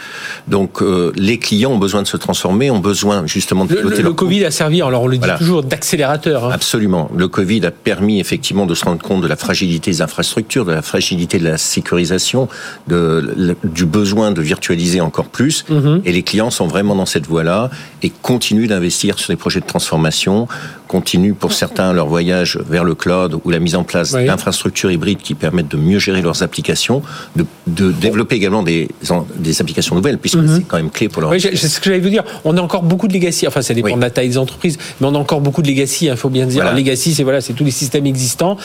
Donc 0.49 0.83
euh, 0.83 1.13
les 1.17 1.39
clients 1.39 1.73
ont 1.73 1.79
besoin 1.79 2.03
de 2.03 2.07
se 2.07 2.17
transformer, 2.17 2.71
ont 2.71 2.81
besoin 2.81 3.27
justement 3.27 3.65
de 3.65 3.75
le, 3.75 3.83
le, 3.83 4.03
le 4.03 4.13
Covid 4.13 4.45
a 4.45 4.51
servi, 4.51 4.83
alors 4.83 5.03
on 5.03 5.07
le 5.07 5.19
dit 5.19 5.29
toujours, 5.39 5.63
d'accélérateur. 5.63 6.47
Hein. 6.47 6.51
Absolument. 6.53 7.11
Le 7.17 7.29
Covid 7.29 7.65
a 7.67 7.71
permis 7.71 8.21
effectivement 8.21 8.67
de 8.67 8.75
se 8.75 8.85
rendre 8.85 9.03
compte 9.03 9.23
de 9.23 9.29
la 9.29 9.37
fragilité 9.37 9.91
des 9.91 10.03
infrastructures, 10.03 10.65
de 10.65 10.73
la 10.73 10.83
fragilité 10.83 11.39
de 11.39 11.45
la 11.45 11.59
sécurisation, 11.59 12.49
de, 12.89 13.57
du 13.65 13.87
besoin 13.87 14.33
de 14.33 14.43
virtualiser 14.43 15.01
encore 15.01 15.27
plus. 15.27 15.65
Mhm. 15.69 16.03
Et 16.05 16.13
les 16.13 16.23
clients 16.23 16.51
sont 16.51 16.67
vraiment 16.67 16.95
dans 16.95 17.07
cette 17.07 17.27
voie-là 17.27 17.71
et 18.03 18.11
continuent 18.11 18.69
d'investir 18.69 19.19
sur 19.19 19.33
des 19.33 19.37
projets 19.37 19.61
de 19.61 19.67
transformation 19.67 20.49
continuent 20.93 21.33
pour 21.33 21.55
certains 21.55 21.95
leur 21.95 22.07
voyage 22.07 22.59
vers 22.69 22.85
le 22.85 22.95
cloud 22.95 23.41
ou 23.43 23.51
la 23.51 23.59
mise 23.59 23.77
en 23.77 23.83
place 23.83 24.13
d'infrastructures 24.13 24.91
hybrides 24.91 25.23
qui 25.23 25.35
permettent 25.35 25.69
de 25.69 25.79
mieux 25.79 25.99
gérer 25.99 26.21
leurs 26.21 26.43
applications, 26.43 27.03
de, 27.35 27.47
de 27.67 27.91
développer 27.91 28.37
également 28.37 28.63
des, 28.63 28.89
des 29.37 29.61
applications 29.63 29.95
nouvelles, 29.95 30.19
puisque 30.19 30.37
mhm. 30.37 30.57
c'est 30.57 30.63
quand 30.69 30.77
même 30.77 30.91
clé 30.91 31.09
pour 31.09 31.23
leur. 31.23 31.31
Oui, 31.31 31.41
c'est 31.41 31.57
ce 31.57 31.81
que 31.81 31.87
j'allais 31.87 32.01
vous 32.01 32.11
dire. 32.11 32.25
On 32.45 32.59
a 32.59 32.61
encore 32.61 32.83
beaucoup 32.83 33.09
de 33.09 33.15
legacy. 33.15 33.49
Enfin, 33.49 33.63
ça 33.63 33.73
dépend 33.73 33.97
de 33.97 34.03
la 34.03 34.11
taille 34.11 34.29
des 34.29 34.37
entreprises, 34.37 34.77
mais 35.01 35.07
on 35.07 35.15
a 35.15 35.19
encore 35.19 35.41
beaucoup 35.41 35.63
de 35.63 35.69
legacy. 35.69 36.05
Il 36.07 36.11
hein, 36.11 36.17
faut 36.17 36.29
bien 36.29 36.47
dire. 36.47 36.75
Legacy, 36.75 37.15
c'est 37.15 37.23
voilà, 37.23 37.41
c'est 37.41 37.55
tous 37.55 37.65
les 37.65 37.71
systèmes 37.71 38.07
existants. 38.07 38.59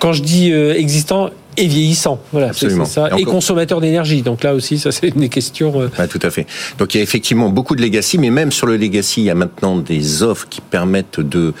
Quand 0.00 0.12
je 0.12 0.22
dis 0.22 0.52
euh, 0.52 0.74
existants, 0.74 1.30
et 1.56 1.66
vieillissant. 1.66 2.20
Voilà, 2.32 2.52
c'est 2.52 2.70
ça. 2.84 3.10
Et, 3.18 3.24
consommateur 3.24 3.80
d'énergie. 3.80 4.22
Donc 4.22 4.42
là 4.42 4.54
aussi, 4.54 4.78
ça 4.78 4.92
c'est 4.92 5.08
une 5.08 5.20
des 5.20 5.28
questions. 5.28 5.72
Euh... 5.80 6.06
tout 6.06 6.20
à 6.22 6.30
fait. 6.30 6.46
Donc 6.78 6.94
il 6.94 6.98
y 6.98 7.00
a 7.00 7.02
effectivement 7.02 7.48
beaucoup 7.50 7.76
de 7.76 7.82
legacy, 7.82 8.18
mais 8.18 8.30
même 8.30 8.52
sur 8.52 8.66
le 8.66 8.76
legacy, 8.76 9.22
il 9.22 9.24
y 9.24 9.30
a 9.30 9.34
maintenant 9.34 9.76
des 9.76 10.22
offres 10.22 10.48
qui 10.48 10.60
permettent 10.60 11.20
de 11.20 11.52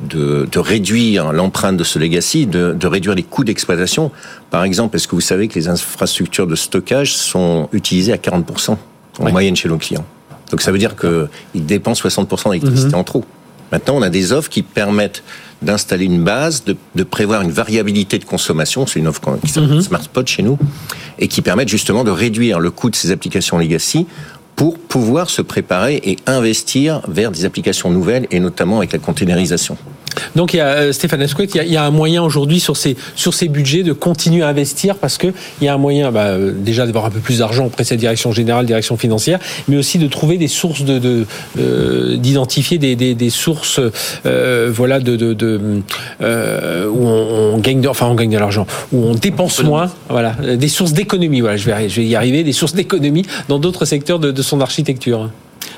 de, 0.00 0.48
de 0.50 0.58
réduire 0.58 1.32
l'empreinte 1.32 1.76
de 1.76 1.84
ce 1.84 1.98
legacy, 1.98 2.46
de, 2.46 2.72
de 2.72 2.86
réduire 2.86 3.14
les 3.14 3.22
coûts 3.22 3.44
d'exploitation. 3.44 4.10
Par 4.50 4.64
exemple, 4.64 4.96
est-ce 4.96 5.08
que 5.08 5.14
vous 5.14 5.20
savez 5.20 5.48
que 5.48 5.54
les 5.54 5.68
infrastructures 5.68 6.46
de 6.46 6.56
stockage 6.56 7.14
sont 7.14 7.68
utilisées 7.72 8.12
à 8.12 8.16
40% 8.16 8.76
en 9.18 9.30
moyenne 9.30 9.56
chez 9.56 9.68
nos 9.68 9.78
clients? 9.78 10.04
Donc 10.50 10.62
ça 10.62 10.70
veut 10.70 10.78
dire 10.78 10.94
qu'ils 10.96 11.66
dépensent 11.66 12.06
60% 12.06 12.50
d'électricité 12.50 12.90
mhm. 12.90 12.94
en 12.94 13.04
trop. 13.04 13.24
Maintenant, 13.72 13.96
on 13.96 14.02
a 14.02 14.10
des 14.10 14.32
offres 14.32 14.48
qui 14.48 14.62
permettent 14.62 15.22
d'installer 15.62 16.04
une 16.04 16.22
base, 16.22 16.64
de, 16.64 16.76
de, 16.94 17.02
prévoir 17.02 17.42
une 17.42 17.50
variabilité 17.50 18.18
de 18.18 18.24
consommation, 18.24 18.86
c'est 18.86 18.98
une 18.98 19.06
offre 19.06 19.20
qui 19.44 19.50
s'appelle 19.50 19.70
mhm. 19.70 19.80
Smart 19.80 20.02
Spot 20.02 20.26
chez 20.26 20.42
nous, 20.42 20.58
et 21.18 21.28
qui 21.28 21.42
permettent 21.42 21.68
justement 21.68 22.04
de 22.04 22.10
réduire 22.10 22.60
le 22.60 22.70
coût 22.70 22.90
de 22.90 22.96
ces 22.96 23.10
applications 23.10 23.58
legacy 23.58 24.06
pour 24.54 24.78
pouvoir 24.78 25.30
se 25.30 25.42
préparer 25.42 26.00
et 26.04 26.16
investir 26.26 27.02
vers 27.08 27.30
des 27.30 27.44
applications 27.44 27.90
nouvelles 27.90 28.26
et 28.30 28.40
notamment 28.40 28.78
avec 28.78 28.92
la 28.92 28.98
containerisation. 28.98 29.76
Donc 30.34 30.54
il 30.54 30.58
y 30.58 30.60
a 30.60 30.66
euh, 30.68 30.92
Stéphane 30.92 31.22
Escouet, 31.22 31.46
il, 31.54 31.62
il 31.66 31.72
y 31.72 31.76
a, 31.76 31.84
un 31.84 31.90
moyen 31.90 32.22
aujourd'hui 32.22 32.60
sur 32.60 32.76
ces 32.76 32.96
sur 33.14 33.34
ces 33.34 33.48
budgets 33.48 33.82
de 33.82 33.92
continuer 33.92 34.42
à 34.42 34.48
investir 34.48 34.96
parce 34.96 35.18
que 35.18 35.28
il 35.60 35.64
y 35.64 35.68
a 35.68 35.74
un 35.74 35.78
moyen 35.78 36.10
bah, 36.10 36.26
euh, 36.26 36.52
déjà 36.54 36.86
d'avoir 36.86 37.04
un 37.06 37.10
peu 37.10 37.20
plus 37.20 37.38
d'argent 37.38 37.66
auprès 37.66 37.82
de 37.82 37.88
cette 37.88 38.00
direction 38.00 38.32
générale, 38.32 38.66
direction 38.66 38.96
financière, 38.96 39.38
mais 39.68 39.76
aussi 39.76 39.98
de 39.98 40.06
trouver 40.06 40.38
des 40.38 40.48
sources 40.48 40.82
de 40.82 41.26
euh, 41.58 42.16
d'identifier 42.16 42.78
des, 42.78 42.96
des, 42.96 43.14
des, 43.14 43.30
sources 43.30 43.80
euh, 44.24 44.70
voilà 44.72 45.00
de, 45.00 45.16
de, 45.16 45.32
de 45.32 45.60
euh, 46.20 46.86
où 46.88 47.06
on, 47.06 47.54
on, 47.54 47.58
gagne 47.58 47.80
de, 47.80 47.88
enfin 47.88 48.06
on 48.06 48.14
gagne 48.14 48.30
de 48.30 48.38
l'argent, 48.38 48.66
où 48.92 49.04
on 49.04 49.14
dépense 49.14 49.62
moins, 49.62 49.90
voilà, 50.08 50.32
des 50.32 50.68
sources 50.68 50.92
d'économie. 50.92 51.40
Voilà, 51.40 51.56
je 51.56 51.70
vais 51.70 51.88
je 51.88 52.00
vais 52.00 52.06
y 52.06 52.14
arriver, 52.14 52.44
des 52.44 52.52
sources 52.52 52.74
d'économie 52.74 53.24
dans 53.48 53.58
d'autres 53.58 53.84
secteurs 53.84 54.18
de, 54.18 54.30
de 54.30 54.42
son 54.42 54.60
architecture. 54.60 55.30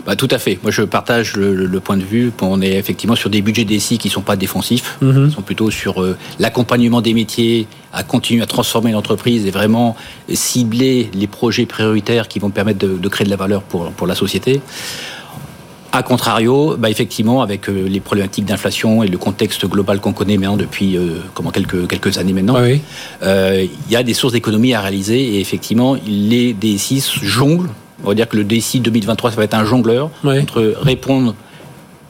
Bah, 0.07 0.17
tout 0.17 0.29
à 0.31 0.39
fait. 0.39 0.59
Moi, 0.63 0.73
je 0.73 0.83
partage 0.83 1.37
le, 1.37 1.81
point 1.81 1.97
de 1.97 2.03
vue. 2.03 2.33
On 2.41 2.61
est 2.63 2.77
effectivement 2.77 3.15
sur 3.15 3.31
des 3.31 3.43
budgets 3.43 3.65
DSI 3.65 3.99
qui 3.99 4.09
ne 4.09 4.13
sont 4.13 4.23
pas 4.23 4.37
défensifs, 4.37 4.97
mhm. 5.01 5.27
Ils 5.29 5.35
sont 5.35 5.43
plutôt 5.43 5.71
sur 5.71 6.03
euh, 6.03 6.17
l'accompagnement 6.39 7.01
des 7.01 7.15
métiers, 7.15 7.67
à 7.93 8.03
continuer 8.03 8.43
à 8.43 8.47
transformer 8.47 8.93
l'entreprise 8.93 9.47
et 9.47 9.51
vraiment 9.51 9.97
cibler 10.33 11.11
les 11.15 11.27
projets 11.27 11.67
prioritaires 11.67 12.29
qui 12.29 12.39
vont 12.39 12.51
permettre 12.51 12.79
de, 12.79 13.09
créer 13.09 13.25
de 13.25 13.31
la 13.31 13.37
valeur 13.37 13.63
pour, 13.63 13.91
pour 13.93 14.07
la 14.07 14.15
société. 14.15 14.61
A 15.93 16.03
contrario, 16.03 16.77
bah 16.79 16.91
effectivement, 16.91 17.41
avec 17.41 17.69
euh, 17.69 17.89
les 17.89 18.01
problématiques 18.01 18.45
d'inflation 18.45 19.03
et 19.03 19.09
le 19.09 19.17
contexte 19.17 19.67
global 19.67 20.01
qu'on 20.01 20.13
connaît 20.13 20.37
maintenant 20.37 20.59
depuis 20.59 20.99
euh, 20.99 21.21
comment 21.33 21.51
quelques 21.51 21.89
quelques 21.89 22.19
années 22.19 22.35
maintenant, 22.35 22.63
il 22.63 23.69
y 23.91 23.97
a 23.97 24.03
des 24.03 24.15
sources 24.15 24.35
d'économie 24.35 24.75
à 24.75 24.83
réaliser 24.83 25.37
et 25.37 25.41
effectivement, 25.41 25.97
les 26.07 26.53
DSI 26.53 27.03
jonglent 27.23 27.71
on 28.05 28.09
va 28.09 28.15
dire 28.15 28.29
que 28.29 28.37
le 28.37 28.45
DSI 28.45 28.81
2023, 28.81 29.31
ça 29.31 29.37
va 29.37 29.45
être 29.45 29.55
un 29.55 29.65
jongleur 29.65 30.11
entre 30.25 30.75
répondre 30.81 31.35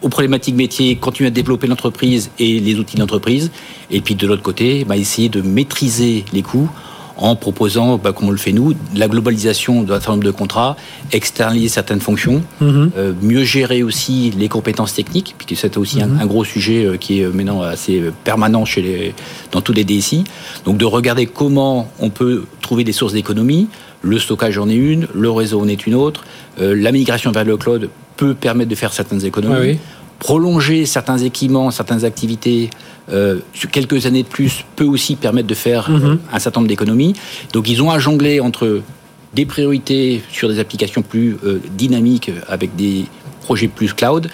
aux 0.02 0.08
problématiques 0.08 0.54
métiers, 0.54 0.96
continuer 0.96 1.28
à 1.28 1.30
développer 1.30 1.66
l'entreprise 1.66 2.30
et 2.38 2.60
les 2.60 2.76
outils 2.76 2.96
d'entreprise, 2.96 3.50
et 3.90 4.00
puis 4.00 4.14
de 4.14 4.26
l'autre 4.26 4.42
côté, 4.42 4.84
bah, 4.84 4.96
essayer 4.96 5.28
de 5.28 5.42
maîtriser 5.42 6.24
les 6.32 6.42
coûts 6.42 6.70
en 7.18 7.34
proposant, 7.34 7.98
bah, 7.98 8.12
comme 8.12 8.28
on 8.28 8.30
le 8.30 8.36
fait 8.36 8.52
nous, 8.52 8.74
la 8.94 9.08
globalisation 9.08 9.82
d'un 9.82 9.94
certain 9.94 10.12
nombre 10.12 10.24
de 10.24 10.30
contrats, 10.30 10.76
externaliser 11.10 11.68
certaines 11.68 12.00
fonctions, 12.00 12.42
mhm. 12.60 12.92
euh, 12.96 13.12
mieux 13.20 13.42
gérer 13.42 13.82
aussi 13.82 14.32
les 14.38 14.48
compétences 14.48 14.94
techniques, 14.94 15.34
puisque 15.36 15.60
c'est 15.60 15.76
aussi 15.76 16.00
un, 16.00 16.06
mhm. 16.06 16.26
gros 16.26 16.44
sujet 16.44 16.84
euh, 16.84 16.96
qui 16.96 17.20
est 17.20 17.24
euh, 17.24 17.32
maintenant 17.32 17.62
assez 17.62 18.00
permanent 18.22 18.64
chez 18.64 18.82
les, 18.82 19.14
dans 19.50 19.60
tous 19.60 19.72
les 19.72 19.84
DSI. 19.84 20.22
Donc 20.64 20.78
de 20.78 20.84
regarder 20.84 21.26
comment 21.26 21.90
on 21.98 22.10
peut 22.10 22.44
trouver 22.60 22.84
des 22.84 22.92
sources 22.92 23.14
d'économie, 23.14 23.68
le 24.02 24.18
stockage 24.18 24.58
en 24.58 24.68
est 24.68 24.74
une, 24.74 25.08
le 25.14 25.30
réseau 25.30 25.60
en 25.60 25.68
est 25.68 25.86
une 25.86 25.94
autre. 25.94 26.24
Euh, 26.60 26.74
la 26.74 26.92
migration 26.92 27.32
vers 27.32 27.44
le 27.44 27.56
cloud 27.56 27.90
peut 28.16 28.34
permettre 28.34 28.70
de 28.70 28.74
faire 28.74 28.92
certaines 28.92 29.24
économies. 29.24 29.78
Prolonger 30.18 30.84
certains 30.84 31.18
équipements, 31.18 31.70
certaines 31.70 32.04
activités 32.04 32.70
euh, 33.12 33.38
quelques 33.70 34.06
années 34.06 34.24
de 34.24 34.28
plus 34.28 34.64
peut 34.74 34.84
aussi 34.84 35.14
permettre 35.14 35.46
de 35.46 35.54
faire 35.54 35.88
mhm. 35.90 36.04
euh, 36.04 36.16
un 36.32 36.38
certain 36.38 36.60
nombre 36.60 36.68
d'économies. 36.68 37.14
Donc 37.52 37.68
ils 37.68 37.82
ont 37.82 37.90
à 37.90 37.98
jongler 37.98 38.40
entre 38.40 38.82
des 39.34 39.46
priorités 39.46 40.22
sur 40.32 40.48
des 40.48 40.58
applications 40.58 41.02
plus 41.02 41.36
dynamiques 41.76 42.30
avec 42.48 42.74
des 42.76 43.04
projets 43.42 43.68
plus 43.68 43.92
cloud 43.92 44.30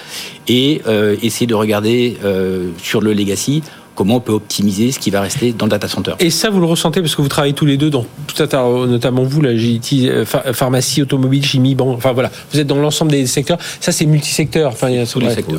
et 0.47 0.83
essayer 1.21 1.49
de 1.49 1.55
regarder 1.55 2.17
sur 2.81 3.01
le 3.01 3.13
legacy 3.13 3.65
comment 3.95 4.17
on 4.17 4.21
peut 4.21 4.33
optimiser 4.33 4.93
ce 4.93 4.99
qui 4.99 5.11
va 5.11 5.21
rester 5.21 5.53
dans 5.53 5.67
le 5.67 5.71
data 5.71 5.89
center. 5.89 6.13
Et 6.21 6.31
ça, 6.31 6.51
vous 6.51 6.61
le 6.61 6.67
ressentez 6.67 7.01
parce 7.01 7.15
que 7.15 7.23
vous 7.23 7.29
travaillez 7.29 7.55
tous 7.55 7.67
les 7.67 7.77
deux 7.77 7.91
dans 7.91 8.07
notamment 8.87 9.23
vous, 9.23 9.41
la 9.41 9.57
GIT, 9.57 10.09
euh, 10.09 10.25
pharmacie, 10.25 11.03
automobile, 11.03 11.45
chimie, 11.45 11.75
banque. 11.75 11.97
Enfin 11.97 12.13
voilà, 12.13 12.31
vous 12.53 12.59
êtes 12.59 12.67
dans 12.67 12.77
l'ensemble 12.77 13.11
des 13.11 13.27
secteurs. 13.27 13.59
Ça, 13.81 13.93
c'est 13.93 14.07
multisecteur. 14.07 14.73
Enfin, 14.73 14.91
il 14.91 14.97
y 14.97 14.99
a 14.99 15.07
tous 15.07 15.21
les 15.21 15.31
secteurs. 15.31 15.59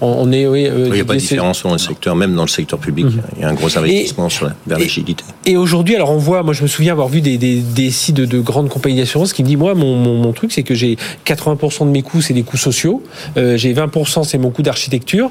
On, 0.00 0.30
est, 0.32 0.46
oui, 0.46 0.66
euh, 0.66 0.86
il 0.88 0.92
n'y 0.92 1.00
a 1.00 1.04
pas 1.04 1.14
de 1.14 1.18
différence 1.18 1.62
dans 1.62 1.72
le 1.72 1.78
secteur, 1.78 2.16
même 2.16 2.34
dans 2.34 2.42
le 2.42 2.48
secteur 2.48 2.78
public. 2.78 3.06
Mhm. 3.06 3.22
Il 3.36 3.42
y 3.42 3.44
a 3.44 3.48
un 3.48 3.54
gros 3.54 3.76
investissement 3.78 4.28
sur 4.28 4.46
la, 4.46 4.54
vers 4.66 4.78
l'agilité. 4.78 5.24
Et, 5.44 5.56
aujourd'hui, 5.56 5.96
alors 5.96 6.10
on 6.10 6.18
voit, 6.18 6.42
moi, 6.42 6.52
je 6.52 6.62
me 6.62 6.68
souviens 6.68 6.92
avoir 6.92 7.08
vu 7.08 7.20
des, 7.20 7.38
des, 7.38 7.90
sites 7.90 8.16
de, 8.16 8.40
grandes 8.40 8.68
compagnies 8.68 8.96
d'assurance 8.98 9.32
qui 9.32 9.42
me 9.42 9.48
disent, 9.48 9.56
moi, 9.56 9.74
mon, 9.74 9.96
mon, 9.96 10.32
truc, 10.32 10.52
c'est 10.52 10.62
que 10.62 10.74
j'ai 10.74 10.96
80% 11.24 11.86
de 11.86 11.90
mes 11.90 12.02
coûts, 12.02 12.20
c'est 12.20 12.34
des 12.34 12.42
coûts 12.42 12.56
sociaux. 12.56 13.02
Euh, 13.36 13.56
j'ai 13.56 13.72
20%, 13.72 14.24
c'est 14.24 14.38
mon 14.38 14.50
coût 14.50 14.62
d'architecture. 14.62 15.30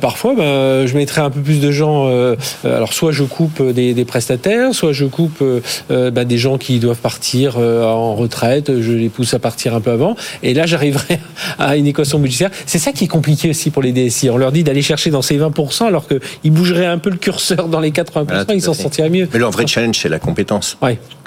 parfois, 0.00 0.34
ben, 0.34 0.86
je 0.86 0.96
mettrais 0.96 1.20
un 1.20 1.30
peu 1.30 1.40
plus 1.40 1.60
de 1.60 1.70
gens 1.70 1.83
euh, 1.86 2.36
alors 2.64 2.92
soit 2.92 3.12
je 3.12 3.24
coupe 3.24 3.62
des, 3.62 4.04
prestataires, 4.04 4.74
soit 4.74 4.92
je 4.92 5.04
coupe 5.04 5.42
euh, 5.42 6.10
bah, 6.10 6.24
des 6.24 6.38
gens 6.38 6.58
qui 6.58 6.78
doivent 6.78 6.98
partir 6.98 7.56
euh, 7.58 7.84
en 7.84 8.14
retraite, 8.14 8.80
je 8.80 8.92
les 8.92 9.08
pousse 9.08 9.34
à 9.34 9.38
partir 9.38 9.74
un 9.74 9.80
peu 9.80 9.90
avant, 9.90 10.16
et 10.42 10.54
là 10.54 10.66
j'arriverai 10.66 11.20
à 11.58 11.76
une 11.76 11.86
équation 11.86 12.18
budgétaire. 12.18 12.50
C'est 12.66 12.78
ça 12.78 12.92
qui 12.92 13.04
est 13.04 13.08
compliqué 13.08 13.50
aussi 13.50 13.70
pour 13.70 13.82
les 13.82 13.92
DSI. 13.92 14.30
On 14.30 14.36
leur 14.36 14.52
dit 14.52 14.64
d'aller 14.64 14.82
chercher 14.82 15.10
dans 15.10 15.22
ces 15.22 15.38
20%, 15.38 15.86
alors 15.86 16.06
qu'ils 16.06 16.52
bougeraient 16.52 16.86
un 16.86 16.98
peu 16.98 17.10
le 17.10 17.16
curseur 17.16 17.68
dans 17.68 17.80
les 17.80 17.90
80%, 17.90 18.46
ils 18.54 18.62
s'en 18.62 18.74
sortiraient 18.74 19.10
mieux. 19.10 19.28
Mais 19.32 19.38
leur 19.38 19.50
vrai 19.50 19.66
challenge, 19.66 19.98
c'est 19.98 20.08
la 20.08 20.18
compétence. 20.18 20.76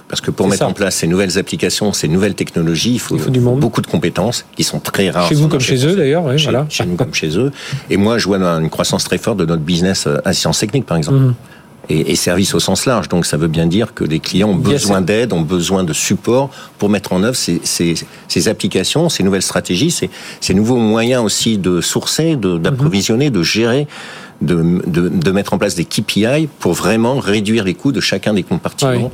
Parce 0.10 0.22
que 0.22 0.32
pour 0.32 0.48
mettre 0.48 0.66
en 0.66 0.74
place 0.74 0.96
ces 0.96 1.08
nouvelles 1.08 1.38
applications, 1.38 1.92
ces 1.92 2.08
nouvelles 2.08 2.36
technologies, 2.36 2.94
il 2.94 3.00
faut, 3.00 3.18
beaucoup 3.18 3.82
de 3.82 3.88
compétences 3.88 4.46
qui 4.56 4.64
sont 4.64 4.80
très 4.80 5.10
rares. 5.10 5.28
Chez 5.28 5.36
vous 5.36 5.50
comme 5.50 5.60
chez 5.60 5.86
eux 5.86 5.96
d'ailleurs, 5.96 6.24
oui, 6.24 6.38
chez, 6.38 6.46
voilà. 6.46 6.66
chez 6.70 6.86
nous 6.86 6.96
comme 6.96 7.14
chez 7.14 7.38
eux. 7.38 7.52
Et 7.90 7.98
moi, 7.98 8.18
je 8.18 8.26
vois 8.26 8.38
une 8.38 8.70
croissance 8.70 9.04
très 9.04 9.18
forte 9.18 9.38
de 9.38 9.46
notre 9.46 9.64
business 9.64 10.08
assistance 10.24 10.60
technique, 10.60 10.86
par 10.86 10.98
exemple. 10.98 11.18
Mhm. 11.18 11.34
Et, 11.90 12.12
et 12.12 12.16
service 12.18 12.54
au 12.54 12.60
sens 12.60 12.86
large. 12.86 13.08
Donc 13.08 13.26
ça 13.26 13.38
veut 13.38 13.48
bien 13.48 13.66
dire 13.66 13.94
que 13.94 14.04
les 14.04 14.20
clients 14.20 14.50
ont 14.50 14.56
besoin 14.56 15.00
d'aide, 15.00 15.32
ont 15.32 15.42
besoin 15.42 15.86
de 15.86 15.94
support 15.94 16.50
pour 16.78 16.90
mettre 16.90 17.14
en 17.14 17.24
œuvre 17.24 17.38
ces, 17.38 17.62
ces, 17.64 17.96
ces 18.28 18.50
applications, 18.50 19.08
ces 19.08 19.24
nouvelles 19.24 19.42
stratégies, 19.42 19.92
ces, 19.92 20.10
ces, 20.42 20.54
nouveaux 20.54 20.76
moyens 20.76 21.24
aussi 21.24 21.58
de 21.58 21.80
sourcer, 21.80 22.36
d'approvisionner, 22.36 23.30
de, 23.30 23.40
de 23.40 23.44
gérer. 23.44 23.88
De, 24.40 24.82
de, 24.86 25.10
de, 25.10 25.32
mettre 25.32 25.54
en 25.54 25.58
place 25.58 25.74
des 25.74 25.86
KPI 25.86 26.48
pour 26.60 26.74
vraiment 26.74 27.18
réduire 27.18 27.64
les 27.64 27.74
coûts 27.74 27.92
de 27.92 28.02
chacun 28.02 28.36
des 28.36 28.44
compartiments. 28.44 29.12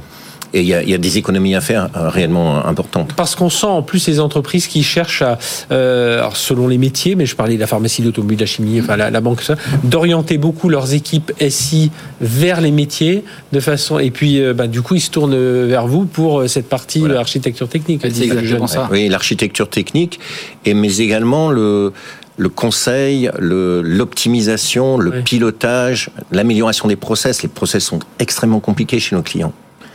Et 0.54 0.62
il 0.62 0.68
y 0.68 0.74
a, 0.74 0.84
y 0.84 0.94
a, 0.94 0.98
des 0.98 1.18
économies 1.18 1.56
à 1.56 1.62
faire 1.62 1.90
euh, 1.96 2.10
réellement 2.10 2.66
importantes. 2.66 3.14
Parce 3.16 3.36
qu'on 3.36 3.50
sent 3.50 3.66
en 3.66 3.82
plus 3.82 4.00
ces 4.00 4.20
entreprises 4.20 4.68
qui 4.68 4.84
cherchent 4.84 5.24
à, 5.24 5.40
euh, 5.72 6.20
alors 6.20 6.38
selon 6.38 6.68
les 6.68 6.78
métiers, 6.78 7.16
mais 7.16 7.26
je 7.26 7.36
parlais 7.36 7.56
de 7.56 7.60
la 7.60 7.68
pharmacie, 7.68 8.02
l'automobile, 8.02 8.40
la 8.40 8.46
chimie, 8.46 8.80
enfin 8.80 8.96
la, 8.96 9.10
la 9.10 9.22
banque, 9.22 9.42
ça, 9.42 9.56
d'orienter 9.84 10.38
beaucoup 10.38 10.70
leurs 10.70 10.94
équipes 10.94 11.32
SI 11.50 11.92
vers 12.22 12.62
les 12.62 12.72
métiers 12.72 13.24
de 13.52 13.60
façon. 13.60 14.00
Et 14.00 14.12
puis, 14.12 14.40
euh, 14.40 14.54
bah, 14.54 14.68
du 14.68 14.82
coup, 14.82 14.96
ils 14.96 15.02
se 15.02 15.10
tournent 15.10 15.66
vers 15.66 15.88
vous 15.88 16.06
pour 16.06 16.42
euh, 16.42 16.48
cette 16.48 16.70
partie 16.70 17.00
voilà. 17.00 17.20
architecture 17.20 17.68
technique. 17.68 18.02
C'est 18.04 18.24
exactement 18.24 18.68
ça. 18.68 18.88
Oui, 18.92 19.10
l'architecture 19.10 19.70
technique, 19.70 20.20
et 20.66 20.74
mais 20.74 20.98
également 20.98 21.50
le 21.50 21.94
le 22.38 22.50
conseil, 22.50 23.30
l'optimisation, 23.38 24.98
le, 24.98 25.22
pilotage, 25.22 26.10
l'amélioration 26.32 26.88
des 26.88 26.96
process. 26.96 27.44
Les 27.44 27.50
process 27.50 27.84
sont 27.84 28.00
extrêmement 28.18 28.60
compliqués 28.60 29.00
chez 29.00 29.16
nos 29.16 29.22
clients. 29.22 29.54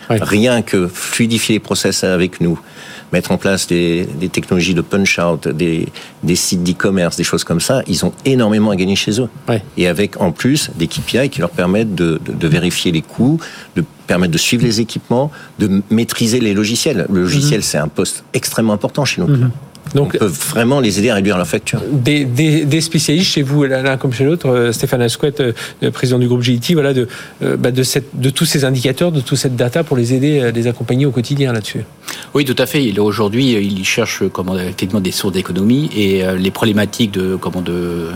Rien 0.08 0.62
que 0.62 0.88
fluidifier 0.88 1.56
les 1.56 1.60
process 1.60 2.04
avec 2.04 2.40
nous, 2.40 2.58
mettre 3.12 3.30
en 3.30 3.38
place 3.38 3.66
des, 3.66 4.06
technologies 4.32 4.74
de 4.74 4.80
punch-out, 4.80 5.48
des, 5.48 5.88
sites 6.34 6.62
d'e-commerce, 6.62 7.16
des 7.16 7.24
choses 7.24 7.44
comme 7.44 7.60
ça, 7.60 7.82
ils 7.86 8.04
ont 8.04 8.12
énormément 8.24 8.70
à 8.70 8.76
gagner 8.76 8.96
chez 8.96 9.20
eux. 9.20 9.28
Et 9.76 9.86
avec 9.86 10.20
en 10.20 10.32
plus 10.32 10.70
des 10.76 10.86
KPI 10.86 11.30
qui 11.30 11.40
leur 11.40 11.50
permettent 11.50 11.94
de, 11.94 12.20
vérifier 12.42 12.92
les 12.92 13.02
coûts, 13.02 13.38
de 13.76 13.84
permettre 14.06 14.32
de 14.32 14.38
suivre 14.38 14.64
les 14.64 14.80
équipements, 14.80 15.30
de 15.58 15.82
maîtriser 15.90 16.40
les 16.40 16.54
logiciels. 16.54 17.06
Le 17.10 17.22
logiciel, 17.22 17.58
mhm. 17.58 17.64
c'est 17.64 17.78
un 17.78 17.88
poste 17.88 18.24
extrêmement 18.32 18.72
important 18.72 19.04
chez 19.04 19.20
nous. 19.20 19.28
Mhm. 19.28 19.50
Donc, 19.94 20.14
on 20.14 20.18
peut 20.18 20.26
vraiment 20.26 20.80
les 20.80 20.98
aider 20.98 21.10
à 21.10 21.14
réduire 21.14 21.36
leur 21.36 21.46
facture. 21.46 21.80
Des, 21.90 22.24
des, 22.24 22.80
spécialistes 22.80 23.30
chez 23.30 23.42
vous, 23.42 23.64
l'un 23.64 23.96
comme 23.96 24.12
chez 24.12 24.24
l'autre, 24.24 24.48
euh, 24.48 24.72
Stéphane 24.72 25.02
Asquette, 25.02 25.40
euh, 25.40 25.90
président 25.90 26.18
du 26.18 26.28
groupe 26.28 26.42
GIT, 26.42 26.74
voilà, 26.74 26.92
de, 26.94 27.08
euh, 27.42 27.56
bah, 27.56 27.70
de, 27.70 27.82
cette, 27.82 28.18
de 28.18 28.30
tous 28.30 28.44
ces 28.44 28.64
indicateurs, 28.64 29.12
de 29.12 29.20
toute 29.20 29.38
cette 29.38 29.56
data 29.56 29.84
pour 29.84 29.96
les 29.96 30.14
aider, 30.14 30.50
les 30.54 30.66
accompagner 30.66 31.06
au 31.06 31.10
quotidien 31.10 31.52
là-dessus. 31.52 31.84
Oui, 32.34 32.44
tout 32.44 32.56
à 32.58 32.66
fait. 32.66 32.98
Aujourd'hui, 32.98 33.52
il 33.52 33.84
cherche 33.84 34.22
comment, 34.32 34.56
effectivement 34.58 35.00
des 35.00 35.12
sources 35.12 35.32
d'économie 35.32 35.90
et 35.96 36.22
les 36.38 36.50
problématiques 36.50 37.12
de, 37.12 37.36
comment, 37.36 37.62
de, 37.62 38.10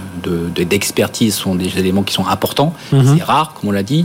d'expertise 0.64 1.34
sont 1.34 1.54
des 1.54 1.78
éléments 1.78 2.02
qui 2.02 2.14
sont 2.14 2.26
importants. 2.26 2.74
Mhm. 2.92 3.16
C'est 3.16 3.24
rare, 3.24 3.54
comme 3.54 3.70
on 3.70 3.72
l'a 3.72 3.82
dit. 3.82 4.04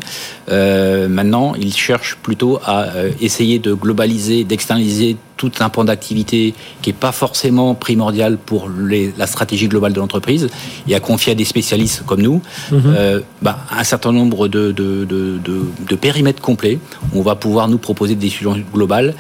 maintenant, 0.50 1.54
il 1.60 1.74
cherche 1.74 2.18
plutôt 2.22 2.60
à 2.66 2.88
essayer 3.22 3.60
de 3.60 3.74
globaliser, 3.74 4.44
d'externaliser 4.44 5.18
tout 5.38 5.52
un 5.60 5.70
pan 5.70 5.86
d'activité 5.86 6.54
qui 6.82 6.90
n'est 6.90 6.96
pas 6.96 7.12
forcément 7.12 7.76
primordial 7.76 8.38
pour 8.38 8.70
la 9.18 9.28
stratégie 9.28 9.68
globale 9.68 9.94
de 9.94 10.00
l'entreprise 10.00 10.50
et 10.88 10.96
à 10.96 11.00
confier 11.00 11.32
à 11.32 11.36
des 11.36 11.46
spécialistes 11.46 12.04
comme 12.06 12.22
nous 12.22 12.42
mhm. 12.72 12.82
euh, 12.86 13.22
bah, 13.42 13.60
un 13.72 13.84
certain 13.84 14.12
nombre 14.12 14.48
de, 14.48 14.72
de, 14.72 15.96
périmètres 15.96 16.42
complets. 16.42 16.80
On 17.14 17.22
va 17.22 17.36
pouvoir 17.36 17.68
nous 17.68 17.78
proposer 17.78 18.16
des 18.16 18.30
solutions 18.30 18.64
globales 18.74 19.16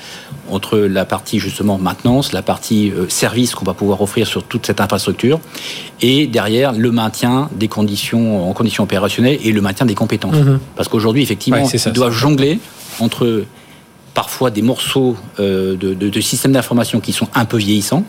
entre 0.50 0.78
la 0.78 1.06
partie 1.06 1.40
justement 1.40 1.78
maintenance, 1.78 2.32
la 2.32 2.42
partie 2.42 2.92
euh, 2.92 3.10
service 3.10 3.54
qu'on 3.54 3.66
va 3.66 3.74
pouvoir 3.74 4.02
offrir 4.02 4.28
sur 4.28 4.44
toute 4.44 4.66
cette 4.66 4.80
infrastructure 4.80 5.40
et 6.02 6.28
derrière 6.28 6.72
le 6.72 6.92
maintien 6.92 7.50
des 7.56 7.68
conditions 7.68 8.50
en 8.50 8.54
conditions 8.54 8.84
opérationnelles 8.84 9.40
et 9.44 9.52
le 9.52 9.62
maintien 9.62 9.86
des 9.86 9.96
compétences. 9.96 10.36
Mhm. 10.36 10.60
Parce 10.76 10.88
qu'aujourd'hui, 10.88 11.24
effectivement, 11.24 11.68
ils 11.72 11.92
doivent 11.92 12.14
jongler 12.14 12.60
entre 13.00 13.44
parfois 14.18 14.50
des 14.50 14.64
morceaux 14.64 15.16
euh, 15.40 15.76
de, 15.76 16.22
systèmes 16.22 16.54
d'information 16.54 17.00
qui 17.00 17.14
sont 17.14 17.28
un 17.36 17.46
peu 17.46 17.58
vieillissants. 17.58 18.04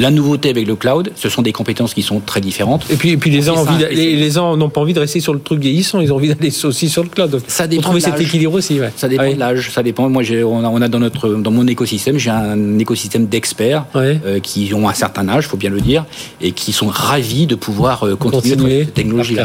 La 0.00 0.10
nouveauté 0.10 0.50
avec 0.50 0.66
le 0.66 0.74
cloud, 0.74 1.12
ce 1.14 1.28
sont 1.28 1.42
des 1.42 1.52
compétences 1.52 1.94
qui 1.94 2.02
sont 2.02 2.18
très 2.18 2.40
différentes. 2.40 2.84
Et 2.90 2.96
puis, 2.96 3.10
et 3.10 3.16
puis 3.16 3.30
les, 3.30 3.40
gens 3.40 4.56
n'ont 4.56 4.68
pas 4.68 4.80
envie 4.80 4.94
de 4.94 4.98
rester 4.98 5.20
sur 5.20 5.32
le 5.32 5.38
truc 5.38 5.60
vieillissant, 5.60 6.00
ils 6.00 6.12
ont 6.12 6.16
envie 6.16 6.34
d'aller 6.34 6.52
aussi 6.64 6.88
sur 6.88 7.04
le 7.04 7.08
cloud. 7.08 7.40
ça 7.46 7.68
dépend 7.68 7.94
de 7.94 8.00
cet 8.00 8.20
équilibre 8.20 8.54
aussi. 8.54 8.80
Ça 8.96 9.06
dépend 9.06 9.32
de 9.32 9.38
l'âge, 9.38 9.70
ça 9.70 9.84
dépend. 9.84 10.10
Moi, 10.10 10.24
on 10.44 10.64
a, 10.64 10.68
on 10.68 10.82
a, 10.82 10.88
dans 10.88 10.98
notre 10.98 11.28
dans 11.28 11.52
mon 11.52 11.68
écosystème, 11.68 12.18
j'ai 12.18 12.30
un 12.30 12.80
écosystème 12.80 13.26
d'experts 13.26 13.86
euh, 13.94 14.40
qui 14.40 14.74
ont 14.74 14.88
un 14.88 14.94
certain 14.94 15.28
âge, 15.28 15.46
faut 15.46 15.56
bien 15.56 15.70
le 15.70 15.80
dire, 15.80 16.04
et 16.40 16.50
qui 16.50 16.72
sont 16.72 16.88
ravis 16.88 17.46
de 17.46 17.54
pouvoir 17.54 18.04
euh, 18.04 18.16
continuer, 18.16 18.56
continuer 18.56 18.84
cette 18.86 18.94
technologie. 18.94 19.36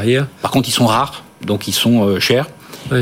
Par 0.42 0.50
contre, 0.50 0.70
ils 0.70 0.78
sont 0.80 0.88
rares, 0.88 1.24
donc 1.46 1.68
ils 1.68 1.74
sont 1.84 2.20
chers. 2.20 2.48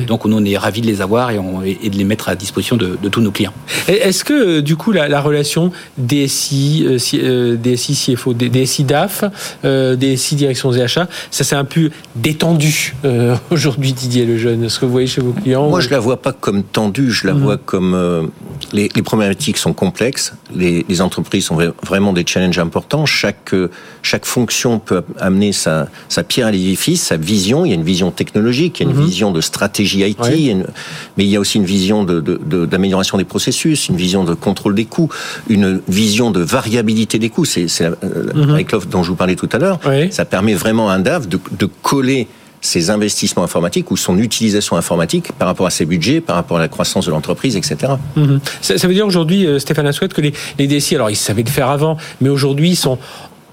Donc 0.07 0.25
on 0.25 0.45
est 0.45 0.57
ravis 0.57 0.81
de 0.81 0.87
les 0.87 1.01
avoir 1.01 1.31
et, 1.31 1.37
de 1.37 1.97
les 1.97 2.03
mettre 2.03 2.29
à 2.29 2.35
disposition 2.35 2.77
de, 2.77 2.97
tous 3.09 3.21
nos 3.21 3.31
clients. 3.31 3.53
Est-ce 3.87 4.23
que 4.23 4.33
euh, 4.33 4.61
du 4.61 4.75
coup 4.75 4.91
la, 4.91 5.21
relation 5.21 5.71
DSI, 5.97 6.85
euh, 7.15 7.57
DSI 7.57 8.15
CFO, 8.15 8.33
DSI 8.33 8.83
DAF, 8.83 9.23
euh, 9.65 9.95
DSI 9.95 10.35
direction 10.35 10.71
ZHA, 10.71 11.07
ça 11.29 11.43
s'est 11.43 11.55
un 11.55 11.65
peu 11.65 11.89
détendu 12.15 12.95
euh, 13.05 13.35
aujourd'hui 13.51 13.93
Didier 13.93 14.25
Lejeune. 14.25 14.63
Est-ce 14.63 14.79
que 14.79 14.85
vous 14.85 14.91
voyez 14.91 15.07
chez 15.07 15.21
vos 15.21 15.33
clients 15.33 15.69
Moi 15.69 15.81
je 15.81 15.89
la 15.89 15.99
vois 15.99 16.21
pas 16.21 16.31
comme 16.31 16.63
tendue, 16.63 17.11
je 17.11 17.27
la 17.27 17.33
mhm. 17.33 17.41
vois 17.41 17.57
comme 17.57 18.31
les, 18.71 18.89
problématiques 18.89 19.57
sont 19.57 19.73
complexes, 19.73 20.33
les, 20.55 21.01
entreprises 21.01 21.45
sont 21.45 21.57
vraiment 21.83 22.13
des 22.13 22.23
challenges 22.25 22.59
importants. 22.59 23.05
Chaque 23.05 23.53
chaque 24.03 24.25
fonction 24.25 24.79
peut 24.79 25.03
amener 25.19 25.51
sa, 25.51 25.87
pierre 26.27 26.47
à 26.47 26.51
l'édifice, 26.51 27.01
sa 27.03 27.17
vision. 27.17 27.65
Il 27.65 27.69
y 27.69 27.71
a 27.71 27.75
une 27.75 27.83
vision 27.83 28.11
technologique, 28.11 28.79
il 28.79 28.83
y 28.83 28.87
a 28.87 28.91
une 28.91 28.97
mhm. 28.97 29.05
vision 29.05 29.31
de 29.31 29.41
stratégie 29.41 29.70
stratégie 29.71 30.01
IT, 30.01 30.67
mais 31.17 31.23
il 31.23 31.29
y 31.29 31.35
a 31.35 31.39
aussi 31.39 31.57
une 31.57 31.65
vision 31.65 32.03
d'amélioration 32.03 33.17
de, 33.17 33.23
des 33.23 33.27
processus, 33.27 33.87
une 33.89 33.95
vision 33.95 34.23
de 34.23 34.33
contrôle 34.33 34.75
des 34.75 34.85
coûts, 34.85 35.09
une 35.49 35.81
vision 35.87 36.31
de 36.31 36.41
variabilité 36.41 37.19
des 37.19 37.29
coûts. 37.29 37.45
C'est 37.45 37.67
euh, 37.81 37.93
avec 38.51 38.71
l'offre 38.71 38.87
dont 38.87 39.03
je 39.03 39.09
vous 39.09 39.15
parlais 39.15 39.35
tout 39.35 39.49
à 39.51 39.57
l'heure. 39.57 39.79
Ça 40.11 40.25
permet 40.25 40.53
vraiment 40.53 40.89
à 40.89 40.93
un 40.93 40.99
DAF 40.99 41.27
de, 41.27 41.39
coller 41.81 42.27
ses 42.63 42.91
investissements 42.91 43.43
informatiques 43.43 43.89
ou 43.89 43.97
son 43.97 44.19
utilisation 44.19 44.75
informatique 44.75 45.31
par 45.31 45.47
rapport 45.47 45.65
à 45.65 45.71
ses 45.71 45.85
budgets, 45.85 46.21
par 46.21 46.35
rapport 46.35 46.57
à 46.57 46.59
la 46.59 46.67
croissance 46.67 47.07
de 47.07 47.11
l'entreprise, 47.11 47.55
etc. 47.55 47.93
Mhm. 48.15 48.39
ça, 48.61 48.87
veut 48.87 48.93
dire 48.93 49.07
aujourd'hui, 49.07 49.47
euh, 49.47 49.57
Stéphane 49.57 49.87
Assouette, 49.87 50.13
que 50.13 50.21
les, 50.21 50.33
les 50.59 50.67
DSI, 50.67 50.95
alors 50.95 51.09
ils 51.09 51.15
savaient 51.15 51.41
le 51.41 51.49
faire 51.49 51.69
avant, 51.69 51.97
mais 52.19 52.29
aujourd'hui 52.29 52.69
ils 52.71 52.75
sont 52.75 52.99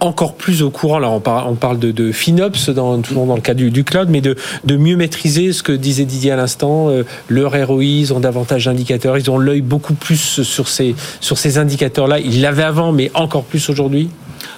encore 0.00 0.34
plus 0.34 0.62
au 0.62 0.70
courant. 0.70 0.98
Là, 0.98 1.10
on 1.10 1.20
parle, 1.20 1.48
on 1.48 1.54
parle 1.54 1.78
de, 1.78 1.90
de 1.90 2.12
FinOps 2.12 2.70
dans, 2.70 2.98
dans 2.98 3.34
le 3.34 3.40
cas 3.40 3.54
du, 3.54 3.70
du, 3.70 3.84
cloud, 3.84 4.08
mais 4.10 4.20
de, 4.20 4.36
de 4.64 4.76
mieux 4.76 4.96
maîtriser 4.96 5.52
ce 5.52 5.62
que 5.62 5.72
disait 5.72 6.04
Didier 6.04 6.32
à 6.32 6.36
l'instant. 6.36 6.88
Euh, 6.88 7.04
leur 7.28 7.52
ROI, 7.52 7.84
ils 7.84 8.12
ont 8.12 8.20
davantage 8.20 8.66
d'indicateurs. 8.66 9.18
Ils 9.18 9.30
ont 9.30 9.38
l'œil 9.38 9.60
beaucoup 9.60 9.94
plus 9.94 10.42
sur 10.42 10.68
ces, 10.68 10.94
sur 11.20 11.38
ces 11.38 11.58
indicateurs-là. 11.58 12.20
Ils 12.20 12.40
l'avaient 12.40 12.62
avant, 12.62 12.92
mais 12.92 13.10
encore 13.14 13.44
plus 13.44 13.68
aujourd'hui? 13.68 14.10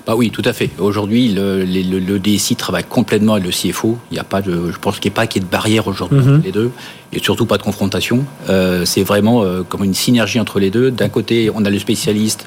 Bah 0.07 0.15
oui, 0.17 0.31
tout 0.31 0.43
à 0.45 0.53
fait. 0.53 0.71
Aujourd'hui, 0.79 1.29
le, 1.29 1.65
le, 1.65 2.19
DSI 2.19 2.57
travaille 2.57 2.85
complètement 2.85 3.35
avec 3.35 3.47
le 3.47 3.51
CFO. 3.51 3.99
Il 4.11 4.15
n'y 4.15 4.21
a 4.21 4.25
pas 4.25 4.43
de, 4.43 4.71
je 4.71 4.79
pense 4.79 4.99
qu'il 4.99 5.11
n'y 5.11 5.15
a 5.15 5.17
pas 5.17 5.27
qu'il 5.27 5.43
y 5.43 5.45
ait 5.45 5.47
de 5.47 5.51
barrière 5.51 5.87
aujourd'hui 5.89 6.19
mhm. 6.19 6.37
entre 6.37 6.45
les 6.45 6.53
deux. 6.53 6.71
et 7.13 7.19
surtout 7.23 7.47
pas 7.47 7.59
de 7.59 7.63
confrontation. 7.63 8.25
Euh, 8.49 8.85
c'est 8.85 9.03
vraiment 9.03 9.43
euh, 9.43 9.63
comme 9.63 9.85
une 9.85 9.95
synergie 9.95 10.41
entre 10.41 10.59
les 10.59 10.71
deux. 10.71 10.91
D'un 10.91 11.09
côté, 11.09 11.51
on 11.55 11.65
a 11.65 11.71
le 11.71 11.79
spécialiste 11.79 12.47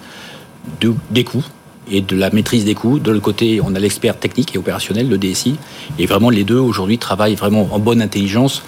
de, 0.82 0.94
des 1.12 1.24
coûts 1.24 1.44
et 1.92 2.02
de 2.02 2.16
la 2.16 2.30
maîtrise 2.30 2.66
des 2.66 2.76
coûts. 2.76 3.00
De 3.00 3.12
l'autre 3.12 3.24
côté, 3.24 3.62
on 3.64 3.76
a 3.76 3.80
l'expert 3.80 4.18
technique 4.18 4.56
et 4.56 4.58
opérationnel, 4.58 5.10
le 5.10 5.18
DSI. 5.18 5.56
Et 6.00 6.06
vraiment, 6.06 6.30
les 6.30 6.44
deux 6.44 6.58
aujourd'hui 6.58 6.98
travaillent 6.98 7.36
vraiment 7.36 7.68
en 7.72 7.80
bonne 7.80 8.02
intelligence 8.02 8.64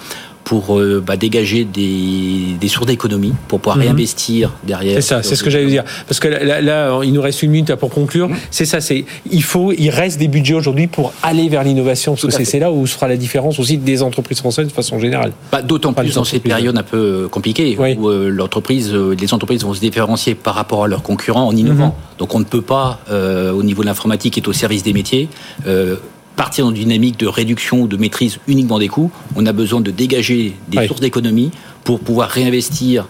pour 0.46 0.78
euh, 0.78 1.02
bah, 1.04 1.16
dégager 1.16 1.64
des, 1.64 2.56
des 2.60 2.68
sources 2.68 2.86
d'économie, 2.86 3.34
pour 3.48 3.58
pouvoir 3.58 3.76
mhm. 3.76 3.82
réinvestir 3.82 4.52
derrière. 4.62 4.94
C'est 4.94 5.00
ça, 5.00 5.22
c'est 5.24 5.34
ce 5.34 5.42
que 5.42 5.50
j'allais 5.50 5.66
dire. 5.66 5.82
Parce 6.06 6.20
que 6.20 6.28
là, 6.28 7.00
il 7.02 7.12
nous 7.12 7.20
reste 7.20 7.42
une 7.42 7.50
minute 7.50 7.74
pour 7.74 7.90
conclure. 7.90 8.28
Mhm. 8.28 8.36
C'est 8.52 8.64
ça, 8.64 8.80
c'est 8.80 9.04
il 9.28 9.42
faut, 9.42 9.72
il 9.72 9.90
reste 9.90 10.20
des 10.20 10.28
budgets 10.28 10.54
aujourd'hui 10.54 10.86
pour 10.86 11.12
aller 11.24 11.48
vers 11.48 11.64
l'innovation, 11.64 12.14
parce 12.14 12.36
que 12.36 12.44
c'est 12.44 12.60
là 12.60 12.70
où 12.70 12.86
se 12.86 12.94
fera 12.94 13.08
la 13.08 13.16
différence 13.16 13.58
aussi 13.58 13.76
des 13.76 14.04
entreprises 14.04 14.38
françaises 14.38 14.68
de 14.68 14.72
façon 14.72 15.00
générale. 15.00 15.32
Bah, 15.50 15.62
D'autant 15.62 15.92
plus 15.92 16.14
dans 16.14 16.22
cette 16.22 16.44
période 16.44 16.78
un 16.78 16.84
peu 16.84 16.96
euh, 17.24 17.28
compliquée 17.28 17.76
où 17.98 18.08
euh, 18.08 18.28
l'entreprise, 18.28 18.94
les 18.94 19.34
entreprises 19.34 19.64
vont 19.64 19.74
se 19.74 19.80
différencier 19.80 20.36
par 20.36 20.54
rapport 20.54 20.84
à 20.84 20.86
leurs 20.86 21.02
concurrents 21.02 21.48
en 21.48 21.56
innovant. 21.56 21.86
Mhm. 21.86 22.18
Donc 22.18 22.34
on 22.36 22.38
ne 22.38 22.44
peut 22.44 22.62
pas, 22.62 23.00
au 23.10 23.62
niveau 23.64 23.82
de 23.82 23.86
l'informatique, 23.88 24.34
qui 24.34 24.40
est 24.40 24.48
au 24.48 24.52
service 24.52 24.84
des 24.84 24.92
métiers 24.92 25.28
partir 26.36 26.64
dans 26.64 26.70
une 26.70 26.76
dynamique 26.76 27.18
de 27.18 27.26
réduction 27.26 27.82
ou 27.82 27.88
de 27.88 27.96
maîtrise 27.96 28.38
uniquement 28.46 28.78
des 28.78 28.88
coûts. 28.88 29.10
On 29.34 29.46
a 29.46 29.52
besoin 29.52 29.80
de 29.80 29.90
dégager 29.90 30.54
des 30.68 30.86
sources 30.86 31.00
d'économie 31.00 31.50
pour 31.82 32.00
pouvoir 32.00 32.28
réinvestir 32.28 33.06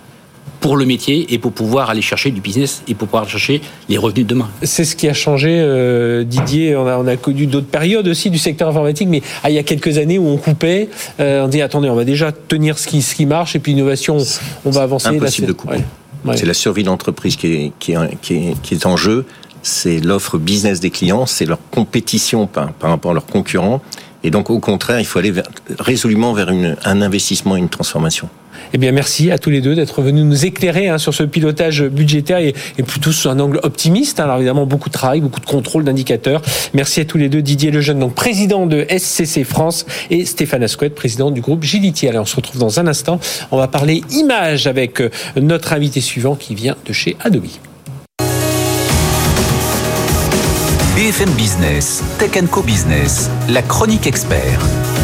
pour 0.61 0.77
le 0.77 0.87
métier 0.87 1.33
et 1.33 1.39
pour 1.39 1.53
pouvoir 1.53 1.91
aller 1.91 2.03
chercher 2.03 2.31
du 2.31 2.41
business 2.41 2.83
et 2.89 2.95
pour 2.95 3.09
pouvoir 3.09 3.29
chercher 3.29 3.61
les 3.89 3.99
revenus 3.99 4.25
de 4.25 4.31
demain. 4.31 4.49
C'est 4.63 4.85
ce 4.85 4.97
qui 4.97 5.09
a 5.09 5.13
changé, 5.13 5.59
euh, 5.61 6.25
Didier. 6.25 6.75
On 6.77 6.87
a, 6.87 6.97
on 6.97 7.07
a 7.07 7.17
connu 7.17 7.47
d'autres 7.47 7.67
périodes 7.67 8.09
aussi 8.09 8.31
du 8.31 8.39
secteur 8.39 8.69
informatique, 8.69 9.09
mais 9.09 9.23
ah, 9.43 9.51
il 9.51 9.55
y 9.55 9.59
a 9.59 9.63
quelques 9.63 9.99
années 9.99 10.19
où 10.19 10.29
on 10.29 10.39
coupait, 10.39 10.89
euh, 11.21 11.45
on 11.45 11.49
dit 11.49 11.63
attendez, 11.63 11.89
on 11.89 11.95
va 11.95 12.05
déjà 12.05 12.33
tenir 12.33 12.79
ce 12.79 12.87
qui, 12.87 13.03
ce 13.03 13.15
qui 13.15 13.27
marche 13.27 13.55
et 13.55 13.59
puis 13.59 13.75
l'innovation, 13.75 14.17
on 14.65 14.71
va 14.71 14.83
avancer. 14.83 15.09
Impossible 15.09 15.49
de 15.49 15.53
couper. 15.53 15.79
C'est 16.35 16.47
la 16.47 16.55
survie 16.55 16.83
de 16.83 16.89
l'entreprise 16.89 17.37
qui 17.37 17.47
est, 17.47 17.73
qui, 17.79 17.95
qui, 18.21 18.55
qui 18.61 18.75
est 18.75 18.87
en 18.87 18.97
jeu 18.97 19.27
c'est 19.67 19.99
l'offre 19.99 20.39
business 20.39 20.81
des 20.81 20.91
clients, 20.91 21.27
c'est 21.27 21.45
leur 21.45 21.59
compétition 21.71 22.47
par, 22.47 22.73
rapport 22.81 23.11
à 23.11 23.15
leurs 23.15 23.27
concurrents. 23.27 23.83
Et 24.23 24.31
donc, 24.31 24.49
au 24.51 24.61
contraire, 24.61 25.01
il 25.01 25.07
faut 25.07 25.19
aller 25.19 25.33
résolument 25.79 26.33
vers 26.33 26.49
un 26.49 27.03
investissement 27.03 27.57
et 27.57 27.59
une 27.59 27.69
transformation. 27.69 28.29
Eh 28.73 28.79
bien, 28.79 28.91
merci 28.91 29.31
à 29.31 29.39
tous 29.39 29.51
les 29.51 29.61
deux 29.61 29.75
d'être 29.75 30.03
venus 30.03 30.25
nous 30.25 30.47
éclairer 30.47 30.89
hein, 30.89 30.99
sur 30.99 31.15
ce 31.15 31.23
pilotage 31.23 31.83
budgétaire 31.83 32.39
et, 32.39 32.55
plutôt 32.87 33.13
sous 33.13 33.29
un 33.29 33.39
angle 33.39 33.61
optimiste. 33.63 34.19
Hein. 34.19 34.25
Alors 34.25 34.37
évidemment, 34.37 34.67
beaucoup 34.67 34.89
de 34.89 34.95
travail, 34.95 35.21
beaucoup 35.21 35.41
de 35.41 35.47
contrôle 35.47 35.85
d'indicateurs. 35.85 36.43
Merci 36.73 37.01
à 37.01 37.05
tous 37.05 37.19
les 37.19 37.29
deux. 37.29 37.43
Didier 37.43 37.71
Lejeune, 37.71 37.99
donc 37.99 38.15
président 38.15 38.67
de 38.67 38.87
SCC 38.89 39.45
France, 39.45 39.85
et 40.11 40.25
Stéphane 40.25 40.63
Asquette, 40.63 40.95
président 40.95 41.31
du 41.31 41.41
groupe 41.41 41.63
Giliti. 41.63 42.09
Allez, 42.09 42.19
on 42.19 42.25
se 42.25 42.37
retrouve 42.37 42.61
dans 42.61 42.81
un 42.81 42.87
instant. 42.87 43.21
On 43.51 43.59
va 43.59 43.69
parler 43.69 44.03
image 44.11 44.67
avec 44.67 45.01
euh, 45.01 45.11
notre 45.41 45.73
invité 45.73 46.01
suivant 46.01 46.35
qui 46.35 46.55
vient 46.55 46.77
de 46.87 46.93
chez 46.93 47.17
Adobe. 47.21 47.47
BFM 51.07 51.37
Business, 51.37 52.03
Tech 52.19 52.37
Co 52.51 52.63
Business, 52.63 53.31
la 53.49 53.63
chronique 53.63 54.09
expert. 54.09 54.96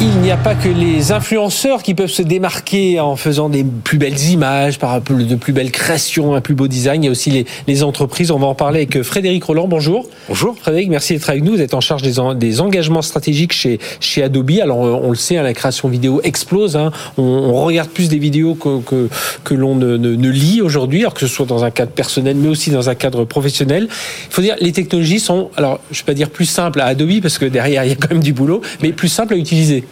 Il 0.00 0.18
n'y 0.20 0.30
a 0.30 0.36
pas 0.36 0.54
que 0.54 0.68
les 0.68 1.10
influenceurs 1.10 1.82
qui 1.82 1.92
peuvent 1.92 2.10
se 2.10 2.22
démarquer 2.22 3.00
en 3.00 3.16
faisant 3.16 3.48
des 3.48 3.64
plus 3.64 3.98
belles 3.98 4.30
images, 4.30 4.78
par 4.78 5.00
de 5.00 5.34
plus 5.34 5.52
belles 5.52 5.72
créations, 5.72 6.34
un 6.34 6.40
plus 6.40 6.54
beau 6.54 6.68
design. 6.68 7.02
Il 7.02 7.06
y 7.06 7.08
a 7.08 7.10
aussi 7.10 7.44
les, 7.66 7.82
entreprises. 7.82 8.30
On 8.30 8.38
va 8.38 8.46
en 8.46 8.54
parler 8.54 8.80
avec 8.82 9.02
Frédéric 9.02 9.42
Roland. 9.42 9.66
Bonjour. 9.66 10.06
Bonjour. 10.28 10.56
Frédéric, 10.56 10.90
merci 10.90 11.14
d'être 11.14 11.28
avec 11.28 11.42
nous. 11.42 11.52
Vous 11.52 11.60
êtes 11.60 11.74
en 11.74 11.80
charge 11.80 12.02
des, 12.02 12.60
engagements 12.60 13.02
stratégiques 13.02 13.52
chez, 13.52 13.80
chez 13.98 14.22
Adobe. 14.22 14.52
Alors, 14.62 14.78
on 14.78 15.10
le 15.10 15.16
sait, 15.16 15.36
hein, 15.36 15.42
la 15.42 15.54
création 15.54 15.88
vidéo 15.88 16.20
explose. 16.22 16.76
Hein. 16.76 16.92
On, 17.16 17.64
regarde 17.64 17.88
plus 17.88 18.08
des 18.08 18.18
vidéos 18.18 18.54
que, 18.54 18.80
que, 18.82 19.08
que 19.42 19.54
l'on 19.54 19.74
ne, 19.74 19.96
ne, 19.96 20.28
lit 20.28 20.62
aujourd'hui, 20.62 21.00
alors 21.00 21.14
que 21.14 21.20
ce 21.20 21.26
soit 21.26 21.46
dans 21.46 21.64
un 21.64 21.70
cadre 21.70 21.90
personnel, 21.90 22.36
mais 22.36 22.48
aussi 22.48 22.70
dans 22.70 22.88
un 22.88 22.94
cadre 22.94 23.24
professionnel. 23.24 23.88
Il 23.90 24.34
faut 24.34 24.42
dire, 24.42 24.54
les 24.60 24.72
technologies 24.72 25.20
sont, 25.20 25.50
alors, 25.56 25.80
je 25.90 25.96
ne 25.96 26.02
vais 26.02 26.06
pas 26.06 26.14
dire 26.14 26.30
plus 26.30 26.46
simples 26.46 26.80
à 26.80 26.86
Adobe, 26.86 27.20
parce 27.20 27.38
que 27.38 27.46
derrière, 27.46 27.84
il 27.84 27.88
y 27.88 27.92
a 27.92 27.96
quand 27.96 28.10
même 28.10 28.22
du 28.22 28.32
boulot, 28.32 28.60
mais 28.80 28.92
plus 28.92 29.08
simples 29.08 29.34
à 29.34 29.36
utiliser. 29.36 29.84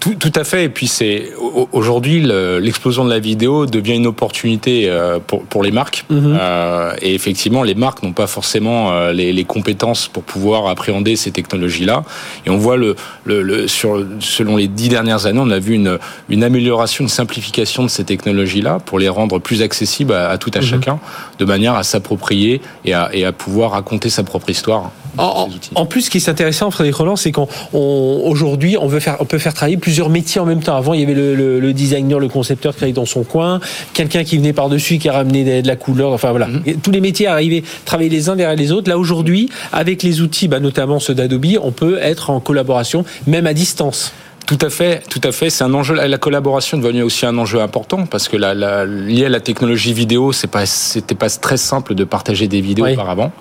Tout, 0.00 0.14
tout, 0.14 0.32
à 0.34 0.44
fait. 0.44 0.64
Et 0.64 0.68
puis 0.68 0.88
c'est 0.88 1.32
aujourd'hui 1.72 2.20
l'explosion 2.20 3.04
de 3.04 3.10
la 3.10 3.18
vidéo 3.18 3.66
devient 3.66 3.94
une 3.94 4.06
opportunité 4.06 4.88
euh, 4.88 5.18
pour, 5.18 5.44
pour 5.44 5.62
les 5.62 5.70
marques. 5.70 6.04
Mhm. 6.10 6.36
euh, 6.38 6.94
et 7.00 7.14
effectivement, 7.14 7.62
les 7.62 7.74
marques 7.74 8.02
n'ont 8.02 8.12
pas 8.12 8.26
forcément 8.26 8.92
euh, 8.92 9.12
les, 9.12 9.32
les, 9.32 9.44
compétences 9.44 10.08
pour 10.08 10.22
pouvoir 10.22 10.68
appréhender 10.68 11.16
ces 11.16 11.30
technologies-là. 11.30 12.04
Et 12.44 12.50
on 12.50 12.58
voit 12.58 12.76
le, 12.76 12.94
le, 13.24 13.42
le, 13.42 13.68
sur 13.68 14.04
selon 14.20 14.56
les 14.56 14.68
dix 14.68 14.90
dernières 14.90 15.26
années, 15.26 15.40
on 15.42 15.50
a 15.50 15.58
vu 15.58 15.74
une, 15.74 15.98
une 16.28 16.44
amélioration, 16.44 17.04
une 17.04 17.08
simplification 17.08 17.82
de 17.82 17.88
ces 17.88 18.04
technologies-là 18.04 18.80
pour 18.84 18.98
les 18.98 19.08
rendre 19.08 19.38
plus 19.38 19.62
accessibles 19.62 20.12
à, 20.12 20.28
à 20.28 20.38
tout 20.38 20.50
à 20.54 20.58
mhm. 20.58 20.66
chacun, 20.66 20.98
de 21.38 21.44
manière 21.44 21.74
à 21.74 21.82
s'approprier 21.82 22.60
et 22.84 22.92
à, 22.92 23.08
et 23.12 23.24
à 23.24 23.32
pouvoir 23.32 23.72
raconter 23.72 24.10
sa 24.10 24.24
propre 24.24 24.50
histoire. 24.50 24.92
En, 25.18 25.48
en, 25.74 25.86
plus, 25.86 26.02
ce 26.02 26.10
qui 26.10 26.18
est 26.18 26.28
intéressant, 26.28 26.70
Frédéric 26.70 26.96
Roland, 26.96 27.16
c'est 27.16 27.32
qu'aujourd'hui, 27.32 28.76
on, 28.76 28.84
on 28.84 28.86
veut 28.88 29.00
faire, 29.00 29.16
on 29.20 29.24
peut 29.24 29.38
faire 29.38 29.54
travailler 29.54 29.76
plusieurs 29.76 30.10
métiers 30.10 30.40
en 30.40 30.46
même 30.46 30.62
temps. 30.62 30.76
Avant, 30.76 30.94
il 30.94 31.00
y 31.00 31.02
avait 31.02 31.14
le, 31.14 31.34
le, 31.34 31.72
designer, 31.72 32.18
le 32.18 32.28
concepteur 32.28 32.72
qui 32.72 32.78
travaillait 32.78 32.94
dans 32.94 33.06
son 33.06 33.24
coin, 33.24 33.60
quelqu'un 33.92 34.24
qui 34.24 34.36
venait 34.36 34.52
par-dessus, 34.52 34.98
qui 34.98 35.08
a 35.08 35.12
ramené 35.12 35.62
de 35.62 35.66
la 35.66 35.76
couleur. 35.76 36.12
Enfin 36.12 36.30
voilà, 36.30 36.48
mhm. 36.48 36.80
tous 36.82 36.90
les 36.90 37.00
métiers 37.00 37.26
arrivaient, 37.26 37.62
travailler 37.84 38.10
les 38.10 38.28
uns 38.28 38.36
derrière 38.36 38.56
les 38.56 38.72
autres. 38.72 38.88
Là 38.88 38.98
aujourd'hui, 38.98 39.48
avec 39.72 40.02
les 40.02 40.20
outils, 40.20 40.48
bah, 40.48 40.60
notamment 40.60 41.00
ceux 41.00 41.14
d'Adobe, 41.14 41.46
on 41.62 41.72
peut 41.72 41.98
être 42.00 42.30
en 42.30 42.40
collaboration, 42.40 43.04
même 43.26 43.46
à 43.46 43.54
distance. 43.54 44.12
Tout 44.46 44.58
à 44.60 44.70
fait, 44.70 45.02
tout 45.10 45.20
à 45.24 45.32
fait. 45.32 45.50
C'est 45.50 45.64
un 45.64 45.74
enjeu. 45.74 45.94
La 45.94 46.18
collaboration 46.18 46.78
est 46.78 46.80
devenue 46.80 47.02
aussi 47.02 47.26
un 47.26 47.36
enjeu 47.36 47.60
important 47.60 48.06
parce 48.06 48.28
que 48.28 48.36
la, 48.36 48.54
la, 48.54 48.84
lié 48.84 49.26
à 49.26 49.28
la 49.28 49.40
technologie 49.40 49.92
vidéo, 49.92 50.32
c'est 50.32 50.46
pas, 50.46 50.66
c'était 50.66 51.16
pas 51.16 51.28
très 51.28 51.56
simple 51.56 51.96
de 51.96 52.04
partager 52.04 52.46
des 52.46 52.60
vidéos 52.60 52.86
auparavant. 52.86 53.32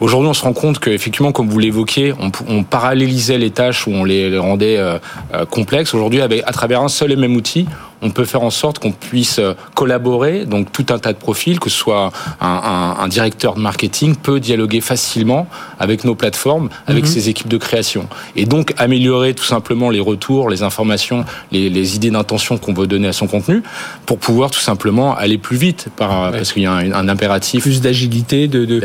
Aujourd'hui, 0.00 0.28
on 0.28 0.34
se 0.34 0.42
rend 0.42 0.52
compte 0.52 0.78
qu'effectivement, 0.78 1.32
comme 1.32 1.48
vous 1.48 1.58
l'évoquiez, 1.58 2.14
on, 2.48 2.64
parallélisait 2.64 3.38
les 3.38 3.50
tâches 3.50 3.86
où 3.86 3.90
on 3.92 4.04
les 4.04 4.36
rendait 4.38 4.76
euh, 4.78 4.98
euh, 5.32 5.44
complexes. 5.44 5.94
Aujourd'hui, 5.94 6.20
à 6.20 6.52
travers 6.52 6.80
un 6.80 6.88
seul 6.88 7.12
et 7.12 7.16
même 7.16 7.36
outil, 7.36 7.66
on 8.02 8.10
peut 8.10 8.24
faire 8.24 8.42
en 8.42 8.50
sorte 8.50 8.78
qu'on 8.78 8.92
puisse 8.92 9.38
euh, 9.38 9.54
collaborer, 9.74 10.44
donc 10.44 10.72
tout 10.72 10.86
un 10.90 10.98
tas 10.98 11.12
de 11.12 11.18
profils, 11.18 11.58
que 11.60 11.70
ce 11.70 11.76
soit 11.76 12.12
un, 12.40 12.46
un, 12.46 12.96
un 13.02 13.08
directeur 13.08 13.54
de 13.54 13.60
marketing 13.60 14.16
peut 14.16 14.40
dialoguer 14.40 14.80
facilement 14.80 15.46
avec 15.78 16.04
nos 16.04 16.14
plateformes, 16.14 16.68
avec 16.86 17.04
mhm. 17.04 17.10
ses 17.10 17.28
équipes 17.28 17.48
de 17.48 17.56
création, 17.56 18.08
et 18.36 18.46
donc 18.46 18.74
améliorer 18.78 19.34
tout 19.34 19.44
simplement 19.44 19.90
les 19.90 20.00
retours, 20.00 20.50
les 20.50 20.62
informations, 20.62 21.24
les, 21.52 21.70
les 21.70 21.96
idées 21.96 22.10
d'intention 22.10 22.58
qu'on 22.58 22.74
veut 22.74 22.86
donner 22.86 23.08
à 23.08 23.12
son 23.12 23.26
contenu, 23.26 23.62
pour 24.06 24.18
pouvoir 24.18 24.50
tout 24.50 24.60
simplement 24.60 25.16
aller 25.16 25.38
plus 25.38 25.56
vite, 25.56 25.88
par, 25.96 26.32
parce 26.32 26.52
qu'il 26.52 26.62
y 26.62 26.66
a 26.66 26.72
un, 26.72 26.92
un, 26.92 27.08
impératif. 27.08 27.62
Plus 27.62 27.80
d'agilité, 27.80 28.48
de, 28.48 28.64
de 28.64 28.80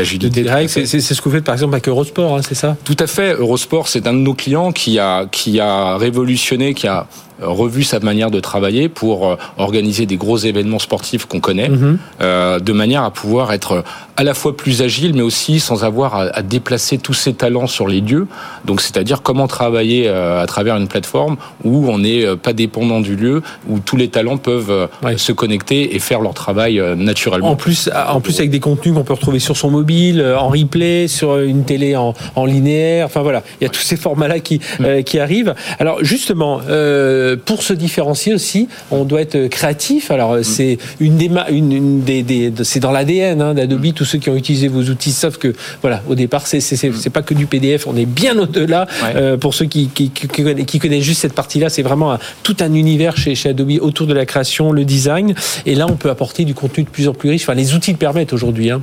c'est 0.67 0.85
ce 0.85 1.21
que 1.21 1.29
vous 1.29 1.35
faites 1.35 1.43
par 1.43 1.55
exemple 1.55 1.73
avec 1.73 1.87
Eurosport, 1.87 2.35
hein, 2.35 2.41
c'est 2.41 2.55
ça? 2.55 2.75
Tout 2.83 2.97
à 2.99 3.07
fait. 3.07 3.33
Eurosport, 3.33 3.87
c'est 3.87 4.07
un 4.07 4.13
de 4.13 4.19
nos 4.19 4.33
clients 4.33 4.71
qui 4.71 4.99
a, 4.99 5.25
qui 5.25 5.59
a 5.59 5.97
révolutionné, 5.97 6.73
qui 6.73 6.87
a 6.87 7.07
revu 7.41 7.83
sa 7.83 7.99
manière 7.99 8.31
de 8.31 8.39
travailler 8.39 8.89
pour 8.89 9.27
euh, 9.27 9.35
organiser 9.57 10.05
des 10.05 10.17
gros 10.17 10.37
événements 10.37 10.79
sportifs 10.79 11.25
qu'on 11.25 11.39
connaît, 11.39 11.69
mhm. 11.69 11.97
euh, 12.21 12.59
de 12.59 12.73
manière 12.73 13.03
à 13.03 13.11
pouvoir 13.11 13.53
être 13.53 13.83
à 14.17 14.23
la 14.23 14.33
fois 14.33 14.55
plus 14.55 14.81
agile, 14.81 15.13
mais 15.13 15.21
aussi 15.21 15.59
sans 15.59 15.85
avoir 15.85 16.15
à, 16.15 16.41
déplacer 16.41 16.97
tous 16.97 17.13
ses 17.13 17.33
talents 17.33 17.67
sur 17.67 17.87
les 17.87 18.01
lieux. 18.01 18.27
Donc, 18.65 18.81
c'est-à-dire 18.81 19.21
comment 19.21 19.47
travailler 19.47 20.09
euh, 20.09 20.41
à 20.41 20.45
travers 20.45 20.75
une 20.75 20.87
plateforme 20.87 21.37
où 21.63 21.87
on 21.89 21.99
n'est 21.99 22.35
pas 22.35 22.51
dépendant 22.51 22.99
du 22.99 23.15
lieu, 23.15 23.41
où 23.69 23.79
tous 23.79 23.95
les 23.95 24.09
talents 24.09 24.37
peuvent 24.37 24.89
se 25.15 25.31
connecter 25.31 25.95
et 25.95 25.99
faire 25.99 26.19
leur 26.19 26.33
travail 26.33 26.81
naturellement. 26.97 27.51
En 27.51 27.55
plus, 27.55 27.89
en 28.09 28.19
plus 28.19 28.37
avec 28.39 28.49
des 28.49 28.59
contenus 28.59 28.93
qu'on 28.93 29.03
peut 29.03 29.13
retrouver 29.13 29.39
sur 29.39 29.55
son 29.55 29.71
mobile, 29.71 30.21
en 30.37 30.49
replay, 30.49 31.07
sur 31.07 31.37
une 31.37 31.63
télé 31.63 31.95
en, 31.95 32.13
en 32.35 32.45
linéaire. 32.45 33.05
Enfin 33.05 33.21
voilà, 33.21 33.43
il 33.61 33.63
y 33.63 33.67
a 33.67 33.69
tous 33.69 33.81
ces 33.81 33.95
formats-là 33.95 34.39
qui, 34.39 34.59
qui 35.05 35.19
arrivent. 35.19 35.55
Alors 35.79 36.03
justement. 36.03 36.59
Euh, 36.67 37.28
euh, 37.28 37.28
pour 37.35 37.63
se 37.63 37.73
différencier 37.73 38.33
aussi, 38.33 38.67
on 38.91 39.03
doit 39.03 39.21
être 39.21 39.47
créatif. 39.47 40.11
Alors 40.11 40.35
mm. 40.35 40.43
c'est 40.43 40.77
une 40.99 41.17
des, 41.17 41.29
une, 41.49 42.01
des, 42.01 42.23
des 42.23 42.51
c'est 42.63 42.79
dans 42.79 42.91
l'ADN 42.91 43.41
hein, 43.41 43.53
d'Adobe. 43.53 43.85
Mm. 43.85 43.93
Tous 43.93 44.05
ceux 44.05 44.17
qui 44.17 44.29
ont 44.29 44.35
utilisé 44.35 44.67
vos 44.67 44.83
outils 44.83 45.11
savent 45.11 45.37
que 45.37 45.53
voilà, 45.81 46.01
au 46.07 46.15
départ 46.15 46.47
c'est 46.47 46.59
c'est 46.59 46.89
mm. 46.89 47.11
pas 47.11 47.21
que 47.21 47.33
du 47.33 47.45
PDF. 47.45 47.87
On 47.87 47.95
est 47.95 48.05
bien 48.05 48.37
au-delà. 48.37 48.87
Euh, 49.15 49.37
pour 49.37 49.53
ceux 49.53 49.65
qui, 49.65 49.87
qui, 49.87 50.09
qui, 50.09 50.27
qui, 50.27 50.79
connaissent 50.79 51.03
juste 51.03 51.21
cette 51.21 51.33
partie-là, 51.33 51.69
c'est 51.69 51.81
vraiment 51.81 52.17
tout 52.43 52.57
un 52.59 52.73
univers 52.73 53.17
chez, 53.17 53.35
chez 53.35 53.49
Adobe 53.49 53.71
autour 53.81 54.07
de 54.07 54.13
la 54.13 54.25
création, 54.25 54.71
le 54.71 54.85
design. 54.85 55.33
Et 55.65 55.75
là, 55.75 55.87
on 55.89 55.95
peut 55.95 56.09
apporter 56.09 56.45
du 56.45 56.53
contenu 56.53 56.83
de 56.83 56.89
plus 56.89 57.07
en 57.07 57.13
plus 57.13 57.29
riche. 57.29 57.43
Enfin, 57.43 57.53
les 57.53 57.73
outils 57.73 57.91
le 57.91 57.97
permettent 57.97 58.33
aujourd'hui. 58.33 58.71
Hein 58.71 58.81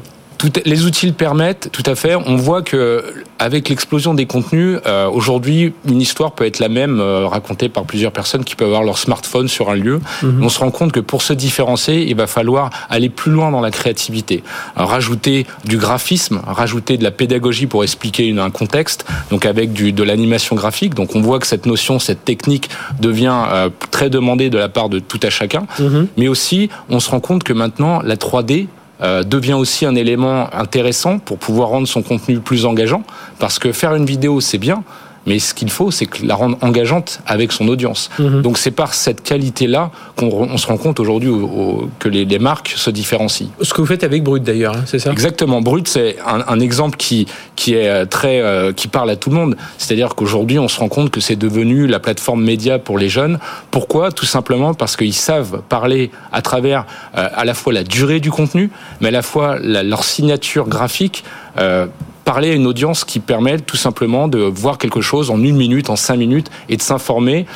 les 0.64 0.84
outils 0.84 1.06
le 1.06 1.12
permettent, 1.12 1.70
tout 1.72 1.82
à 1.86 1.94
fait. 1.94 2.14
On 2.14 2.36
voit 2.36 2.62
que 2.62 3.04
avec 3.38 3.68
l'explosion 3.68 4.14
des 4.14 4.26
contenus, 4.26 4.78
euh, 4.86 5.08
aujourd'hui, 5.08 5.72
une 5.88 6.00
histoire 6.00 6.32
peut 6.32 6.44
être 6.44 6.58
la 6.58 6.68
même 6.68 7.00
euh, 7.00 7.26
racontée 7.26 7.68
par 7.68 7.84
plusieurs 7.84 8.12
personnes 8.12 8.44
qui 8.44 8.54
peuvent 8.54 8.68
avoir 8.68 8.82
leur 8.82 8.98
smartphone 8.98 9.48
sur 9.48 9.70
un 9.70 9.74
lieu. 9.74 10.00
Mhm. 10.22 10.42
On 10.42 10.48
se 10.48 10.58
rend 10.58 10.70
compte 10.70 10.92
que 10.92 11.00
pour 11.00 11.22
se 11.22 11.32
différencier, 11.32 12.08
il 12.08 12.16
va 12.16 12.26
falloir 12.26 12.70
aller 12.88 13.08
plus 13.08 13.30
loin 13.30 13.50
dans 13.50 13.60
la 13.60 13.70
créativité, 13.70 14.42
rajouter 14.74 15.46
du 15.64 15.76
graphisme, 15.76 16.40
rajouter 16.46 16.96
de 16.96 17.04
la 17.04 17.10
pédagogie 17.10 17.66
pour 17.66 17.84
expliquer 17.84 18.26
une, 18.26 18.38
un 18.38 18.50
contexte, 18.50 19.06
donc 19.30 19.46
avec 19.46 19.72
du, 19.72 19.92
de 19.92 20.02
l'animation 20.02 20.56
graphique. 20.56 20.94
Donc 20.94 21.14
on 21.14 21.20
voit 21.20 21.38
que 21.38 21.46
cette 21.46 21.66
notion, 21.66 21.98
cette 21.98 22.24
technique 22.24 22.70
devient 23.00 23.44
euh, 23.52 23.68
très 23.90 24.10
demandée 24.10 24.50
de 24.50 24.58
la 24.58 24.68
part 24.68 24.88
de 24.88 24.98
tout 24.98 25.20
à 25.22 25.30
chacun. 25.30 25.66
Mhm. 25.78 26.08
Mais 26.16 26.28
aussi, 26.28 26.68
on 26.88 27.00
se 27.00 27.10
rend 27.10 27.20
compte 27.20 27.44
que 27.44 27.52
maintenant, 27.52 28.00
la 28.02 28.16
3D 28.16 28.68
euh, 29.02 29.22
devient 29.22 29.54
aussi 29.54 29.84
un 29.86 29.94
élément 29.94 30.48
intéressant 30.54 31.18
pour 31.18 31.38
pouvoir 31.38 31.68
rendre 31.68 31.86
son 31.86 32.02
contenu 32.02 32.38
plus 32.38 32.64
engageant, 32.64 33.02
parce 33.38 33.58
que 33.58 33.72
faire 33.72 33.94
une 33.94 34.06
vidéo, 34.06 34.40
c'est 34.40 34.58
bien, 34.58 34.84
mais 35.26 35.38
ce 35.38 35.54
qu'il 35.54 35.70
faut, 35.70 35.90
c'est 35.90 36.06
la 36.22 36.34
rendre 36.34 36.56
engageante 36.60 37.20
avec 37.26 37.52
son 37.52 37.68
audience. 37.68 38.10
Mhm. 38.18 38.42
Donc 38.42 38.58
c'est 38.58 38.70
par 38.70 38.94
cette 38.94 39.22
qualité-là 39.22 39.90
qu'on 40.16 40.56
se 40.56 40.66
rend 40.66 40.76
compte 40.76 41.00
aujourd'hui 41.00 41.32
que 41.98 42.08
les, 42.08 42.24
les, 42.24 42.38
marques 42.38 42.74
se 42.76 42.90
différencient. 42.90 43.48
Ce 43.60 43.74
que 43.74 43.80
vous 43.80 43.86
faites 43.86 44.04
avec 44.04 44.22
Brut 44.22 44.42
d'ailleurs, 44.42 44.76
hein, 44.76 44.84
c'est 44.86 44.98
ça? 44.98 45.10
Exactement. 45.10 45.60
Brut, 45.60 45.88
c'est 45.88 46.16
un, 46.26 46.44
un, 46.46 46.60
exemple 46.60 46.96
qui 46.96 47.26
qui 47.56 47.74
est 47.74 47.88
euh, 47.88 48.04
très 48.04 48.40
euh, 48.40 48.72
qui 48.72 48.88
parle 48.88 49.10
à 49.10 49.16
tout 49.16 49.30
le 49.30 49.36
monde. 49.36 49.56
C'est-à-dire 49.78 50.14
qu'aujourd'hui, 50.14 50.58
on 50.58 50.68
se 50.68 50.78
rend 50.78 50.88
compte 50.88 51.10
que 51.10 51.20
c'est 51.20 51.36
devenu 51.36 51.86
la 51.86 51.98
plateforme 51.98 52.42
média 52.44 52.78
pour 52.78 52.98
les 52.98 53.08
jeunes. 53.08 53.38
Pourquoi? 53.70 54.12
Tout 54.12 54.26
simplement 54.26 54.74
parce 54.74 54.96
qu'ils 54.96 55.14
savent 55.14 55.62
parler 55.68 56.10
à 56.32 56.42
travers 56.42 56.86
euh, 57.16 57.28
à 57.34 57.44
la 57.44 57.54
fois 57.54 57.72
la 57.72 57.84
durée 57.84 58.20
du 58.20 58.30
contenu, 58.30 58.70
mais 59.00 59.08
à 59.08 59.12
la 59.12 59.22
fois 59.22 59.58
la, 59.60 59.82
leur 59.82 60.04
signature 60.04 60.68
graphique. 60.68 61.24
Euh, 61.58 61.86
parler 62.26 62.50
à 62.50 62.54
une 62.54 62.66
audience 62.66 63.04
qui 63.04 63.20
permet 63.20 63.56
tout 63.60 63.76
simplement 63.76 64.26
de 64.26 64.38
voir 64.40 64.78
quelque 64.78 65.00
chose 65.00 65.30
en 65.30 65.40
une 65.40 65.56
minute, 65.56 65.90
en 65.90 65.96
cinq 65.96 66.16
minutes 66.16 66.50
et 66.68 66.76
de 66.76 66.82
s'informer, 66.82 67.46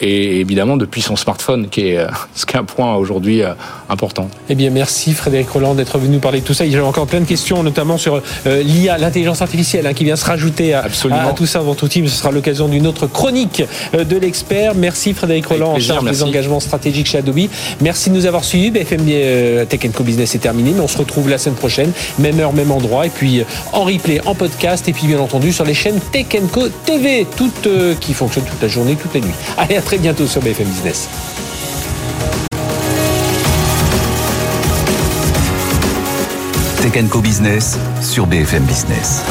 et 0.00 0.40
évidemment 0.40 0.78
depuis 0.78 1.02
son 1.02 1.14
smartphone, 1.14 1.68
qui 1.68 1.88
est, 1.88 1.98
euh, 1.98 2.08
ce 2.34 2.46
qui 2.46 2.56
est 2.56 2.58
un 2.58 2.64
point 2.64 2.94
aujourd'hui 2.96 3.42
euh, 3.42 3.52
important. 3.90 4.30
Eh 4.48 4.54
bien, 4.54 4.70
merci 4.70 5.12
Frédéric 5.12 5.50
Roland 5.50 5.74
d'être 5.74 5.98
venu 5.98 6.14
nous 6.14 6.20
parler 6.20 6.40
de 6.40 6.46
tout 6.46 6.54
ça. 6.54 6.64
J'ai 6.66 6.80
encore 6.80 7.06
plein 7.06 7.20
de 7.20 7.26
questions, 7.26 7.62
notamment 7.62 7.98
sur 7.98 8.22
euh, 8.46 8.62
l'IA, 8.62 8.96
l'intelligence 8.96 9.42
artificielle, 9.42 9.86
hein, 9.86 9.92
qui 9.92 10.04
vient 10.04 10.16
se 10.16 10.24
rajouter 10.24 10.72
à, 10.72 10.84
à, 10.84 11.32
tout 11.34 11.44
ça 11.44 11.58
dans 11.58 11.66
votre 11.66 11.86
team. 11.86 12.08
Ce 12.08 12.16
sera 12.16 12.30
l'occasion 12.30 12.66
d'une 12.66 12.86
autre 12.86 13.06
chronique 13.06 13.62
de 13.92 14.16
l'expert. 14.16 14.74
Merci 14.74 15.12
Frédéric 15.12 15.46
Roland 15.46 15.72
en 15.72 15.80
charge 15.80 16.10
des 16.10 16.22
engagements 16.22 16.60
stratégiques 16.60 17.08
chez 17.08 17.18
Adobe. 17.18 17.48
Merci 17.82 18.08
de 18.08 18.14
nous 18.14 18.24
avoir 18.24 18.42
suivis. 18.42 18.70
BFM 18.70 19.04
Tech 19.68 19.80
Co 19.94 20.02
Business 20.02 20.34
est 20.34 20.38
terminé, 20.38 20.72
mais 20.74 20.80
on 20.80 20.88
se 20.88 20.96
retrouve 20.96 21.28
la 21.28 21.36
semaine 21.36 21.56
prochaine, 21.56 21.92
même 22.18 22.40
heure, 22.40 22.54
même 22.54 22.72
endroit, 22.72 23.04
et 23.04 23.10
puis 23.10 23.42
en 23.72 23.84
replay 23.84 24.13
en 24.24 24.34
podcast 24.34 24.88
et 24.88 24.92
puis 24.92 25.06
bien 25.06 25.18
entendu 25.18 25.52
sur 25.52 25.64
les 25.64 25.74
chaînes 25.74 26.00
Tech 26.12 26.26
Co 26.52 26.68
TV, 26.68 27.26
toutes, 27.36 27.66
euh, 27.66 27.94
qui 27.94 28.14
fonctionnent 28.14 28.44
toute 28.44 28.62
la 28.62 28.68
journée, 28.68 28.96
toute 28.96 29.14
la 29.14 29.20
nuit. 29.20 29.34
Allez, 29.56 29.76
à 29.76 29.82
très 29.82 29.98
bientôt 29.98 30.26
sur 30.26 30.42
BFM 30.42 30.68
Business. 30.68 31.08
Tech 36.82 37.08
Co 37.08 37.20
Business 37.20 37.78
sur 38.00 38.26
BFM 38.26 38.64
Business. 38.64 39.22